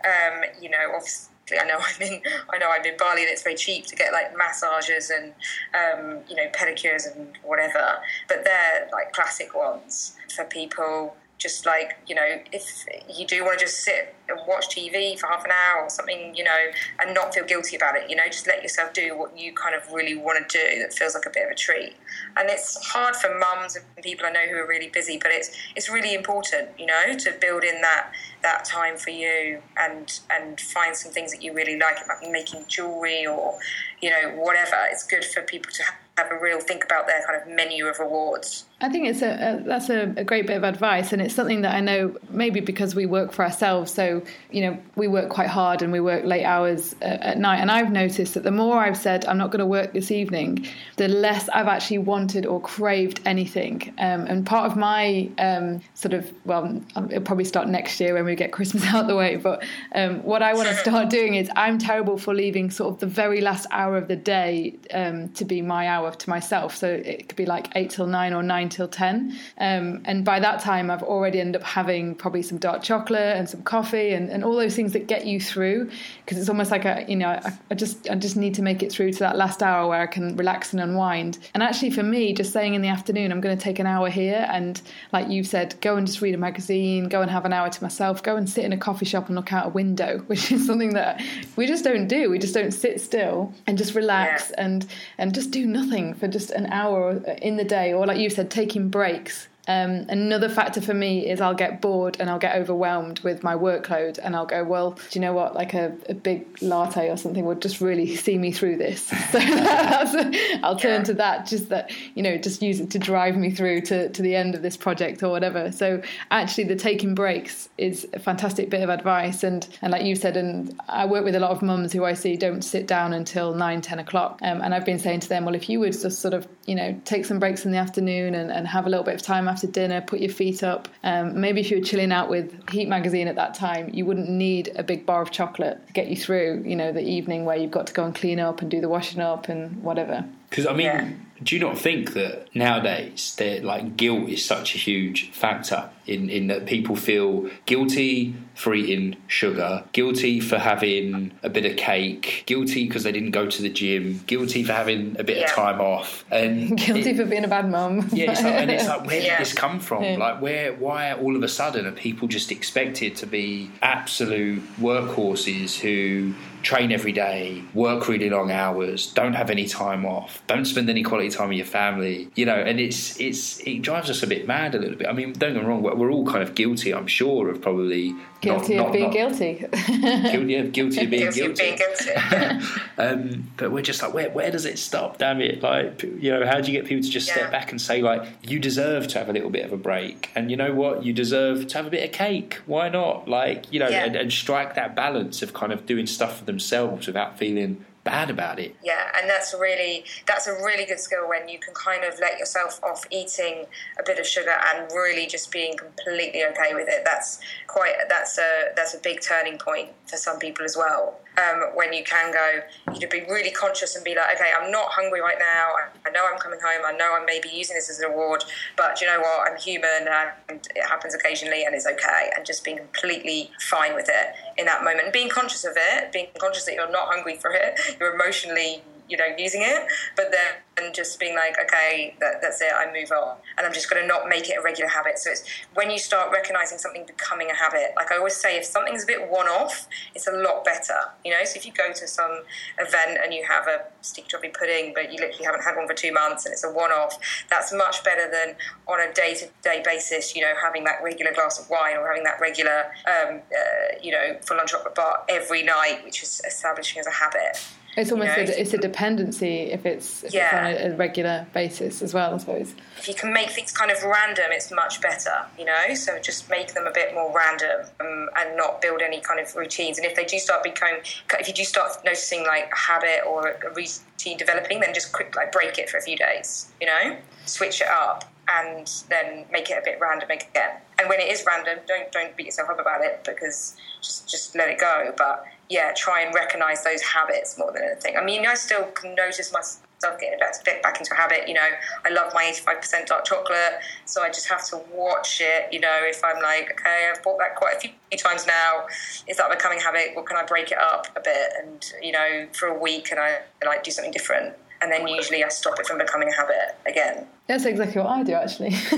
um, 0.06 0.44
you 0.60 0.70
know, 0.70 0.92
obviously. 0.96 1.32
I 1.62 1.64
know 1.66 1.78
I'm 1.78 2.02
in. 2.02 2.22
I 2.52 2.58
know 2.58 2.72
I'm 2.72 2.84
in 2.84 2.98
Bali, 2.98 3.22
and 3.22 3.30
it's 3.30 3.44
very 3.44 3.56
cheap 3.56 3.86
to 3.86 3.96
get 3.96 4.12
like 4.12 4.36
massages 4.36 5.12
and 5.12 5.32
um, 5.76 6.22
you 6.28 6.36
know 6.36 6.48
pedicures 6.48 7.06
and 7.16 7.38
whatever. 7.44 7.98
But 8.28 8.44
they're 8.44 8.90
like 8.92 9.14
classic 9.14 9.54
ones 9.54 10.16
for 10.36 10.46
people 10.46 11.16
just 11.38 11.66
like 11.66 11.98
you 12.08 12.16
know 12.16 12.40
if 12.52 12.86
you 13.14 13.26
do 13.28 13.44
want 13.44 13.60
to 13.60 13.66
just 13.66 13.82
sit 13.84 14.16
and 14.30 14.40
watch 14.48 14.70
tv 14.70 15.20
for 15.20 15.28
half 15.28 15.44
an 15.44 15.52
hour 15.52 15.84
or 15.84 15.90
something 15.90 16.34
you 16.34 16.44
know 16.44 16.66
and 17.00 17.14
not 17.14 17.34
feel 17.34 17.44
guilty 17.44 17.76
about 17.76 17.96
it 17.96 18.10
you 18.10 18.16
know 18.16 18.24
just 18.28 18.48
let 18.48 18.64
yourself 18.64 18.94
do 18.94 19.18
what 19.18 19.38
you 19.38 19.54
kind 19.54 19.76
of 19.76 19.92
really 19.92 20.16
want 20.16 20.50
to 20.50 20.58
do 20.58 20.80
that 20.80 20.94
feels 20.94 21.14
like 21.14 21.26
a 21.26 21.30
bit 21.30 21.46
of 21.46 21.52
a 21.52 21.56
treat 21.56 21.94
and 22.38 22.50
it's 22.50 22.84
hard 22.86 23.16
for 23.16 23.38
mums 23.38 23.76
and 23.76 23.86
people 24.04 24.26
i 24.26 24.32
know 24.32 24.48
who 24.50 24.56
are 24.56 24.68
really 24.68 24.90
busy 24.90 25.18
but 25.18 25.32
it's 25.32 25.56
it's 25.76 25.90
really 25.90 26.14
important 26.14 26.70
you 26.80 26.86
know 26.86 27.18
to 27.18 27.34
build 27.42 27.64
in 27.64 27.82
that 27.82 28.12
that 28.42 28.64
time 28.64 28.96
for 28.96 29.10
you 29.10 29.62
and 29.78 30.22
and 30.30 30.60
find 30.62 30.96
some 30.96 31.12
things 31.12 31.32
that 31.32 31.44
you 31.44 31.54
really 31.54 31.78
like 31.78 31.98
about 32.04 32.18
making 32.32 32.64
jewelry 32.68 33.26
or 33.26 33.60
you 34.02 34.10
know 34.10 34.32
whatever 34.38 34.78
it's 34.90 35.06
good 35.06 35.26
for 35.26 35.42
people 35.42 35.72
to 35.72 35.84
have 35.84 35.96
have 36.18 36.32
a 36.32 36.40
real 36.40 36.60
think 36.60 36.84
about 36.84 37.08
their 37.08 37.26
kind 37.26 37.42
of 37.42 37.48
menu 37.48 37.88
of 37.88 38.00
rewards. 38.00 38.66
I 38.82 38.90
think 38.90 39.08
it's 39.08 39.22
a, 39.22 39.32
a 39.32 39.64
that's 39.64 39.90
a, 39.90 40.14
a, 40.18 40.26
great 40.26 40.48
bit 40.48 40.58
of 40.58 40.66
advice, 40.66 41.14
and 41.14 41.22
it's 41.22 41.34
something 41.34 41.62
that 41.62 41.74
I 41.74 41.80
know 41.80 42.14
maybe 42.30 42.60
because 42.60 42.94
we 42.94 43.06
work 43.06 43.32
for 43.32 43.46
ourselves. 43.46 43.94
So 43.94 44.22
you 44.52 44.62
know 44.64 44.78
we 44.98 45.08
work 45.08 45.30
quite 45.30 45.48
hard 45.48 45.82
and 45.82 45.94
we 45.94 46.02
work 46.02 46.26
late 46.26 46.44
hours 46.44 46.94
uh, 47.02 47.06
at 47.06 47.38
night. 47.38 47.60
And 47.60 47.72
I've 47.72 47.90
noticed 47.90 48.34
that 48.34 48.44
the 48.44 48.52
more 48.52 48.78
I've 48.78 48.98
said 48.98 49.26
I'm 49.28 49.38
not 49.38 49.52
going 49.52 49.60
to 49.60 49.66
work 49.66 49.94
this 49.94 50.12
evening, 50.12 50.68
the 50.98 51.08
less 51.08 51.48
I've 51.50 51.70
actually 51.70 52.00
wanted 52.00 52.46
or 52.46 52.60
craved 52.60 53.22
anything. 53.26 53.94
Um, 53.98 54.26
and 54.26 54.46
part 54.46 54.70
of 54.70 54.76
my 54.76 55.30
um, 55.38 55.80
sort 55.94 56.14
of 56.14 56.30
well, 56.44 56.84
it'll 56.98 57.22
probably 57.22 57.46
start 57.46 57.70
next 57.70 57.98
year 58.02 58.14
when 58.14 58.26
we 58.26 58.36
get 58.36 58.52
Christmas 58.52 58.84
out 58.94 59.04
of 59.04 59.08
the 59.08 59.16
way. 59.16 59.38
But 59.38 59.64
um, 59.94 60.22
what 60.24 60.44
I 60.44 60.54
want 60.54 60.68
to 60.68 60.76
start 60.86 61.10
doing 61.10 61.36
is 61.36 61.50
I'm 61.56 61.78
terrible 61.78 62.18
for 62.18 62.34
leaving 62.34 62.70
sort 62.70 62.96
of 62.96 63.00
the 63.00 63.08
very 63.08 63.40
last 63.40 63.68
hour 63.72 63.96
of 63.96 64.10
the 64.10 64.18
day 64.18 64.76
um, 64.94 65.30
to 65.30 65.46
be 65.46 65.62
my 65.62 65.88
hour 65.88 66.12
to 66.12 66.30
myself. 66.30 66.76
So 66.76 66.90
it 66.90 67.30
could 67.30 67.38
be 67.38 67.46
like 67.46 67.70
eight 67.76 67.92
till 67.92 68.08
nine 68.08 68.34
or 68.34 68.44
nine 68.44 68.65
till 68.70 68.88
ten. 68.88 69.38
Um, 69.58 70.02
and 70.06 70.24
by 70.26 70.40
that 70.40 70.62
time, 70.62 70.90
I've 70.92 71.04
already 71.04 71.40
ended 71.40 71.62
up 71.62 71.68
having 71.68 72.16
probably 72.16 72.42
some 72.42 72.58
dark 72.58 72.84
chocolate 72.84 73.38
and 73.38 73.50
some 73.50 73.64
coffee 73.64 74.14
and, 74.14 74.30
and 74.30 74.44
all 74.44 74.56
those 74.56 74.76
things 74.76 74.94
that 74.94 75.08
get 75.08 75.26
you 75.26 75.40
through. 75.40 75.90
Because 76.24 76.38
it's 76.38 76.50
almost 76.50 76.72
like 76.72 76.86
a, 76.86 77.06
you 77.08 77.16
know, 77.16 77.30
I, 77.30 77.58
I, 77.72 77.76
just 77.76 78.10
I 78.10 78.16
just 78.16 78.36
need 78.36 78.54
to 78.56 78.62
make 78.62 78.84
it 78.84 78.92
through 78.92 79.14
to 79.14 79.20
that 79.20 79.38
last 79.38 79.62
hour 79.62 79.88
where 79.88 80.02
I 80.02 80.08
can 80.08 80.36
relax 80.36 80.74
and 80.74 80.82
unwind. 80.82 81.40
And 81.54 81.64
actually, 81.64 81.92
for 81.92 82.04
me, 82.04 82.34
just 82.34 82.52
saying 82.54 82.74
in 82.74 82.82
the 82.82 82.88
afternoon, 82.88 83.32
I'm 83.32 83.42
going 83.42 83.58
to 83.58 83.64
take 83.64 83.80
an 83.80 83.88
hour 83.88 84.10
here 84.10 84.48
and, 84.52 84.82
like 85.12 85.30
you 85.30 85.44
said, 85.44 85.76
go 85.82 85.98
and 85.98 86.06
just 86.06 86.22
read 86.22 86.36
a 86.36 86.38
magazine, 86.38 87.10
go 87.10 87.22
and 87.22 87.32
have 87.32 87.46
an 87.46 87.54
hour 87.54 87.70
to 87.70 87.84
myself, 87.84 88.24
go 88.24 88.36
and 88.36 88.50
sit 88.50 88.66
in 88.66 88.74
a 88.74 88.78
coffee 88.78 89.06
shop 89.06 89.28
and 89.28 89.36
look 89.36 89.54
out 89.54 89.68
a 89.68 89.70
window, 89.70 90.20
which 90.28 90.52
is 90.52 90.66
something 90.66 90.94
that 90.94 91.22
we 91.56 91.66
just 91.68 91.84
don't 91.84 92.08
do. 92.08 92.30
We 92.30 92.40
just 92.40 92.54
don't 92.54 92.72
sit 92.72 93.02
still 93.02 93.54
and 93.68 93.78
just 93.78 93.96
relax 93.96 94.52
yeah. 94.52 94.66
and 94.66 94.86
and 95.18 95.34
just 95.34 95.52
do 95.52 95.66
nothing 95.66 96.14
for 96.14 96.28
just 96.28 96.52
an 96.52 96.68
hour 96.68 97.18
in 97.42 97.58
the 97.58 97.64
day, 97.64 97.94
or 97.94 98.06
like 98.06 98.18
you 98.18 98.30
said, 98.30 98.50
taking 98.56 98.88
breaks 98.90 99.50
um, 99.68 100.06
another 100.10 100.50
factor 100.50 100.80
for 100.80 100.94
me 100.94 101.28
is 101.28 101.42
I'll 101.42 101.56
get 101.56 101.82
bored 101.82 102.18
and 102.20 102.30
I'll 102.30 102.40
get 102.40 102.56
overwhelmed 102.56 103.20
with 103.22 103.44
my 103.44 103.56
workload, 103.56 104.20
and 104.22 104.36
I'll 104.36 104.46
go, 104.46 104.64
well, 104.64 104.92
do 104.92 105.20
you 105.20 105.22
know 105.22 105.34
what? 105.34 105.56
Like 105.56 105.74
a, 105.74 105.96
a 106.08 106.14
big 106.14 106.62
latte 106.62 107.10
or 107.10 107.18
something 107.18 107.46
would 107.46 107.62
just 107.62 107.82
really 107.82 108.16
see 108.16 108.38
me 108.38 108.52
through 108.52 108.78
this. 108.78 109.14
So 109.36 110.32
I'll 110.64 110.78
turn 110.78 111.02
yeah. 111.02 111.06
to 111.06 111.14
that, 111.16 111.48
just 111.48 111.70
that 111.70 111.92
you 112.14 112.24
know, 112.24 112.38
just 112.38 112.62
use 112.62 112.80
it 112.80 112.92
to 112.92 113.00
drive 113.00 113.36
me 113.36 113.50
through 113.50 113.82
to, 113.82 114.10
to 114.10 114.22
the 114.22 114.36
end 114.36 114.56
of 114.56 114.62
this 114.62 114.78
project 114.78 115.24
or 115.24 115.30
whatever. 115.30 115.72
So 115.72 116.02
actually, 116.32 116.66
the 116.66 116.76
taking 116.76 117.16
breaks 117.16 117.70
is 117.78 118.08
a 118.14 118.20
fantastic 118.20 118.70
bit 118.70 118.82
of 118.82 118.90
advice, 118.90 119.44
and 119.44 119.68
and 119.82 119.92
like 119.92 120.04
you 120.04 120.16
said, 120.16 120.38
and 120.38 120.80
I 120.88 121.06
work 121.06 121.26
with 121.26 121.36
a 121.36 121.40
lot 121.40 121.52
of 121.52 121.62
mums 121.62 121.92
who 121.92 122.06
I 122.06 122.14
see 122.14 122.38
don't 122.38 122.62
sit 122.62 122.88
down 122.88 123.14
until 123.14 123.54
nine, 123.54 123.82
ten 123.82 124.00
o'clock, 124.00 124.40
um, 124.42 124.62
and 124.62 124.74
I've 124.74 124.86
been 124.86 125.00
saying 125.00 125.22
to 125.22 125.30
them, 125.30 125.46
well, 125.46 125.56
if 125.56 125.70
you 125.70 125.80
would 125.80 125.94
just 125.94 126.22
sort 126.22 126.34
of 126.34 126.48
you 126.66 126.76
know 126.76 127.00
take 127.06 127.26
some 127.26 127.40
breaks 127.40 127.66
in 127.66 127.72
the 127.72 127.78
afternoon 127.78 128.36
and, 128.36 128.52
and 128.52 128.68
have 128.68 128.86
a 128.86 128.90
little 128.90 129.06
bit 129.06 129.16
of 129.16 129.22
time 129.22 129.48
after 129.56 129.68
dinner, 129.68 130.02
put 130.02 130.20
your 130.20 130.32
feet 130.32 130.64
up. 130.64 130.88
Um, 131.04 131.40
maybe 131.40 131.62
if 131.62 131.72
you 131.72 131.80
were 131.80 131.84
chilling 131.84 132.12
out 132.12 132.30
with 132.30 132.70
Heat 132.70 132.88
magazine 132.88 133.28
at 133.28 133.36
that 133.36 133.54
time, 133.54 133.90
you 133.94 134.06
wouldn't 134.06 134.30
need 134.30 134.72
a 134.76 134.84
big 134.84 135.06
bar 135.06 135.22
of 135.22 135.32
chocolate 135.32 135.86
to 135.88 135.94
get 135.94 136.08
you 136.08 136.16
through, 136.16 136.64
you 136.66 136.76
know, 136.76 136.92
the 136.92 137.02
evening 137.02 137.46
where 137.46 137.56
you've 137.56 137.72
got 137.72 137.88
to 137.88 137.94
go 137.94 138.04
and 138.04 138.14
clean 138.14 138.40
up 138.40 138.62
and 138.62 138.70
do 138.70 138.82
the 138.82 138.90
washing 138.90 139.22
up 139.22 139.48
and 139.48 139.82
whatever. 139.82 140.26
Because 140.50 140.68
I 140.68 140.74
mean, 140.74 140.86
yeah 140.86 141.10
do 141.44 141.56
you 141.56 141.62
not 141.62 141.78
think 141.78 142.14
that 142.14 142.48
nowadays 142.56 143.36
that 143.38 143.64
like 143.64 143.98
guilt 143.98 144.30
is 144.30 144.46
such 144.46 144.74
a 144.74 144.78
huge 144.78 145.30
factor 145.32 145.90
in, 146.08 146.30
in 146.30 146.48
that 146.48 146.66
people 146.66 146.96
feel 146.96 147.50
guilty 147.66 148.36
for 148.54 148.74
eating 148.74 149.18
sugar, 149.28 149.84
guilty 149.92 150.40
for 150.40 150.58
having 150.58 151.32
a 151.44 151.50
bit 151.50 151.66
of 151.66 151.76
cake, 151.76 152.44
guilty 152.46 152.88
because 152.88 153.04
they 153.04 153.12
didn't 153.12 153.32
go 153.32 153.48
to 153.48 153.62
the 153.62 153.70
gym, 153.70 154.22
guilty 154.28 154.64
for 154.64 154.72
having 154.72 155.20
a 155.20 155.24
bit 155.24 155.38
yeah. 155.38 155.44
of 155.44 155.52
time 155.52 155.82
off, 155.82 156.24
and 156.32 156.78
guilty 156.78 157.10
it, 157.10 157.18
for 157.18 157.26
being 157.26 157.44
a 157.44 157.50
bad 157.50 157.70
mum. 157.70 158.08
Yeah, 158.14 158.32
it's 158.32 158.42
like, 158.42 158.54
and 158.54 158.72
it's 158.72 158.88
like 158.88 159.06
where 159.06 159.20
yeah. 159.20 159.38
did 159.38 159.46
this 159.46 159.54
come 159.54 159.80
from? 159.80 160.04
Yeah. 160.04 160.18
Like 160.18 160.42
where, 160.42 160.74
why 160.74 161.14
all 161.14 161.36
of 161.36 161.44
a 161.44 161.50
sudden 161.50 161.86
are 161.86 161.92
people 161.92 162.28
just 162.30 162.52
expected 162.52 163.18
to 163.18 163.26
be 163.26 163.72
absolute 163.82 164.64
workhorses 164.78 165.78
who 165.78 166.34
train 166.66 166.92
every 166.92 167.12
day, 167.12 167.64
work 167.76 168.08
really 168.08 168.28
long 168.28 168.52
hours, 168.52 169.14
don't 169.14 169.34
have 169.34 169.52
any 169.52 169.68
time 169.68 170.04
off, 170.04 170.42
don't 170.48 170.66
spend 170.66 170.90
any 170.90 171.04
quality 171.04 171.30
time 171.30 171.50
with 171.50 171.58
your 171.58 171.66
family, 171.66 172.28
you 172.34 172.44
know, 172.44 172.56
and 172.56 172.80
it's 172.80 173.20
it's 173.20 173.60
it 173.60 173.84
drives 173.84 174.10
us 174.10 174.24
a 174.24 174.28
bit 174.28 174.48
mad 174.48 174.74
a 174.74 174.80
little 174.80 174.98
bit. 174.98 175.08
I 175.08 175.14
mean, 175.14 175.34
don't 175.34 175.54
get 175.54 175.62
me 175.62 175.70
wrong, 175.70 175.84
we're 175.84 176.12
all 176.12 176.26
kind 176.26 176.42
of 176.42 176.56
guilty, 176.56 176.92
I'm 176.92 177.06
sure, 177.06 177.50
of 177.50 177.62
probably 177.62 178.16
guilty 178.42 178.76
not, 178.76 178.88
of 178.88 178.94
being 178.94 179.06
not, 179.06 179.14
guilty. 179.14 179.54
guilty, 179.88 180.56
of, 180.56 180.72
guilty 180.72 181.04
of 181.04 181.10
being 181.10 181.32
guilty. 181.32 181.42
guilty. 181.42 181.50
Of 181.52 181.58
being 181.58 181.78
guilty. 181.78 182.66
um, 182.98 183.52
but 183.58 183.72
we're 183.72 183.82
just 183.82 184.02
like, 184.02 184.14
where 184.14 184.30
where 184.32 184.52
does 184.52 184.66
it 184.66 184.80
stop? 184.80 185.20
Damn 185.20 185.42
it! 185.42 185.62
Like, 185.62 186.02
you 186.02 186.32
know, 186.32 186.46
how 186.46 186.62
do 186.62 186.72
you 186.72 186.80
get 186.80 186.88
people 186.88 187.04
to 187.04 187.10
just 187.10 187.28
yeah. 187.28 187.36
step 187.36 187.52
back 187.52 187.72
and 187.72 187.80
say, 187.80 188.02
like, 188.02 188.28
you 188.42 188.60
deserve 188.60 189.08
to 189.10 189.20
have 189.20 189.30
a 189.30 189.34
little 189.34 189.52
bit 189.52 189.66
of 189.66 189.72
a 189.72 189.78
break, 189.78 190.32
and 190.36 190.50
you 190.50 190.58
know 190.58 190.74
what, 190.74 191.04
you 191.04 191.14
deserve 191.14 191.68
to 191.68 191.78
have 191.78 191.86
a 191.86 191.90
bit 191.92 192.04
of 192.04 192.12
cake. 192.12 192.56
Why 192.66 192.90
not? 192.90 193.28
Like, 193.28 193.72
you 193.72 193.80
know, 193.80 193.90
yeah. 193.90 194.06
and, 194.06 194.16
and 194.16 194.34
strike 194.34 194.76
that 194.76 194.96
balance 194.96 195.42
of 195.42 195.54
kind 195.54 195.72
of 195.72 195.86
doing 195.86 196.08
stuff 196.08 196.40
for 196.40 196.46
themselves 196.56 197.08
without 197.08 197.38
feeling 197.38 197.86
bad 198.06 198.30
about 198.30 198.60
it. 198.60 198.76
Yeah, 198.84 199.12
and 199.20 199.30
that's 199.30 199.54
really 199.54 200.06
that's 200.26 200.48
a 200.48 200.54
really 200.54 200.86
good 200.86 201.00
skill 201.00 201.28
when 201.28 201.50
you 201.50 201.60
can 201.60 201.74
kind 201.74 202.06
of 202.06 202.18
let 202.20 202.40
yourself 202.40 202.80
off 202.84 203.04
eating 203.10 203.66
a 204.00 204.04
bit 204.06 204.20
of 204.20 204.26
sugar 204.26 204.54
and 204.68 204.90
really 204.94 205.26
just 205.26 205.52
being 205.52 205.76
completely 205.76 206.44
okay 206.46 206.74
with 206.74 206.88
it. 206.88 207.02
That's 207.04 207.40
quite 207.68 207.96
that's 208.08 208.38
a 208.38 208.70
that's 208.76 208.94
a 208.94 209.00
big 209.00 209.22
turning 209.22 209.58
point 209.58 209.90
for 210.06 210.18
some 210.18 210.40
people 210.40 210.64
as 210.64 210.78
well 210.78 211.20
um, 211.38 211.76
when 211.76 211.94
you 211.94 212.04
can 212.04 212.32
go, 212.32 212.62
you 212.94 213.00
to 213.02 213.08
be 213.08 213.22
really 213.30 213.52
conscious 213.52 213.96
and 213.96 214.04
be 214.04 214.16
like, 214.16 214.36
okay, 214.36 214.52
I'm 214.58 214.72
not 214.72 214.88
hungry 214.90 215.22
right 215.22 215.38
now. 215.40 215.74
I, 215.76 216.08
I, 216.08 216.12
know 216.12 216.26
I'm 216.32 216.40
coming 216.40 216.60
home. 216.64 216.84
I 216.86 216.92
know 216.94 217.16
I'm 217.18 217.26
maybe 217.26 217.50
using 217.50 217.76
this 217.76 217.90
as 217.90 218.00
an 218.00 218.12
award, 218.12 218.44
but 218.78 219.02
you 219.02 219.08
know 219.08 219.20
what? 219.20 219.52
I'm 219.52 219.58
human 219.58 220.08
and 220.08 220.68
it 220.76 220.86
happens 220.86 221.14
occasionally 221.14 221.66
and 221.66 221.76
it's 221.76 221.86
okay. 221.86 222.32
And 222.36 222.46
just 222.46 222.64
being 222.64 222.78
completely 222.78 223.52
fine 223.60 223.96
with 223.96 224.10
it 224.10 224.36
in 224.58 224.66
that 224.66 224.84
moment. 224.84 225.12
Being 225.14 225.30
conscious 225.30 225.66
of 225.66 225.74
it, 225.76 226.12
being 226.12 226.28
conscious 226.40 226.66
that 226.66 226.76
you're 226.76 226.92
not 226.92 227.08
hungry 227.08 227.36
for 227.38 227.52
it, 227.52 227.80
you're 228.00 228.14
emotionally 228.14 228.82
you 229.08 229.18
know 229.18 229.26
using 229.38 229.62
it 229.64 229.88
but 230.16 230.32
then 230.32 230.62
and 230.78 230.94
just 230.94 231.20
being 231.20 231.36
like 231.36 231.56
okay 231.62 232.16
that, 232.20 232.42
that's 232.42 232.62
it 232.62 232.72
i 232.76 232.92
move 232.92 233.12
on. 233.12 233.38
And 233.58 233.66
i'm 233.66 233.74
just 233.74 233.90
going 233.90 234.02
to 234.02 234.08
not 234.08 234.28
make 234.28 234.50
it 234.50 234.58
a 234.60 234.62
regular 234.62 234.90
habit. 234.90 235.20
So 235.20 235.32
it's 235.32 235.44
when 235.74 235.90
you 235.90 236.00
start 236.00 236.32
recognizing 236.32 236.78
something 236.78 237.06
becoming 237.06 237.50
a 237.50 237.56
habit 237.56 237.94
like 237.96 238.12
i 238.12 238.18
always 238.18 238.36
say 238.36 238.58
if 238.58 238.66
something's 238.66 239.04
a 239.04 239.08
bit 239.08 239.30
one-off 239.30 239.88
it's 240.14 240.28
a 240.28 240.32
lot 240.32 240.66
better 240.66 241.00
you 241.24 241.32
know? 241.32 241.44
So 241.44 241.58
if 241.58 241.66
you 241.66 241.72
go 241.72 241.92
to 241.94 242.08
some 242.08 242.42
event 242.80 243.20
and 243.24 243.34
you 243.34 243.46
have 243.48 243.68
a 243.68 243.86
sticky 244.02 244.28
toffee 244.30 244.50
pudding 244.50 244.94
but 244.94 245.12
you 245.12 245.20
literally 245.20 245.46
haven't 245.46 245.64
had 245.64 245.76
one 245.76 245.88
for 245.88 245.94
two 245.94 246.12
months 246.12 246.46
and 246.46 246.54
it's 246.54 246.64
a 246.64 246.72
one-off 246.72 247.18
that's 247.50 247.74
much 247.74 248.04
better 248.04 248.30
than 248.32 248.56
on 248.88 249.00
a 249.00 249.14
day-to-day 249.14 249.82
basis 249.86 250.36
you 250.36 250.42
know 250.42 250.54
having 250.62 250.84
that 250.84 251.00
regular 251.04 251.34
glass 251.34 251.60
of 251.60 251.70
wine 251.70 251.98
or 251.98 252.08
having 252.08 252.24
that 252.24 252.40
regular 252.40 252.92
um, 253.08 253.42
uh, 253.52 253.98
you 254.02 254.12
know 254.12 254.38
full-on 254.42 254.68
chocolate 254.68 254.96
bar 254.96 255.24
every 255.30 255.64
night 255.64 256.02
which 256.04 256.24
is 256.24 256.42
establishing 256.46 257.00
as 257.00 257.08
a 257.08 257.12
habit 257.12 257.58
it's 257.98 258.12
almost 258.12 258.38
you 258.38 258.46
know, 258.46 258.52
a, 258.52 258.62
it's 258.62 258.74
a 258.74 258.78
dependency 258.78 259.72
if 259.72 259.86
it's, 259.86 260.24
if 260.24 260.34
yeah. 260.34 260.68
it's 260.68 260.82
on 260.82 260.92
a, 260.92 260.94
a, 260.94 260.98
regular 260.98 261.48
basis 261.54 262.02
as 262.02 262.14
well, 262.14 262.36
I 262.36 262.38
suppose. 262.38 262.76
If 262.98 263.08
you 263.08 263.14
can 263.14 263.32
make 263.32 263.50
things 263.50 263.72
kind 263.72 263.92
of 263.92 264.04
random, 264.04 264.46
it's 264.50 264.72
much 264.72 265.02
better, 265.02 265.46
you 265.58 265.66
know. 265.66 265.94
So 265.94 266.20
just 266.20 266.50
make 266.50 266.74
them 266.74 266.88
a 266.88 266.92
bit 266.92 267.14
more 267.14 267.34
random 267.34 267.88
um, 268.00 268.30
and 268.38 268.58
not 268.58 268.82
build 268.82 269.02
any 269.02 269.22
kind 269.22 269.40
of 269.40 269.56
routines. 269.56 269.98
And 269.98 270.06
if 270.06 270.16
they 270.16 270.26
do 270.26 270.40
start 270.40 270.64
becoming, 270.64 271.02
if 271.40 271.48
you 271.48 271.54
do 271.54 271.64
start 271.64 271.92
noticing 272.04 272.44
like 272.44 272.70
a 272.72 272.78
habit 272.78 273.22
or 273.28 273.48
a 273.50 273.74
routine 273.74 274.38
developing, 274.38 274.82
then 274.82 274.94
just 274.94 275.12
quick 275.14 275.36
like 275.36 275.52
break 275.52 275.78
it 275.78 275.90
for 275.90 275.98
a 275.98 276.02
few 276.02 276.18
days, 276.18 276.72
you 276.82 276.88
know, 276.88 277.18
switch 277.46 277.82
it 277.82 277.88
up 277.88 278.26
and 278.48 279.04
then 279.10 279.46
make 279.52 279.70
it 279.70 279.78
a 279.78 279.82
bit 279.84 279.98
random 280.00 280.30
again. 280.30 280.78
And 281.00 281.10
when 281.10 281.20
it 281.20 281.30
is 281.30 281.44
random, 281.46 281.80
don't 281.88 282.12
don't 282.12 282.36
beat 282.36 282.46
yourself 282.48 282.70
up 282.70 282.80
about 282.80 283.04
it 283.04 283.24
because 283.26 283.76
just 284.02 284.30
just 284.30 284.56
let 284.56 284.70
it 284.70 284.80
go. 284.80 285.14
But 285.18 285.46
yeah, 285.70 285.94
try 285.96 286.22
and 286.22 286.34
recognize 286.34 286.84
those 286.84 287.02
habits 287.02 287.58
more 287.58 287.72
than 287.72 287.84
anything. 287.84 288.18
I 288.18 288.24
mean, 288.24 288.46
I 288.46 288.54
still 288.54 288.84
can 288.86 289.16
notice 289.16 289.52
myself 289.52 290.20
getting 290.20 290.38
back, 290.38 290.84
back 290.84 291.00
into 291.00 291.14
a 291.14 291.18
habit. 291.18 291.48
You 291.48 291.56
know, 291.56 291.68
I 292.06 292.10
love 292.10 292.34
my 292.34 292.44
85% 292.44 293.08
dark 293.08 293.26
chocolate, 293.26 293.80
so 294.06 294.22
I 294.22 294.28
just 294.28 294.48
have 294.48 294.64
to 294.70 294.82
watch 294.94 295.42
it. 295.42 295.74
You 295.74 295.80
know, 295.80 295.98
if 296.02 296.24
I'm 296.24 296.42
like, 296.42 296.72
okay, 296.80 297.10
I've 297.12 297.24
bought 297.24 297.40
that 297.40 297.56
quite 297.56 297.78
a 297.78 297.80
few 297.80 297.92
times 298.18 298.46
now, 298.46 298.86
is 299.28 299.38
that 299.38 299.50
becoming 299.50 299.80
a 299.80 299.84
habit? 299.84 300.12
Well, 300.16 300.26
can 300.26 300.38
I 300.38 300.44
break 300.46 300.72
it 300.72 300.78
up 300.78 301.08
a 301.16 301.22
bit 301.22 301.54
and, 301.62 301.94
you 302.02 302.12
know, 302.12 302.48
for 302.54 302.68
a 302.68 302.78
week 302.78 303.10
and 303.12 303.20
I 303.20 303.40
like 303.66 303.84
do 303.84 303.92
something 303.92 304.14
different? 304.14 304.56
And 304.82 304.92
then 304.92 305.08
usually 305.08 305.44
I 305.44 305.48
stop 305.48 305.80
it 305.80 305.88
from 305.88 305.98
becoming 305.98 306.30
a 306.30 306.36
habit 306.36 306.78
again. 306.86 307.28
That's 307.48 307.66
exactly 307.66 308.02
what 308.02 308.10
I 308.10 308.24
do, 308.24 308.34
actually. 308.34 308.72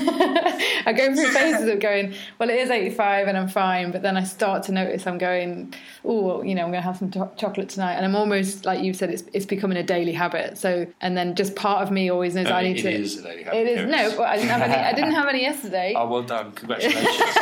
I 0.86 0.94
go 0.96 1.14
through 1.14 1.32
phases 1.32 1.68
of 1.68 1.82
going, 1.82 2.14
well, 2.40 2.50
it 2.50 2.56
is 2.56 2.70
85 2.70 3.28
and 3.28 3.38
I'm 3.38 3.50
fine, 3.50 3.92
but 3.92 4.02
then 4.04 4.16
I 4.16 4.24
start 4.24 4.64
to 4.64 4.72
notice 4.72 5.06
I'm 5.06 5.18
going, 5.18 5.74
oh, 6.06 6.42
you 6.44 6.56
know, 6.56 6.62
I'm 6.64 6.72
going 6.72 6.82
to 6.82 6.88
have 6.88 6.96
some 6.98 7.12
to- 7.12 7.30
chocolate 7.36 7.68
tonight. 7.68 7.96
And 7.96 8.06
I'm 8.06 8.16
almost, 8.16 8.64
like 8.64 8.82
you 8.82 8.94
said, 8.94 9.10
it's, 9.10 9.24
it's 9.34 9.46
becoming 9.46 9.78
a 9.78 9.84
daily 9.84 10.14
habit. 10.14 10.58
So, 10.58 10.88
and 11.02 11.18
then 11.18 11.36
just 11.36 11.58
part 11.58 11.82
of 11.84 11.92
me 11.92 12.10
always 12.10 12.36
knows 12.36 12.48
I 12.48 12.60
I 12.60 12.64
need 12.64 12.80
it 12.80 12.84
to. 12.84 12.92
is 12.92 13.18
a 13.18 13.24
daily 13.24 13.44
habit, 13.44 13.58
It 13.60 13.68
is, 13.80 13.92
no, 13.92 14.16
but 14.16 14.28
I 14.30 14.38
didn't 14.38 14.50
have 14.50 14.62
any, 14.62 14.74
I 14.76 14.94
didn't 14.94 15.12
have 15.16 15.28
any 15.28 15.42
yesterday. 15.42 15.94
Oh, 15.98 16.08
well 16.08 16.24
done. 16.24 16.52
Congratulations. 16.54 17.06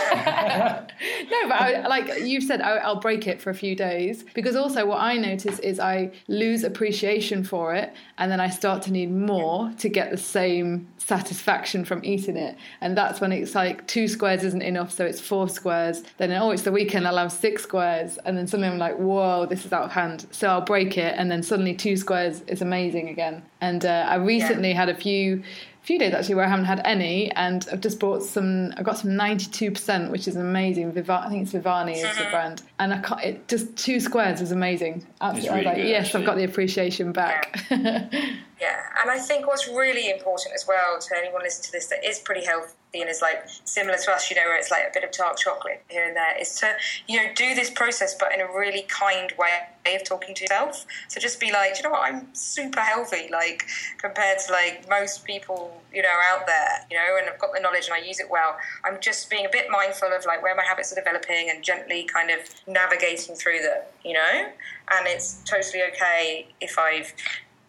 no, 1.29 1.47
but 1.47 1.61
I, 1.61 1.87
like 1.87 2.09
you've 2.21 2.43
said, 2.43 2.61
I, 2.61 2.77
I'll 2.77 2.99
break 2.99 3.27
it 3.27 3.41
for 3.41 3.49
a 3.49 3.53
few 3.55 3.75
days 3.75 4.23
because 4.33 4.55
also 4.55 4.85
what 4.85 4.99
I 5.01 5.17
notice 5.17 5.59
is 5.59 5.79
I 5.79 6.11
lose 6.27 6.63
appreciation 6.63 7.43
for 7.43 7.75
it, 7.75 7.93
and 8.17 8.31
then 8.31 8.39
I 8.39 8.49
start 8.49 8.81
to 8.83 8.91
need 8.91 9.11
more 9.11 9.71
to 9.79 9.89
get 9.89 10.09
the 10.11 10.17
same 10.17 10.87
satisfaction 10.97 11.85
from 11.85 12.03
eating 12.03 12.37
it, 12.37 12.57
and 12.81 12.97
that's 12.97 13.21
when 13.21 13.31
it's 13.31 13.55
like 13.55 13.85
two 13.87 14.07
squares 14.07 14.43
isn't 14.43 14.61
enough, 14.61 14.91
so 14.91 15.05
it's 15.05 15.19
four 15.19 15.47
squares. 15.49 16.03
Then 16.17 16.31
oh, 16.31 16.51
it's 16.51 16.63
the 16.63 16.71
weekend, 16.71 17.07
I'll 17.07 17.17
have 17.17 17.31
six 17.31 17.63
squares, 17.63 18.17
and 18.25 18.37
then 18.37 18.47
suddenly 18.47 18.69
I'm 18.69 18.77
like, 18.77 18.97
whoa, 18.97 19.45
this 19.45 19.65
is 19.65 19.73
out 19.73 19.83
of 19.83 19.91
hand. 19.91 20.25
So 20.31 20.47
I'll 20.47 20.61
break 20.61 20.97
it, 20.97 21.15
and 21.17 21.29
then 21.29 21.43
suddenly 21.43 21.75
two 21.75 21.97
squares 21.97 22.41
is 22.47 22.61
amazing 22.61 23.09
again. 23.09 23.43
And 23.61 23.85
uh, 23.85 24.07
I 24.09 24.15
recently 24.15 24.73
had 24.73 24.89
a 24.89 24.95
few 24.95 25.43
few 25.85 25.99
days 25.99 26.15
actually 26.15 26.33
where 26.33 26.45
I 26.45 26.49
haven't 26.49 26.65
had 26.65 26.81
any, 26.83 27.31
and 27.33 27.65
I've 27.71 27.81
just 27.81 27.99
bought 27.99 28.23
some. 28.23 28.73
I 28.75 28.83
got 28.83 28.97
some 28.97 29.15
ninety 29.15 29.45
two 29.45 29.71
percent, 29.71 30.11
which 30.11 30.27
is 30.27 30.35
amazing. 30.35 30.91
Viva- 30.91 31.23
I 31.25 31.29
think 31.29 31.43
it's 31.43 31.53
Vivani 31.53 31.95
is 31.95 32.17
the 32.17 32.27
brand, 32.31 32.63
and 32.79 32.93
I 32.93 32.97
can't, 32.99 33.23
it 33.23 33.47
just 33.47 33.75
two 33.77 33.99
squares 33.99 34.41
was 34.41 34.51
amazing. 34.51 35.05
Absolutely, 35.21 35.51
really 35.51 35.65
like, 35.65 35.75
good, 35.77 35.87
yes, 35.87 36.05
actually. 36.07 36.19
I've 36.21 36.25
got 36.25 36.37
the 36.37 36.43
appreciation 36.43 37.11
back. 37.11 37.63
Yeah, 38.59 38.83
and 39.01 39.11
I 39.11 39.19
think 39.19 39.47
what's 39.47 39.67
really 39.67 40.09
important 40.09 40.55
as 40.55 40.65
well 40.65 40.97
to 40.99 41.17
anyone 41.17 41.41
listening 41.43 41.65
to 41.65 41.71
this 41.73 41.87
that 41.87 42.05
is 42.05 42.19
pretty 42.19 42.45
healthy 42.45 42.73
and 42.93 43.09
is 43.09 43.21
like 43.21 43.43
similar 43.65 43.97
to 43.97 44.11
us, 44.11 44.29
you 44.29 44.37
know, 44.37 44.43
where 44.43 44.57
it's 44.57 44.71
like 44.71 44.83
a 44.83 44.91
bit 44.93 45.03
of 45.03 45.11
dark 45.11 45.37
chocolate 45.37 45.83
here 45.89 46.05
and 46.05 46.15
there, 46.15 46.39
is 46.39 46.55
to, 46.59 46.73
you 47.07 47.21
know, 47.21 47.33
do 47.35 47.53
this 47.53 47.69
process 47.69 48.15
but 48.15 48.33
in 48.33 48.39
a 48.39 48.47
really 48.47 48.83
kind 48.83 49.33
way 49.37 49.95
of 49.95 50.05
talking 50.05 50.33
to 50.35 50.43
yourself. 50.43 50.85
So 51.09 51.19
just 51.19 51.39
be 51.41 51.51
like, 51.51 51.75
you 51.77 51.83
know 51.83 51.89
what, 51.89 52.09
I'm 52.09 52.33
super 52.33 52.79
healthy, 52.79 53.27
like 53.29 53.65
compared 53.97 54.39
to 54.47 54.53
like 54.53 54.87
most 54.89 55.25
people, 55.25 55.81
you 55.93 56.01
know, 56.01 56.07
out 56.31 56.47
there, 56.47 56.85
you 56.89 56.95
know, 56.95 57.17
and 57.19 57.29
I've 57.29 57.39
got 57.39 57.53
the 57.53 57.59
knowledge 57.59 57.87
and 57.87 57.93
I 57.93 58.07
use 58.07 58.21
it 58.21 58.29
well. 58.29 58.55
I'm 58.85 59.01
just 59.01 59.29
being 59.29 59.45
a 59.45 59.49
bit 59.51 59.65
mindful 59.69 60.13
of 60.13 60.25
like 60.25 60.41
where 60.41 60.55
my 60.55 60.63
habits 60.63 60.93
are 60.93 60.95
developing 60.95 61.49
and 61.49 61.61
gently 61.61 62.05
kind 62.05 62.31
of 62.31 62.39
navigating 62.67 63.35
through 63.35 63.61
them, 63.63 63.81
you 64.05 64.13
know? 64.13 64.47
And 64.91 65.07
it's 65.07 65.43
totally 65.43 65.83
okay 65.91 66.47
if 66.61 66.79
I've 66.79 67.13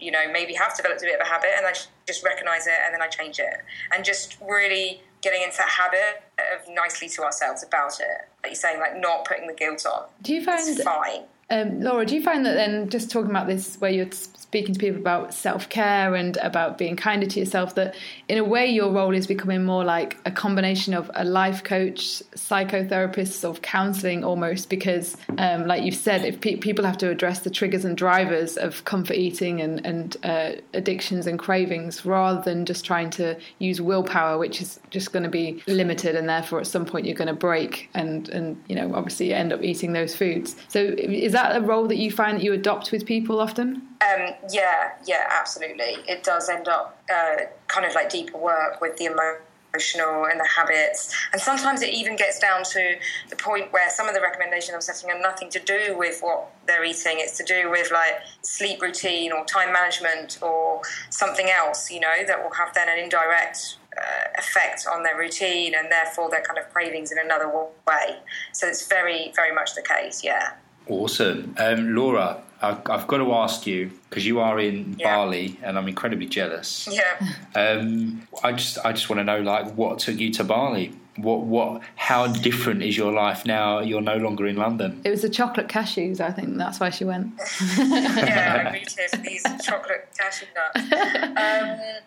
you 0.01 0.11
know, 0.11 0.31
maybe 0.33 0.55
have 0.55 0.77
developed 0.77 1.03
a 1.03 1.07
bit 1.07 1.15
of 1.21 1.27
a 1.27 1.29
habit 1.31 1.51
and 1.57 1.67
I 1.67 1.73
just 2.07 2.23
recognize 2.25 2.67
it 2.67 2.75
and 2.85 2.93
then 2.95 3.03
I 3.03 3.07
change 3.09 3.39
it. 3.39 3.55
And 3.95 4.05
just 4.05 4.37
really 4.41 5.03
getting 5.23 5.43
into 5.43 5.57
that 5.59 5.69
habit 5.69 6.23
of 6.55 6.73
nicely 6.73 7.09
to 7.09 7.23
ourselves 7.23 7.65
about 7.65 7.99
it. 8.01 8.29
Like 8.43 8.53
you're 8.53 8.55
saying, 8.55 8.79
like 8.79 9.01
not 9.01 9.25
putting 9.25 9.47
the 9.47 9.55
guilt 9.55 9.85
on. 9.87 10.05
do 10.23 10.35
you 10.35 10.45
find, 10.45 10.61
It's 10.69 10.83
fine. 10.83 11.23
um, 11.51 11.81
Laura? 11.81 12.05
Do 12.07 12.15
you 12.15 12.23
find 12.23 12.45
that 12.47 12.55
then 12.55 12.89
just 12.89 13.11
talking 13.11 13.31
about 13.31 13.47
this, 13.49 13.77
where 13.81 13.91
you're 13.91 14.09
speaking 14.47 14.73
to 14.73 14.79
people 14.79 15.01
about 15.01 15.35
self 15.35 15.69
care 15.69 16.15
and 16.15 16.37
about 16.37 16.79
being 16.79 16.95
kinder 16.95 17.27
to 17.27 17.41
yourself, 17.41 17.75
that 17.75 17.97
in 18.29 18.39
a 18.39 18.45
way 18.45 18.65
your 18.65 18.93
role 18.93 19.13
is 19.13 19.27
becoming 19.27 19.65
more 19.65 19.85
like 19.85 20.17
a 20.25 20.31
combination 20.31 20.95
of 20.95 21.11
a 21.15 21.25
life 21.25 21.65
coach, 21.65 22.23
psychotherapist, 22.37 23.33
sort 23.33 23.57
of 23.57 23.63
counselling 23.63 24.23
almost? 24.23 24.71
Because, 24.71 25.17
um, 25.39 25.67
like 25.67 25.83
you've 25.83 25.97
said, 25.97 26.25
if 26.25 26.41
pe- 26.41 26.57
people 26.57 26.85
have 26.85 26.97
to 26.99 27.11
address 27.11 27.41
the 27.41 27.51
triggers 27.51 27.85
and 27.85 27.97
drivers 27.97 28.57
of 28.57 28.85
comfort 28.85 29.17
eating 29.17 29.61
and 29.61 29.85
and 29.85 30.17
uh, 30.23 30.53
addictions 30.75 31.27
and 31.27 31.41
cravings, 31.41 32.07
rather 32.07 32.41
than 32.41 32.65
just 32.65 32.85
trying 32.85 33.11
to 33.11 33.37
use 33.59 33.81
willpower, 33.81 34.39
which 34.39 34.63
is 34.63 34.79
just 34.91 35.13
going 35.13 35.25
to 35.25 35.29
be 35.29 35.61
limited, 35.67 36.15
and 36.15 36.29
therefore 36.29 36.61
at 36.61 36.69
some 36.69 36.87
point 36.87 37.05
you're 37.05 37.17
going 37.17 37.27
to 37.27 37.35
break 37.35 37.91
and 37.95 38.29
and 38.29 38.63
you 38.69 38.77
know 38.77 38.95
obviously 38.95 39.35
end 39.35 39.53
up 39.53 39.61
eating 39.61 39.93
those 39.93 40.15
foods. 40.15 40.55
So 40.69 40.95
is 40.97 41.33
that 41.33 41.57
a 41.57 41.61
role 41.61 41.89
that 41.89 41.97
you 41.97 42.13
find 42.13 42.39
that 42.39 42.45
you 42.45 42.53
adopt 42.53 42.93
with 42.93 43.05
people 43.05 43.41
often? 43.41 43.86
Um, 44.01 44.35
yeah, 44.51 44.93
yeah, 45.07 45.27
absolutely. 45.31 45.97
It 46.07 46.23
does 46.23 46.49
end 46.49 46.69
up 46.69 46.99
uh, 47.13 47.37
kind 47.69 47.87
of 47.87 47.95
like 47.95 48.11
deeper 48.11 48.37
work 48.37 48.81
with 48.81 48.97
the 48.99 49.07
emotional 49.07 50.27
and 50.27 50.41
the 50.41 50.47
habits. 50.47 51.15
And 51.33 51.41
sometimes 51.41 51.83
it 51.83 51.93
even 51.93 52.17
gets 52.17 52.39
down 52.39 52.63
to 52.65 52.97
the 53.31 53.37
point 53.37 53.73
where 53.73 53.89
some 53.91 54.09
of 54.09 54.15
the 54.15 54.21
recommendations 54.21 54.75
I'm 54.75 54.81
setting 54.81 55.11
are 55.11 55.21
nothing 55.21 55.51
to 55.51 55.59
do 55.61 55.97
with 55.97 56.21
what 56.21 56.51
they're 56.67 56.85
eating. 56.85 57.17
It's 57.17 57.37
to 57.39 57.45
do 57.45 57.71
with 57.71 57.91
like 57.91 58.15
sleep 58.43 58.83
routine 58.83 59.33
or 59.33 59.45
time 59.45 59.73
management 59.73 60.39
or 60.43 60.83
something 61.11 61.49
else, 61.49 61.91
you 61.91 62.01
know, 62.01 62.25
that 62.27 62.43
will 62.43 62.53
have 62.55 62.75
then 62.75 62.89
an 62.89 62.99
indirect 62.99 63.77
uh, 63.97 64.29
effect 64.39 64.87
on 64.93 65.03
their 65.03 65.17
routine 65.17 65.75
and 65.75 65.91
therefore 65.91 66.31
their 66.31 66.43
kind 66.43 66.59
of 66.59 66.71
cravings 66.73 67.13
in 67.13 67.19
another 67.19 67.49
way. 67.49 68.17
So 68.53 68.67
it's 68.67 68.87
very, 68.87 69.33
very 69.35 69.55
much 69.55 69.75
the 69.75 69.83
case, 69.83 70.23
yeah. 70.23 70.53
Awesome. 70.89 71.55
Um, 71.59 71.95
Laura, 71.95 72.43
I've, 72.63 72.79
I've 72.89 73.07
got 73.07 73.19
to 73.19 73.33
ask 73.35 73.67
you, 73.67 73.91
because 74.09 74.27
you 74.27 74.41
are 74.41 74.59
in 74.59 74.97
Yeah. 74.99 75.15
Bali 75.17 75.59
and 75.63 75.77
I'm 75.79 75.89
incredibly 75.89 76.27
jealous. 76.27 76.89
Yeah. 76.91 77.17
Um, 77.55 78.27
I 78.43 78.53
just 78.53 78.79
I 78.85 78.93
just 78.93 79.09
want 79.11 79.21
to 79.21 79.25
know 79.25 79.41
like 79.41 79.73
what 79.75 79.99
took 79.99 80.19
you 80.19 80.31
to 80.35 80.45
Bali? 80.45 80.93
What 81.17 81.41
what 81.45 81.81
how 81.95 82.27
different 82.27 82.83
is 82.83 82.95
your 82.97 83.11
life 83.11 83.47
now 83.47 83.81
you're 83.81 84.03
no 84.03 84.17
longer 84.19 84.47
in 84.47 84.57
London? 84.57 85.01
It 85.05 85.11
was 85.11 85.23
the 85.23 85.31
chocolate 85.31 85.67
cashews, 85.69 86.21
I 86.21 86.31
think. 86.31 86.57
That's 86.59 86.79
why 86.79 86.91
she 86.91 87.05
went. 87.05 87.33
yeah, 87.79 88.63
I 88.67 88.69
agree 88.69 88.85
to 88.85 89.17
these 89.23 89.43
chocolate 89.63 90.09
cashew 90.19 90.47
nuts. 90.55 90.91
Um, 91.27 91.33
yeah, 91.37 91.99
I 92.01 92.06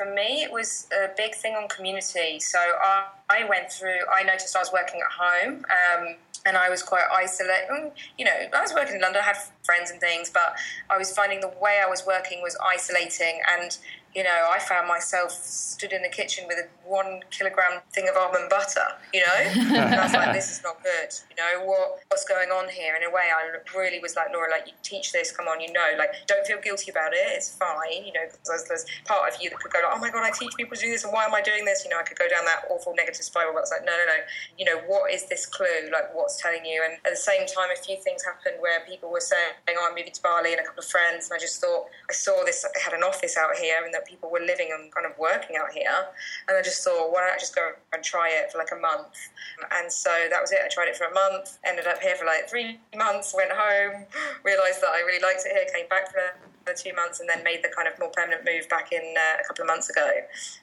for 0.00 0.12
me 0.14 0.42
it 0.42 0.50
was 0.50 0.86
a 0.92 1.08
big 1.16 1.34
thing 1.34 1.54
on 1.54 1.68
community. 1.68 2.40
So 2.40 2.58
I, 2.58 3.06
I 3.28 3.44
went 3.48 3.70
through. 3.70 4.00
I 4.12 4.22
noticed 4.22 4.56
I 4.56 4.60
was 4.60 4.72
working 4.72 5.00
at 5.00 5.12
home. 5.12 5.64
Um, 5.68 6.16
and 6.46 6.56
I 6.56 6.70
was 6.70 6.82
quite 6.82 7.04
isolated. 7.12 7.68
Mm, 7.70 7.92
You 8.16 8.24
know, 8.24 8.32
I 8.54 8.62
was 8.62 8.72
working 8.72 8.94
in 8.94 9.02
London, 9.02 9.20
I 9.22 9.26
had 9.26 9.36
friends 9.62 9.90
and 9.90 10.00
things, 10.00 10.30
but 10.30 10.56
I 10.88 10.96
was 10.96 11.12
finding 11.12 11.40
the 11.40 11.52
way 11.60 11.82
I 11.84 11.88
was 11.88 12.06
working 12.06 12.40
was 12.42 12.56
isolating. 12.74 13.42
And, 13.60 13.76
you 14.14 14.24
know, 14.24 14.50
I 14.50 14.58
found 14.58 14.88
myself 14.88 15.30
stood 15.30 15.92
in 15.92 16.02
the 16.02 16.08
kitchen 16.08 16.44
with 16.48 16.58
a 16.58 16.66
one 16.88 17.22
kilogram 17.30 17.80
thing 17.94 18.08
of 18.08 18.16
almond 18.16 18.50
butter, 18.50 18.98
you 19.14 19.20
know? 19.20 19.78
and 19.78 19.94
I 19.94 20.02
was 20.02 20.12
like, 20.12 20.34
this 20.34 20.50
is 20.50 20.62
not 20.64 20.82
good. 20.82 21.14
You 21.30 21.36
know, 21.38 21.64
what 21.64 22.02
what's 22.08 22.24
going 22.24 22.50
on 22.50 22.68
here? 22.68 22.96
In 22.96 23.06
a 23.06 23.10
way, 23.10 23.30
I 23.30 23.54
really 23.76 24.00
was 24.00 24.16
like, 24.16 24.34
Laura, 24.34 24.50
like, 24.50 24.66
you 24.66 24.74
teach 24.82 25.12
this, 25.12 25.30
come 25.30 25.46
on, 25.46 25.60
you 25.60 25.72
know, 25.72 25.94
like, 25.96 26.10
don't 26.26 26.44
feel 26.46 26.60
guilty 26.60 26.90
about 26.90 27.12
it. 27.12 27.22
It's 27.38 27.54
fine, 27.54 28.04
you 28.04 28.12
know, 28.12 28.26
because 28.26 28.66
there's, 28.66 28.84
part 29.04 29.32
of 29.32 29.40
you 29.40 29.50
that 29.50 29.58
could 29.60 29.70
go, 29.70 29.78
like, 29.78 29.94
oh 29.94 30.00
my 30.00 30.10
God, 30.10 30.26
I 30.26 30.32
teach 30.34 30.54
people 30.56 30.76
to 30.76 30.82
do 30.82 30.90
this, 30.90 31.04
and 31.04 31.12
why 31.12 31.24
am 31.24 31.34
I 31.34 31.40
doing 31.40 31.64
this? 31.64 31.84
You 31.84 31.90
know, 31.90 31.98
I 31.98 32.02
could 32.02 32.18
go 32.18 32.26
down 32.28 32.44
that 32.46 32.66
awful 32.68 32.94
negative 32.96 33.22
spiral. 33.22 33.54
But 33.54 33.62
it's 33.62 33.70
like, 33.70 33.86
no, 33.86 33.94
no, 33.94 34.06
no. 34.10 34.18
You 34.58 34.64
know, 34.66 34.82
what 34.90 35.14
is 35.14 35.26
this 35.30 35.46
clue? 35.46 35.86
Like, 35.92 36.10
what's 36.14 36.42
telling 36.42 36.66
you? 36.66 36.82
And 36.82 36.98
at 37.06 37.14
the 37.14 37.22
same 37.22 37.46
time, 37.46 37.70
a 37.70 37.78
few 37.78 37.96
things 38.02 38.24
happened 38.26 38.58
where 38.58 38.82
people 38.82 39.10
were 39.10 39.22
saying, 39.22 39.54
oh, 39.70 39.86
I'm 39.86 39.94
moving 39.94 40.12
to 40.12 40.22
Bali, 40.22 40.50
and 40.52 40.60
a 40.60 40.64
couple 40.64 40.82
of 40.82 40.90
friends, 40.90 41.30
and 41.30 41.36
I 41.36 41.38
just 41.38 41.60
thought, 41.60 41.86
I 42.10 42.12
saw 42.12 42.42
this, 42.44 42.66
they 42.66 42.80
had 42.82 42.92
an 42.92 43.06
office 43.06 43.38
out 43.38 43.54
here, 43.54 43.78
and 43.84 43.94
that 44.00 44.08
people 44.08 44.30
were 44.30 44.40
living 44.40 44.72
and 44.72 44.92
kind 44.92 45.04
of 45.04 45.12
working 45.18 45.56
out 45.56 45.72
here. 45.72 45.92
And 46.48 46.56
I 46.56 46.62
just 46.62 46.82
thought, 46.82 47.12
why 47.12 47.20
don't 47.20 47.36
I 47.36 47.38
just 47.38 47.54
go 47.54 47.76
and 47.92 48.02
try 48.02 48.30
it 48.32 48.50
for 48.50 48.58
like 48.58 48.72
a 48.72 48.80
month? 48.80 49.12
And 49.76 49.92
so 49.92 50.10
that 50.30 50.40
was 50.40 50.52
it. 50.52 50.60
I 50.64 50.68
tried 50.72 50.88
it 50.88 50.96
for 50.96 51.04
a 51.04 51.12
month, 51.12 51.58
ended 51.64 51.86
up 51.86 52.00
here 52.00 52.16
for 52.16 52.24
like 52.24 52.48
three 52.48 52.80
months, 52.96 53.34
went 53.36 53.52
home, 53.52 54.06
realised 54.44 54.80
that 54.80 54.90
I 54.90 55.04
really 55.04 55.22
liked 55.22 55.44
it 55.44 55.52
here, 55.52 55.68
came 55.68 55.88
back 55.88 56.10
for 56.10 56.20
the 56.66 56.74
two 56.74 56.94
months 56.94 57.20
and 57.20 57.28
then 57.28 57.42
made 57.42 57.62
the 57.62 57.72
kind 57.74 57.88
of 57.88 57.98
more 57.98 58.10
permanent 58.10 58.44
move 58.44 58.68
back 58.68 58.92
in 58.92 59.02
uh, 59.16 59.42
a 59.42 59.46
couple 59.46 59.62
of 59.62 59.66
months 59.66 59.88
ago. 59.88 60.08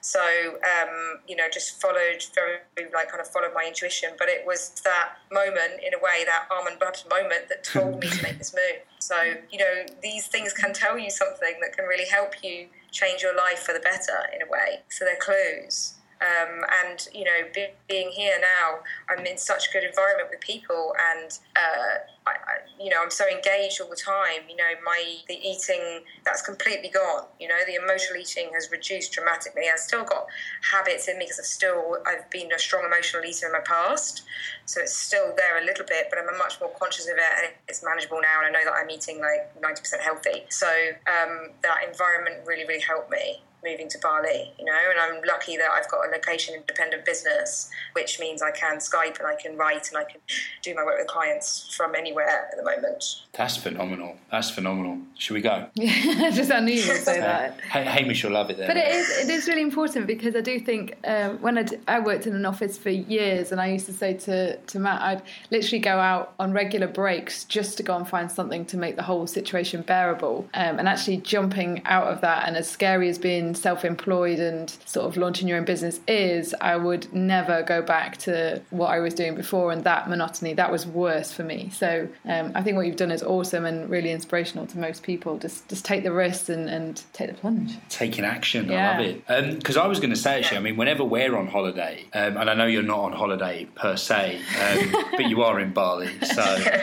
So, 0.00 0.20
um, 0.20 1.20
you 1.26 1.36
know, 1.36 1.44
just 1.52 1.80
followed 1.80 2.24
very, 2.34 2.58
like 2.94 3.10
kind 3.10 3.20
of 3.20 3.28
followed 3.28 3.52
my 3.54 3.64
intuition. 3.66 4.10
But 4.18 4.28
it 4.28 4.46
was 4.46 4.70
that 4.84 5.18
moment, 5.32 5.82
in 5.84 5.94
a 5.94 5.98
way, 5.98 6.24
that 6.24 6.46
almond 6.50 6.78
butter 6.78 7.08
moment 7.08 7.48
that 7.48 7.64
told 7.64 8.00
me 8.00 8.08
to 8.08 8.22
make 8.22 8.38
this 8.38 8.54
move. 8.54 8.82
So, 8.98 9.16
you 9.50 9.58
know, 9.58 9.86
these 10.02 10.26
things 10.26 10.52
can 10.52 10.72
tell 10.72 10.98
you 10.98 11.10
something 11.10 11.58
that 11.60 11.76
can 11.76 11.86
really 11.86 12.08
help 12.08 12.42
you 12.42 12.68
change 12.90 13.22
your 13.22 13.36
life 13.36 13.60
for 13.60 13.72
the 13.72 13.80
better, 13.80 14.18
in 14.34 14.42
a 14.42 14.50
way. 14.50 14.80
So 14.88 15.04
they're 15.04 15.16
clues. 15.16 15.94
Um, 16.20 16.64
and 16.82 17.08
you 17.14 17.24
know, 17.24 17.46
be, 17.54 17.68
being 17.88 18.10
here 18.10 18.38
now, 18.40 18.80
I'm 19.08 19.24
in 19.24 19.38
such 19.38 19.68
a 19.68 19.72
good 19.72 19.84
environment 19.84 20.30
with 20.30 20.40
people, 20.40 20.94
and 21.14 21.38
uh, 21.54 22.30
you 22.80 22.90
know, 22.90 22.96
I'm 23.02 23.10
so 23.10 23.26
engaged 23.28 23.80
all 23.80 23.88
the 23.88 23.96
time. 23.96 24.48
You 24.48 24.56
know, 24.56 24.70
my 24.84 25.16
the 25.26 25.34
eating 25.34 26.04
that's 26.24 26.42
completely 26.42 26.88
gone. 26.88 27.24
You 27.40 27.48
know, 27.48 27.56
the 27.66 27.74
emotional 27.74 28.20
eating 28.20 28.50
has 28.54 28.70
reduced 28.70 29.12
dramatically. 29.12 29.64
I've 29.72 29.80
still 29.80 30.04
got 30.04 30.26
habits 30.70 31.08
in 31.08 31.18
me 31.18 31.24
because 31.24 31.40
I've 31.40 31.46
still 31.46 31.98
I've 32.06 32.28
been 32.30 32.52
a 32.52 32.58
strong 32.58 32.84
emotional 32.84 33.24
eater 33.24 33.46
in 33.46 33.52
my 33.52 33.60
past, 33.60 34.22
so 34.66 34.80
it's 34.80 34.94
still 34.94 35.34
there 35.36 35.62
a 35.62 35.64
little 35.64 35.86
bit, 35.86 36.06
but 36.10 36.18
I'm 36.18 36.38
much 36.38 36.60
more 36.60 36.70
conscious 36.78 37.06
of 37.06 37.16
it, 37.16 37.44
and 37.44 37.52
it's 37.68 37.82
manageable 37.82 38.20
now. 38.20 38.44
And 38.44 38.56
I 38.56 38.58
know 38.58 38.64
that 38.64 38.74
I'm 38.74 38.90
eating 38.90 39.20
like 39.20 39.50
90% 39.60 40.00
healthy. 40.00 40.44
So 40.50 40.68
um, 41.06 41.50
that 41.62 41.78
environment 41.86 42.46
really, 42.46 42.64
really 42.64 42.82
helped 42.82 43.10
me. 43.10 43.42
Moving 43.64 43.88
to 43.88 43.98
Bali, 43.98 44.52
you 44.58 44.64
know, 44.64 44.78
and 44.90 44.98
I'm 45.00 45.22
lucky 45.26 45.56
that 45.56 45.68
I've 45.72 45.88
got 45.90 46.06
a 46.06 46.10
location 46.10 46.54
independent 46.54 47.04
business, 47.04 47.70
which 47.92 48.20
means 48.20 48.42
I 48.42 48.50
can 48.50 48.78
Skype 48.78 49.18
and 49.18 49.26
I 49.26 49.34
can 49.34 49.56
write 49.56 49.88
and 49.88 49.98
I 49.98 50.04
can 50.04 50.20
do 50.62 50.74
my 50.74 50.84
work 50.84 50.98
with 50.98 51.06
clients 51.08 51.74
from 51.76 51.94
anywhere 51.94 52.48
at 52.50 52.56
the 52.56 52.62
moment. 52.62 53.04
That's 53.32 53.56
phenomenal. 53.56 54.16
That's 54.30 54.50
phenomenal. 54.50 54.98
Should 55.16 55.34
we 55.34 55.40
go? 55.40 55.66
Yeah, 55.74 56.30
just 56.34 56.52
I 56.52 56.60
knew 56.60 56.74
you 56.74 56.88
would 56.88 57.02
say 57.02 57.20
that. 57.20 57.58
H- 57.74 57.86
Hamish 57.86 58.24
will 58.24 58.32
love 58.32 58.50
it 58.50 58.58
then. 58.58 58.68
But 58.68 58.76
it 58.76 58.88
is, 58.88 59.28
it 59.28 59.30
is 59.30 59.48
really 59.48 59.62
important 59.62 60.06
because 60.06 60.36
I 60.36 60.40
do 60.40 60.60
think 60.60 60.96
um, 61.04 61.40
when 61.40 61.58
I, 61.58 61.62
d- 61.64 61.78
I 61.88 62.00
worked 62.00 62.26
in 62.26 62.34
an 62.34 62.46
office 62.46 62.78
for 62.78 62.90
years 62.90 63.52
and 63.52 63.60
I 63.60 63.68
used 63.68 63.86
to 63.86 63.92
say 63.92 64.14
to, 64.14 64.56
to 64.56 64.78
Matt, 64.78 65.02
I'd 65.02 65.22
literally 65.50 65.80
go 65.80 65.98
out 65.98 66.34
on 66.38 66.52
regular 66.52 66.86
breaks 66.86 67.44
just 67.44 67.76
to 67.78 67.82
go 67.82 67.96
and 67.96 68.08
find 68.08 68.30
something 68.30 68.64
to 68.66 68.76
make 68.76 68.96
the 68.96 69.02
whole 69.02 69.26
situation 69.26 69.82
bearable. 69.82 70.48
Um, 70.54 70.78
and 70.78 70.88
actually 70.88 71.18
jumping 71.18 71.82
out 71.84 72.06
of 72.06 72.20
that, 72.20 72.46
and 72.46 72.56
as 72.56 72.68
scary 72.70 73.08
as 73.08 73.18
being 73.18 73.47
self 73.56 73.84
employed 73.84 74.38
and 74.38 74.70
sort 74.84 75.06
of 75.06 75.16
launching 75.16 75.48
your 75.48 75.58
own 75.58 75.64
business 75.64 76.00
is, 76.06 76.54
I 76.60 76.76
would 76.76 77.12
never 77.12 77.62
go 77.62 77.82
back 77.82 78.16
to 78.18 78.62
what 78.70 78.88
I 78.88 78.98
was 79.00 79.14
doing 79.14 79.34
before 79.34 79.72
and 79.72 79.84
that 79.84 80.08
monotony. 80.08 80.54
That 80.54 80.70
was 80.70 80.86
worse 80.86 81.32
for 81.32 81.42
me. 81.42 81.70
So 81.70 82.08
um, 82.24 82.52
I 82.54 82.62
think 82.62 82.76
what 82.76 82.86
you've 82.86 82.96
done 82.96 83.10
is 83.10 83.22
awesome 83.22 83.64
and 83.64 83.88
really 83.88 84.10
inspirational 84.10 84.66
to 84.68 84.78
most 84.78 85.02
people. 85.02 85.38
Just, 85.38 85.68
just 85.68 85.84
take 85.84 86.02
the 86.02 86.12
risk 86.12 86.48
and, 86.48 86.68
and 86.68 87.02
take 87.12 87.28
the 87.28 87.34
plunge. 87.34 87.76
taking 87.88 88.24
action. 88.24 88.70
I 88.70 88.92
love 88.92 89.00
it. 89.00 89.58
Because 89.58 89.76
I 89.76 89.86
was 89.86 90.00
going 90.00 90.10
to 90.10 90.16
say 90.16 90.38
actually, 90.38 90.58
I 90.58 90.60
mean, 90.60 90.76
whenever 90.76 91.04
we're 91.04 91.36
on 91.36 91.46
holiday, 91.46 92.04
um, 92.14 92.36
and 92.36 92.50
I 92.50 92.54
know 92.54 92.66
you're 92.66 92.82
not 92.82 93.00
on 93.00 93.12
holiday 93.12 93.66
per 93.74 93.96
se, 93.96 94.40
um, 94.60 95.04
but 95.12 95.28
you 95.28 95.42
are 95.42 95.58
in 95.60 95.72
Bali. 95.72 96.10
So, 96.24 96.82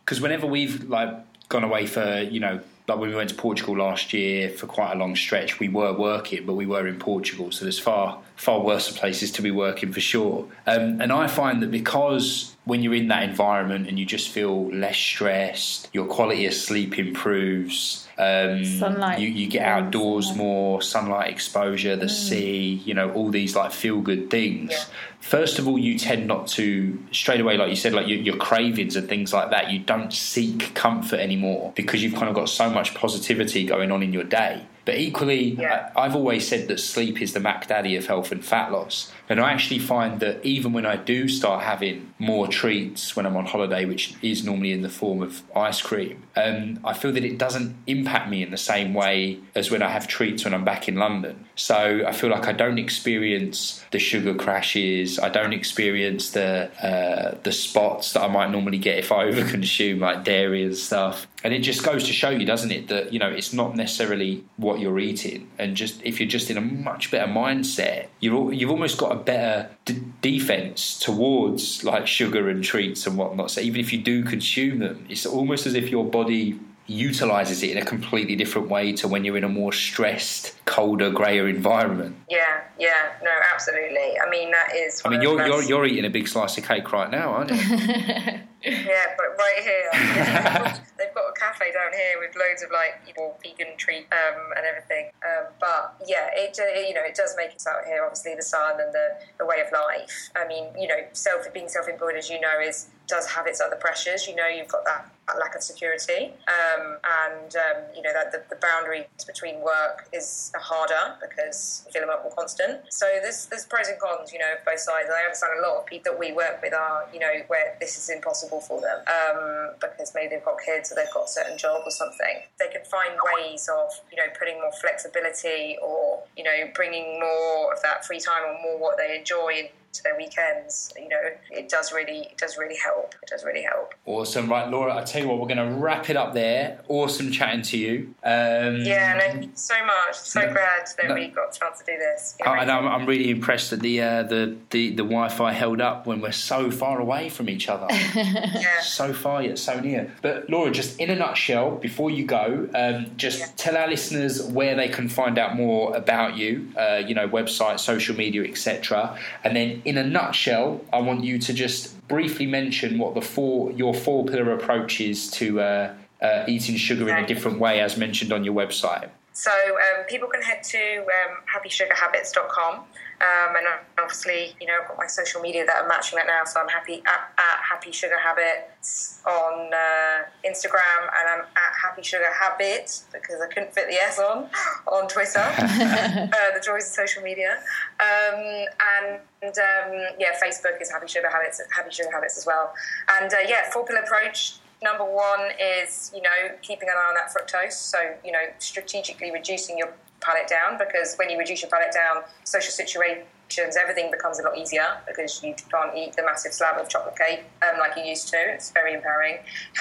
because 0.00 0.20
whenever 0.20 0.46
we've 0.46 0.88
like 0.88 1.14
gone 1.48 1.64
away 1.64 1.86
for 1.86 2.20
you 2.22 2.40
know. 2.40 2.60
Like 2.86 2.98
when 2.98 3.08
we 3.08 3.16
went 3.16 3.30
to 3.30 3.34
Portugal 3.34 3.78
last 3.78 4.12
year 4.12 4.50
for 4.50 4.66
quite 4.66 4.92
a 4.92 4.98
long 4.98 5.16
stretch, 5.16 5.58
we 5.58 5.68
were 5.68 5.92
working, 5.94 6.44
but 6.44 6.52
we 6.54 6.66
were 6.66 6.86
in 6.86 6.98
Portugal, 6.98 7.50
so 7.50 7.64
there's 7.64 7.78
far 7.78 8.18
far 8.36 8.60
worse 8.60 8.96
places 8.96 9.30
to 9.32 9.42
be 9.42 9.50
working 9.50 9.92
for 9.92 10.00
sure. 10.00 10.46
Um, 10.66 11.00
and 11.00 11.10
I 11.12 11.26
find 11.26 11.62
that 11.62 11.70
because 11.70 12.53
when 12.64 12.82
you're 12.82 12.94
in 12.94 13.08
that 13.08 13.22
environment 13.24 13.88
and 13.88 13.98
you 13.98 14.06
just 14.06 14.30
feel 14.30 14.70
less 14.70 14.96
stressed, 14.96 15.88
your 15.92 16.06
quality 16.06 16.46
of 16.46 16.54
sleep 16.54 16.98
improves. 16.98 18.08
Um, 18.16 18.64
Sunlight. 18.64 19.18
You, 19.18 19.28
you 19.28 19.48
get 19.48 19.66
outdoors 19.66 20.26
sunlight. 20.28 20.44
more, 20.44 20.82
sunlight 20.82 21.30
exposure, 21.30 21.96
the 21.96 22.08
sea, 22.08 22.80
you 22.84 22.94
know, 22.94 23.10
all 23.12 23.28
these 23.30 23.54
like 23.56 23.72
feel 23.72 24.00
good 24.00 24.30
things. 24.30 24.70
Yeah. 24.70 24.84
First 25.20 25.58
of 25.58 25.66
all, 25.66 25.78
you 25.78 25.98
tend 25.98 26.26
not 26.26 26.46
to 26.48 27.02
straight 27.10 27.40
away, 27.40 27.56
like 27.56 27.70
you 27.70 27.76
said, 27.76 27.92
like 27.92 28.06
your, 28.06 28.18
your 28.18 28.36
cravings 28.36 28.94
and 28.96 29.08
things 29.08 29.32
like 29.32 29.50
that. 29.50 29.70
You 29.70 29.78
don't 29.80 30.12
seek 30.12 30.74
comfort 30.74 31.18
anymore 31.18 31.72
because 31.74 32.02
you've 32.02 32.14
kind 32.14 32.28
of 32.28 32.34
got 32.34 32.48
so 32.48 32.70
much 32.70 32.94
positivity 32.94 33.64
going 33.66 33.90
on 33.90 34.02
in 34.02 34.12
your 34.12 34.24
day. 34.24 34.64
But 34.84 34.96
equally, 34.98 35.52
Yeah. 35.52 35.90
I, 35.96 36.02
I've 36.02 36.14
always 36.14 36.46
said 36.46 36.68
that 36.68 36.78
sleep 36.78 37.20
is 37.20 37.32
the 37.32 37.40
Mac 37.40 37.66
Daddy 37.68 37.96
of 37.96 38.06
health 38.06 38.32
and 38.32 38.44
fat 38.44 38.70
loss. 38.70 39.10
And 39.28 39.40
I 39.40 39.52
actually 39.52 39.78
find 39.78 40.20
that 40.20 40.44
even 40.44 40.72
when 40.72 40.86
I 40.86 40.96
do 40.96 41.28
start 41.28 41.62
having 41.62 42.12
more 42.18 42.46
treats 42.48 43.16
when 43.16 43.26
I'm 43.26 43.36
on 43.36 43.46
holiday, 43.46 43.84
which 43.84 44.14
is 44.22 44.44
normally 44.44 44.72
in 44.72 44.82
the 44.82 44.88
form 44.88 45.22
of 45.22 45.42
ice 45.56 45.80
cream, 45.80 46.22
um, 46.36 46.80
I 46.84 46.94
feel 46.94 47.12
that 47.12 47.24
it 47.24 47.38
doesn't 47.38 47.76
impact 47.86 48.28
me 48.28 48.42
in 48.42 48.50
the 48.50 48.58
same 48.58 48.94
way 48.94 49.40
as 49.54 49.70
when 49.70 49.82
I 49.82 49.88
have 49.88 50.06
treats 50.06 50.44
when 50.44 50.54
I'm 50.54 50.64
back 50.64 50.88
in 50.88 50.96
London. 50.96 51.46
So 51.54 52.04
I 52.06 52.12
feel 52.12 52.30
like 52.30 52.46
I 52.46 52.52
don't 52.52 52.78
experience 52.78 53.83
the 53.94 54.00
sugar 54.00 54.34
crashes. 54.34 55.20
I 55.20 55.28
don't 55.28 55.52
experience 55.52 56.30
the 56.30 56.68
uh, 56.84 57.38
the 57.44 57.52
spots 57.52 58.12
that 58.14 58.22
I 58.22 58.26
might 58.26 58.50
normally 58.50 58.78
get 58.78 58.98
if 58.98 59.12
I 59.12 59.24
overconsume 59.30 60.00
like 60.00 60.24
dairy 60.24 60.64
and 60.64 60.76
stuff. 60.76 61.28
And 61.44 61.54
it 61.54 61.60
just 61.60 61.84
goes 61.84 62.04
to 62.08 62.12
show 62.12 62.30
you, 62.30 62.44
doesn't 62.44 62.72
it, 62.72 62.88
that 62.88 63.12
you 63.12 63.20
know 63.20 63.28
it's 63.30 63.52
not 63.52 63.76
necessarily 63.76 64.44
what 64.56 64.80
you're 64.80 64.98
eating, 64.98 65.48
and 65.60 65.76
just 65.76 66.02
if 66.02 66.18
you're 66.18 66.28
just 66.28 66.50
in 66.50 66.56
a 66.56 66.60
much 66.60 67.12
better 67.12 67.30
mindset, 67.30 68.08
you're 68.18 68.52
you've 68.52 68.70
almost 68.70 68.98
got 68.98 69.12
a 69.12 69.16
better 69.32 69.70
d- 69.84 70.02
defense 70.20 70.98
towards 70.98 71.84
like 71.84 72.08
sugar 72.08 72.48
and 72.48 72.64
treats 72.64 73.06
and 73.06 73.16
whatnot. 73.16 73.52
So 73.52 73.60
even 73.60 73.80
if 73.80 73.92
you 73.92 74.02
do 74.02 74.24
consume 74.24 74.80
them, 74.80 75.06
it's 75.08 75.24
almost 75.24 75.66
as 75.66 75.74
if 75.74 75.88
your 75.88 76.04
body 76.04 76.58
utilizes 76.86 77.62
it 77.62 77.70
in 77.70 77.78
a 77.78 77.84
completely 77.84 78.36
different 78.36 78.68
way 78.68 78.92
to 78.92 79.08
when 79.08 79.24
you're 79.24 79.36
in 79.36 79.44
a 79.44 79.48
more 79.48 79.72
stressed, 79.72 80.54
colder, 80.64 81.10
grayer 81.10 81.48
environment. 81.48 82.16
Yeah, 82.28 82.62
yeah, 82.78 83.12
no, 83.22 83.30
absolutely. 83.52 84.18
I 84.20 84.28
mean, 84.30 84.50
that 84.50 84.74
is. 84.74 85.00
I 85.04 85.08
mean, 85.08 85.22
you're 85.22 85.36
the 85.36 85.46
you're, 85.46 85.58
best- 85.58 85.68
you're 85.68 85.86
eating 85.86 86.04
a 86.04 86.10
big 86.10 86.28
slice 86.28 86.58
of 86.58 86.64
cake 86.64 86.92
right 86.92 87.10
now, 87.10 87.32
aren't 87.32 87.50
you? 87.50 88.40
Yeah, 88.64 89.14
but 89.16 89.36
right 89.36 89.62
here, 89.62 89.88
yeah, 89.92 90.78
they've 90.98 91.14
got 91.14 91.28
a 91.28 91.32
cafe 91.38 91.70
down 91.72 91.92
here 91.92 92.18
with 92.18 92.34
loads 92.34 92.62
of 92.62 92.70
like 92.70 93.00
you 93.06 93.12
know, 93.16 93.34
vegan 93.42 93.76
treat 93.76 94.06
um, 94.12 94.40
and 94.56 94.64
everything. 94.64 95.10
Um, 95.22 95.52
but 95.60 95.96
yeah, 96.06 96.30
it, 96.32 96.58
uh, 96.58 96.80
you 96.80 96.94
know 96.94 97.02
it 97.04 97.14
does 97.14 97.34
make 97.36 97.54
us 97.54 97.66
out 97.66 97.84
here. 97.84 98.02
Obviously, 98.02 98.34
the 98.34 98.42
sun 98.42 98.80
and 98.80 98.92
the, 98.94 99.18
the 99.38 99.46
way 99.46 99.60
of 99.60 99.70
life. 99.72 100.30
I 100.34 100.46
mean, 100.46 100.68
you 100.78 100.88
know, 100.88 100.96
self 101.12 101.52
being 101.52 101.68
self-employed, 101.68 102.16
as 102.16 102.30
you 102.30 102.40
know, 102.40 102.58
is 102.60 102.88
does 103.06 103.26
have 103.28 103.46
its 103.46 103.60
other 103.60 103.76
pressures. 103.76 104.26
You 104.26 104.34
know, 104.34 104.48
you've 104.48 104.68
got 104.68 104.84
that, 104.86 105.10
that 105.13 105.13
lack 105.38 105.54
of 105.54 105.62
security, 105.62 106.32
um, 106.48 106.98
and 107.24 107.56
um, 107.56 107.78
you 107.96 108.02
know 108.02 108.12
that 108.12 108.32
the, 108.32 108.42
the 108.50 108.60
boundaries 108.60 109.06
between 109.26 109.60
work 109.60 110.08
is 110.12 110.52
harder 110.56 111.16
because 111.20 111.84
you 111.86 111.92
feel 111.92 112.04
a 112.04 112.10
lot 112.10 112.22
more 112.22 112.32
constant. 112.34 112.80
So 112.90 113.06
there's 113.22 113.46
there's 113.46 113.66
pros 113.66 113.88
and 113.88 113.98
cons, 113.98 114.32
you 114.32 114.38
know, 114.38 114.54
both 114.64 114.80
sides. 114.80 115.08
I 115.08 115.24
understand 115.24 115.52
a 115.58 115.62
lot 115.66 115.80
of 115.80 115.86
people 115.86 116.12
that 116.12 116.18
we 116.18 116.32
work 116.32 116.60
with 116.62 116.74
are, 116.74 117.08
you 117.12 117.20
know, 117.20 117.32
where 117.48 117.76
this 117.80 117.96
is 117.96 118.10
impossible 118.10 118.60
for 118.60 118.80
them 118.80 119.00
um, 119.08 119.74
because 119.80 120.12
maybe 120.14 120.34
they've 120.34 120.44
got 120.44 120.58
kids 120.64 120.92
or 120.92 120.96
they've 120.96 121.12
got 121.12 121.24
a 121.24 121.28
certain 121.28 121.58
job 121.58 121.82
or 121.84 121.90
something. 121.90 122.44
They 122.58 122.68
can 122.68 122.84
find 122.84 123.16
ways 123.36 123.68
of, 123.68 123.90
you 124.10 124.16
know, 124.16 124.28
putting 124.38 124.60
more 124.60 124.72
flexibility 124.72 125.76
or, 125.82 126.22
you 126.36 126.44
know, 126.44 126.70
bringing 126.74 127.20
more 127.20 127.72
of 127.72 127.80
that 127.82 128.04
free 128.04 128.20
time 128.20 128.42
or 128.44 128.60
more 128.62 128.78
what 128.78 128.98
they 128.98 129.16
enjoy 129.18 129.70
into 129.94 130.02
their 130.02 130.16
weekends. 130.16 130.92
You 130.96 131.08
know, 131.08 131.20
it 131.50 131.68
does 131.68 131.92
really, 131.92 132.18
it 132.22 132.36
does 132.38 132.58
really 132.58 132.76
help. 132.76 133.14
It 133.22 133.28
does 133.28 133.44
really 133.44 133.62
help. 133.62 133.94
awesome, 134.06 134.48
right, 134.50 134.68
Laura. 134.68 134.96
I 134.96 135.04
tell 135.04 135.22
you 135.22 135.28
what, 135.28 135.38
we're 135.40 135.54
going 135.54 135.68
to 135.68 135.76
wrap 135.76 136.10
it 136.10 136.16
up 136.16 136.34
there. 136.34 136.80
Awesome 136.88 137.30
chatting 137.30 137.62
to 137.62 137.78
you. 137.78 138.14
Um, 138.24 138.76
Yeah, 138.82 139.14
no, 139.14 139.20
thank 139.20 139.44
you 139.44 139.50
so 139.54 139.74
much. 139.86 140.16
So 140.16 140.40
No, 140.40 140.52
glad 140.52 140.86
that 140.98 141.08
no. 141.08 141.14
we 141.14 141.28
got 141.28 141.54
a 141.56 141.58
chance 141.58 141.78
to 141.78 141.84
do 141.84 141.96
this. 141.98 142.36
I- 142.44 142.62
and 142.62 142.70
I'm, 142.70 142.86
I'm 142.86 143.06
really 143.06 143.30
impressed 143.30 143.70
that 143.70 143.80
the, 143.80 144.00
uh, 144.02 144.22
the 144.24 144.56
the 144.70 144.90
the 144.90 145.02
Wi-Fi 145.02 145.52
held 145.52 145.80
up 145.80 146.06
when 146.06 146.20
we're 146.20 146.32
so 146.32 146.70
far 146.70 147.00
away 147.00 147.28
from 147.28 147.48
each 147.48 147.68
other. 147.68 147.86
yeah. 148.14 148.80
so 148.82 149.12
far 149.12 149.42
yet 149.42 149.58
so 149.58 149.78
near. 149.80 150.12
But 150.22 150.48
Laura, 150.50 150.70
just 150.70 150.98
in 150.98 151.10
a 151.10 151.14
nutshell, 151.16 151.76
before 151.76 152.10
you 152.10 152.24
go, 152.24 152.68
um, 152.74 153.06
just 153.16 153.38
Yeah. 153.40 153.46
tell 153.56 153.76
our 153.76 153.88
listeners 153.88 154.42
where 154.42 154.74
they 154.74 154.88
can 154.88 155.08
find 155.08 155.38
out 155.38 155.56
more 155.56 155.94
about 155.96 156.36
you. 156.36 156.68
Uh, 156.76 157.02
you 157.06 157.14
know, 157.14 157.28
website, 157.28 157.78
social 157.80 158.16
media, 158.16 158.42
etc. 158.44 159.18
And 159.42 159.54
then, 159.56 159.82
in 159.84 159.98
a 159.98 160.04
nutshell, 160.04 160.80
I 160.92 161.00
want 161.00 161.24
you 161.24 161.38
to 161.38 161.52
just 161.52 162.06
briefly 162.08 162.46
mention 162.46 162.98
what 162.98 163.14
the 163.14 163.20
four 163.20 163.72
your 163.72 163.94
four 163.94 164.24
pillar 164.24 164.52
approach 164.52 165.00
is 165.00 165.30
to 165.32 165.60
uh, 165.60 165.94
uh, 166.20 166.44
eating 166.46 166.76
sugar 166.76 167.08
in 167.08 167.24
a 167.24 167.26
different 167.26 167.58
way, 167.58 167.80
as 167.80 167.96
mentioned 167.96 168.32
on 168.32 168.44
your 168.44 168.54
website. 168.54 169.10
So 169.34 169.50
um, 169.50 170.04
people 170.06 170.28
can 170.28 170.42
head 170.42 170.62
to 170.62 171.00
um, 171.00 171.42
happysugarhabits.com. 171.52 172.84
Um, 173.20 173.56
and 173.56 173.66
obviously, 173.98 174.54
you 174.60 174.66
know, 174.66 174.74
I've 174.80 174.88
got 174.88 174.96
my 174.96 175.06
social 175.06 175.40
media 175.40 175.66
that 175.66 175.82
are 175.82 175.88
matching 175.88 176.16
that 176.18 176.26
now. 176.26 176.44
So 176.44 176.60
I'm 176.60 176.68
happy 176.68 177.02
at, 177.06 177.32
at 177.38 177.58
Happy 177.68 177.90
Sugar 177.90 178.18
Habits 178.22 179.20
on 179.26 179.70
uh, 179.72 180.24
Instagram, 180.46 181.02
and 181.02 181.28
I'm 181.28 181.40
at 181.40 181.72
Happy 181.82 182.02
Sugar 182.02 182.28
Habit 182.32 183.02
because 183.12 183.40
I 183.40 183.52
couldn't 183.52 183.72
fit 183.72 183.88
the 183.88 183.94
S 183.94 184.18
on 184.18 184.48
on 184.86 185.08
Twitter. 185.08 185.38
uh, 185.38 186.54
the 186.54 186.62
joys 186.64 186.86
of 186.86 186.92
social 186.92 187.22
media, 187.22 187.58
um, 188.00 188.66
and 189.00 189.20
um, 189.42 190.14
yeah, 190.18 190.32
Facebook 190.42 190.80
is 190.82 190.90
Happy 190.90 191.08
Sugar 191.08 191.30
Habits, 191.30 191.62
Happy 191.74 191.90
Sugar 191.90 192.10
Habits 192.12 192.36
as 192.36 192.46
well. 192.46 192.74
And 193.20 193.32
uh, 193.32 193.38
yeah, 193.46 193.70
four 193.72 193.84
pillar 193.86 194.00
approach 194.00 194.58
number 194.84 195.04
one 195.04 195.50
is 195.58 196.12
you 196.14 196.22
know 196.22 196.54
keeping 196.62 196.88
an 196.88 196.94
eye 196.94 197.08
on 197.08 197.14
that 197.14 197.32
fructose. 197.32 197.72
So 197.72 197.98
you 198.24 198.30
know 198.30 198.44
strategically 198.58 199.32
reducing 199.32 199.78
your 199.78 199.92
palate 200.20 200.48
down 200.48 200.78
because 200.78 201.16
when 201.16 201.30
you 201.30 201.38
reduce 201.38 201.62
your 201.62 201.70
palate 201.70 201.92
down 201.92 202.22
social 202.44 202.72
situations 202.72 203.76
everything 203.78 204.10
becomes 204.10 204.38
a 204.40 204.42
lot 204.42 204.56
easier 204.56 204.96
because 205.06 205.42
you 205.42 205.54
can't 205.70 205.94
eat 205.94 206.14
the 206.16 206.22
massive 206.22 206.52
slab 206.52 206.80
of 206.80 206.88
chocolate 206.88 207.14
cake 207.18 207.44
um, 207.62 207.78
like 207.78 207.96
you 207.96 208.02
used 208.02 208.28
to. 208.28 208.38
It's 208.38 208.70
very 208.70 208.94
empowering. 208.94 209.38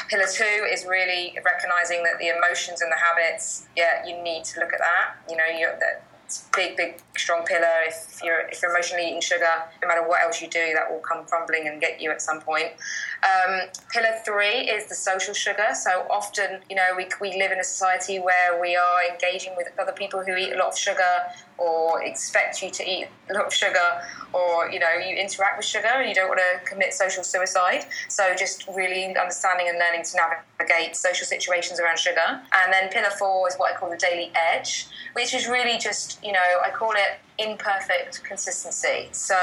Pillar 0.10 0.28
two 0.28 0.68
is 0.70 0.86
really 0.86 1.38
recognizing 1.46 2.04
that 2.04 2.20
the 2.20 2.28
emotions 2.28 2.82
and 2.82 2.92
the 2.92 2.98
habits 2.98 3.68
yeah 3.76 4.06
you 4.08 4.22
need 4.24 4.44
to 4.46 4.60
look 4.60 4.74
at 4.74 4.80
that. 4.80 5.16
You 5.30 5.38
know 5.38 5.50
you're 5.58 5.78
that 5.80 6.04
big, 6.56 6.78
big, 6.78 7.02
strong 7.18 7.46
pillar. 7.46 7.84
If 7.88 8.20
you're 8.24 8.48
if 8.50 8.62
you're 8.62 8.72
emotionally 8.72 9.08
eating 9.08 9.22
sugar, 9.22 9.54
no 9.82 9.88
matter 9.88 10.08
what 10.08 10.22
else 10.22 10.42
you 10.42 10.48
do, 10.48 10.74
that 10.74 10.92
will 10.92 11.00
come 11.00 11.26
crumbling 11.26 11.68
and 11.68 11.80
get 11.80 12.02
you 12.02 12.12
at 12.12 12.22
some 12.22 12.42
point. 12.42 12.72
Um, 13.24 13.62
pillar 13.92 14.16
three 14.26 14.70
is 14.70 14.88
the 14.90 14.96
social 14.96 15.34
sugar. 15.34 15.68
So 15.74 16.06
often, 16.10 16.60
you 16.70 16.76
know, 16.76 16.90
we, 16.98 17.08
we 17.22 17.38
live 17.38 17.52
in 17.52 17.60
a 17.60 17.64
society 17.64 18.20
where 18.20 18.60
we 18.60 18.76
are 18.76 19.12
engaging 19.12 19.54
with 19.56 19.68
other 19.80 19.94
people 19.94 20.24
who 20.24 20.36
eat 20.36 20.54
a 20.54 20.58
lot 20.58 20.70
of 20.70 20.78
sugar 20.78 21.04
or 21.58 22.04
expect 22.04 22.62
you 22.62 22.70
to 22.70 22.84
eat 22.84 23.08
a 23.30 23.34
lot 23.34 23.46
of 23.46 23.54
sugar 23.54 24.02
or 24.34 24.70
you 24.72 24.80
know 24.80 24.92
you 24.94 25.16
interact 25.16 25.58
with 25.58 25.66
sugar 25.66 25.88
and 25.88 26.10
you 26.10 26.16
don't 26.16 26.28
want 26.28 26.40
to 26.40 26.70
commit 26.70 26.94
social 26.94 27.24
suicide 27.24 27.86
so 28.10 28.34
just 28.36 28.68
really 28.76 29.16
understanding 29.16 29.68
and 29.70 29.78
learning 29.78 30.04
to 30.04 30.18
navigate 30.18 30.96
social 30.96 31.26
situations 31.26 31.80
around 31.80 31.98
sugar 31.98 32.20
and 32.28 32.74
then 32.74 32.90
pillar 32.90 33.12
four 33.18 33.48
is 33.48 33.56
what 33.56 33.72
i 33.72 33.78
call 33.78 33.90
the 33.90 33.98
daily 33.98 34.32
edge 34.36 34.88
which 35.14 35.34
is 35.34 35.48
really 35.48 35.78
just 35.78 36.13
you 36.24 36.32
know 36.32 36.40
i 36.66 36.70
call 36.70 36.92
it 36.92 37.20
imperfect 37.40 38.24
consistency 38.24 39.10
so 39.12 39.36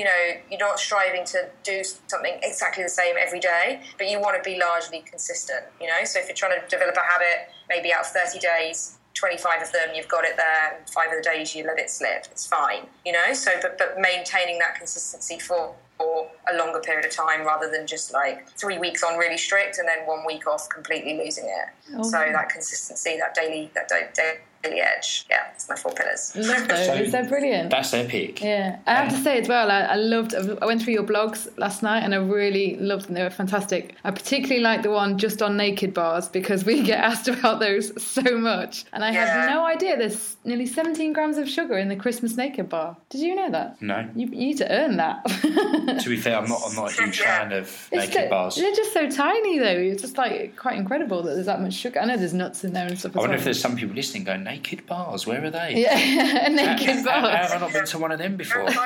you 0.00 0.06
know, 0.06 0.40
you're 0.50 0.58
not 0.58 0.80
striving 0.80 1.26
to 1.26 1.50
do 1.62 1.82
something 2.06 2.38
exactly 2.42 2.82
the 2.82 2.88
same 2.88 3.16
every 3.20 3.38
day, 3.38 3.82
but 3.98 4.08
you 4.08 4.18
want 4.18 4.42
to 4.42 4.50
be 4.50 4.58
largely 4.58 5.00
consistent, 5.00 5.62
you 5.78 5.86
know? 5.86 6.04
So 6.04 6.18
if 6.18 6.26
you're 6.26 6.34
trying 6.34 6.58
to 6.58 6.66
develop 6.68 6.96
a 6.96 7.04
habit, 7.04 7.52
maybe 7.68 7.92
out 7.92 8.00
of 8.00 8.06
30 8.06 8.38
days, 8.38 8.96
25 9.12 9.60
of 9.60 9.72
them 9.72 9.90
you've 9.94 10.08
got 10.08 10.24
it 10.24 10.38
there, 10.38 10.80
five 10.90 11.08
of 11.08 11.22
the 11.22 11.22
days 11.22 11.54
you 11.54 11.66
let 11.66 11.78
it 11.78 11.90
slip, 11.90 12.26
it's 12.30 12.46
fine, 12.46 12.86
you 13.04 13.12
know? 13.12 13.34
So, 13.34 13.50
but, 13.60 13.76
but 13.76 13.98
maintaining 13.98 14.58
that 14.60 14.76
consistency 14.76 15.38
for, 15.38 15.74
for 15.98 16.30
a 16.50 16.56
longer 16.56 16.80
period 16.80 17.04
of 17.04 17.10
time 17.10 17.44
rather 17.44 17.70
than 17.70 17.86
just 17.86 18.10
like 18.14 18.48
three 18.50 18.78
weeks 18.78 19.02
on 19.02 19.18
really 19.18 19.36
strict 19.36 19.76
and 19.78 19.86
then 19.86 20.06
one 20.06 20.24
week 20.26 20.46
off 20.46 20.66
completely 20.70 21.18
losing 21.18 21.44
it. 21.44 21.94
Oh. 21.98 22.02
So 22.04 22.16
that 22.16 22.48
consistency, 22.48 23.18
that 23.18 23.34
daily, 23.34 23.70
that 23.74 23.88
day, 23.88 24.38
the 24.62 24.76
edge. 24.76 25.26
Yeah, 25.30 25.50
it's 25.54 25.68
my 25.68 25.76
four 25.76 25.92
pillars. 25.92 26.34
Love 26.36 26.68
those. 26.68 26.86
So 26.86 27.04
They're 27.06 27.28
brilliant. 27.28 27.70
That's 27.70 27.94
epic. 27.94 28.42
Yeah, 28.42 28.78
I 28.86 28.94
have 28.94 29.12
um, 29.12 29.16
to 29.16 29.22
say 29.22 29.40
as 29.40 29.48
well. 29.48 29.70
I, 29.70 29.80
I, 29.80 29.94
loved. 29.94 30.34
I 30.34 30.66
went 30.66 30.82
through 30.82 30.94
your 30.94 31.04
blogs 31.04 31.48
last 31.58 31.82
night, 31.82 32.00
and 32.00 32.14
I 32.14 32.18
really 32.18 32.76
loved 32.76 33.06
them. 33.06 33.14
They 33.14 33.22
were 33.22 33.30
fantastic. 33.30 33.94
I 34.04 34.10
particularly 34.10 34.62
like 34.62 34.82
the 34.82 34.90
one 34.90 35.18
just 35.18 35.42
on 35.42 35.56
naked 35.56 35.94
bars 35.94 36.28
because 36.28 36.64
we 36.64 36.82
get 36.84 37.00
asked 37.00 37.28
about 37.28 37.60
those 37.60 38.02
so 38.02 38.38
much, 38.38 38.84
and 38.92 39.04
I 39.04 39.12
yeah. 39.12 39.46
had 39.46 39.50
no 39.50 39.64
idea 39.64 39.96
there's 39.96 40.36
nearly 40.44 40.66
17 40.66 41.12
grams 41.12 41.38
of 41.38 41.48
sugar 41.48 41.78
in 41.78 41.88
the 41.88 41.96
Christmas 41.96 42.36
naked 42.36 42.68
bar. 42.68 42.96
Did 43.08 43.22
you 43.22 43.34
know 43.34 43.50
that? 43.50 43.80
No. 43.80 44.08
You, 44.14 44.26
you 44.26 44.46
need 44.46 44.58
to 44.58 44.70
earn 44.70 44.96
that. 44.96 45.24
to 45.26 46.08
be 46.08 46.16
fair, 46.16 46.38
I'm 46.38 46.48
not. 46.48 46.60
I'm 46.66 46.74
not 46.74 46.98
a 46.98 47.02
huge 47.02 47.20
fan 47.20 47.52
of 47.52 47.88
naked 47.92 48.12
so, 48.12 48.28
bars. 48.28 48.56
They're 48.56 48.74
just 48.74 48.92
so 48.92 49.08
tiny, 49.08 49.58
though. 49.58 49.66
It's 49.66 50.02
just 50.02 50.18
like 50.18 50.56
quite 50.56 50.76
incredible 50.76 51.22
that 51.22 51.34
there's 51.34 51.46
that 51.46 51.60
much 51.60 51.74
sugar. 51.74 52.00
I 52.00 52.04
know 52.04 52.16
there's 52.16 52.34
nuts 52.34 52.64
in 52.64 52.72
there 52.72 52.86
and 52.86 52.98
stuff. 52.98 53.16
I 53.16 53.20
wonder 53.20 53.30
well. 53.30 53.38
if 53.38 53.44
there's 53.44 53.60
some 53.60 53.76
people 53.76 53.94
listening 53.94 54.24
going 54.24 54.44
naked 54.50 54.86
bars. 54.86 55.26
Where 55.26 55.44
are 55.44 55.50
they? 55.50 55.82
Yeah, 55.82 56.48
naked 56.50 57.04
bars. 57.04 57.22
How, 57.22 57.30
have 57.30 57.52
I 57.52 57.58
not 57.58 57.72
been 57.72 57.86
to 57.86 57.98
one 57.98 58.12
of 58.12 58.18
them 58.18 58.36
before? 58.36 58.64
one 58.64 58.72
of 58.72 58.84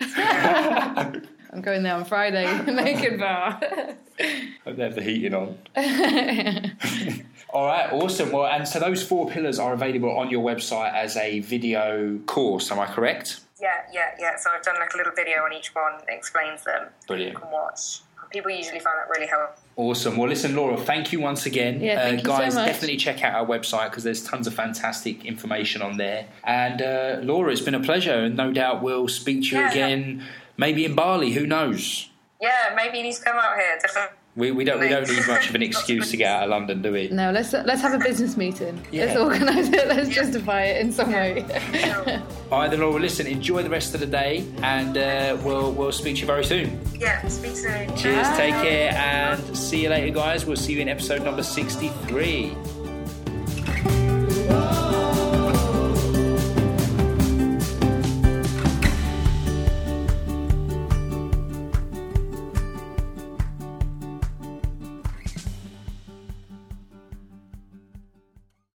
those. 0.00 1.22
I'm 1.50 1.62
going 1.62 1.82
there 1.82 1.94
on 1.94 2.04
Friday. 2.04 2.46
naked 2.72 3.18
bar. 3.18 3.52
Hope 4.64 4.76
they 4.76 4.82
have 4.82 4.94
the 4.94 5.02
heating 5.02 5.34
on. 5.34 5.58
All 7.50 7.66
right, 7.66 7.90
awesome. 7.92 8.32
Well, 8.32 8.46
and 8.46 8.68
so 8.68 8.78
those 8.78 9.02
four 9.02 9.28
pillars 9.30 9.58
are 9.58 9.72
available 9.72 10.16
on 10.16 10.30
your 10.30 10.44
website 10.44 10.92
as 10.94 11.16
a 11.16 11.40
video 11.40 12.18
course. 12.26 12.70
Am 12.70 12.78
I 12.78 12.86
correct? 12.86 13.40
Yeah, 13.60 13.68
yeah, 13.92 14.10
yeah. 14.20 14.36
So 14.36 14.50
I've 14.54 14.62
done 14.62 14.76
like 14.78 14.92
a 14.92 14.96
little 14.98 15.14
video 15.16 15.38
on 15.42 15.52
each 15.54 15.74
one 15.74 15.94
that 15.98 16.14
explains 16.14 16.64
them. 16.64 16.88
Brilliant. 17.06 17.32
You 17.32 17.38
can 17.38 17.50
watch. 17.50 18.00
People 18.30 18.50
usually 18.50 18.80
find 18.80 18.98
that 18.98 19.08
really 19.08 19.26
helpful. 19.26 19.62
Awesome. 19.76 20.16
Well, 20.16 20.28
listen, 20.28 20.56
Laura, 20.56 20.76
thank 20.76 21.12
you 21.12 21.20
once 21.20 21.46
again. 21.46 21.80
Yeah, 21.80 22.02
thank 22.02 22.20
uh, 22.20 22.22
guys, 22.22 22.54
so 22.54 22.64
definitely 22.64 22.96
check 22.96 23.22
out 23.22 23.34
our 23.34 23.46
website 23.46 23.90
because 23.90 24.04
there's 24.04 24.24
tons 24.24 24.46
of 24.46 24.54
fantastic 24.54 25.24
information 25.24 25.82
on 25.82 25.96
there. 25.96 26.26
And 26.44 26.82
uh, 26.82 27.18
Laura, 27.22 27.52
it's 27.52 27.60
been 27.60 27.76
a 27.76 27.80
pleasure, 27.80 28.24
and 28.24 28.36
no 28.36 28.52
doubt 28.52 28.82
we'll 28.82 29.08
speak 29.08 29.44
to 29.44 29.56
you 29.56 29.62
yeah. 29.62 29.70
again, 29.70 30.26
maybe 30.56 30.84
in 30.84 30.94
Bali. 30.94 31.32
Who 31.32 31.46
knows? 31.46 32.10
Yeah, 32.40 32.72
maybe 32.76 32.98
he 32.98 33.02
needs 33.04 33.18
to 33.20 33.24
come 33.24 33.36
out 33.36 33.56
here. 33.56 33.78
Definitely. 33.80 34.17
We, 34.38 34.52
we 34.52 34.62
don't 34.62 34.78
we 34.78 34.88
don't 34.88 35.08
need 35.08 35.26
much 35.26 35.48
of 35.48 35.56
an 35.56 35.62
excuse 35.68 36.12
to 36.12 36.16
get 36.16 36.30
out 36.30 36.44
of 36.44 36.50
London, 36.50 36.80
do 36.80 36.92
we? 36.92 37.08
No, 37.08 37.32
let's 37.32 37.52
let's 37.52 37.82
have 37.82 37.92
a 37.92 37.98
business 37.98 38.36
meeting. 38.36 38.80
Yeah. 38.92 39.06
Let's 39.06 39.18
organise 39.18 39.68
it. 39.68 39.88
Let's 39.88 40.08
justify 40.10 40.62
it 40.62 40.80
in 40.80 40.92
some 40.92 41.10
way. 41.10 41.42
All 42.52 42.60
right, 42.60 42.70
then, 42.70 42.78
Laura. 42.78 43.00
Listen, 43.00 43.26
enjoy 43.26 43.64
the 43.64 43.68
rest 43.68 43.94
of 43.94 44.00
the 44.00 44.06
day, 44.06 44.46
and 44.62 44.96
uh, 44.96 45.36
we'll 45.42 45.72
we'll 45.72 45.90
speak 45.90 46.14
to 46.16 46.20
you 46.20 46.26
very 46.28 46.44
soon. 46.44 46.80
Yeah, 46.94 47.26
speak 47.26 47.56
soon. 47.56 47.88
Cheers. 47.96 48.28
Bye. 48.28 48.36
Take 48.36 48.54
care, 48.54 48.92
and 48.92 49.56
see 49.56 49.82
you 49.82 49.88
later, 49.88 50.14
guys. 50.14 50.46
We'll 50.46 50.56
see 50.56 50.74
you 50.74 50.82
in 50.82 50.88
episode 50.88 51.24
number 51.24 51.42
sixty-three. 51.42 52.56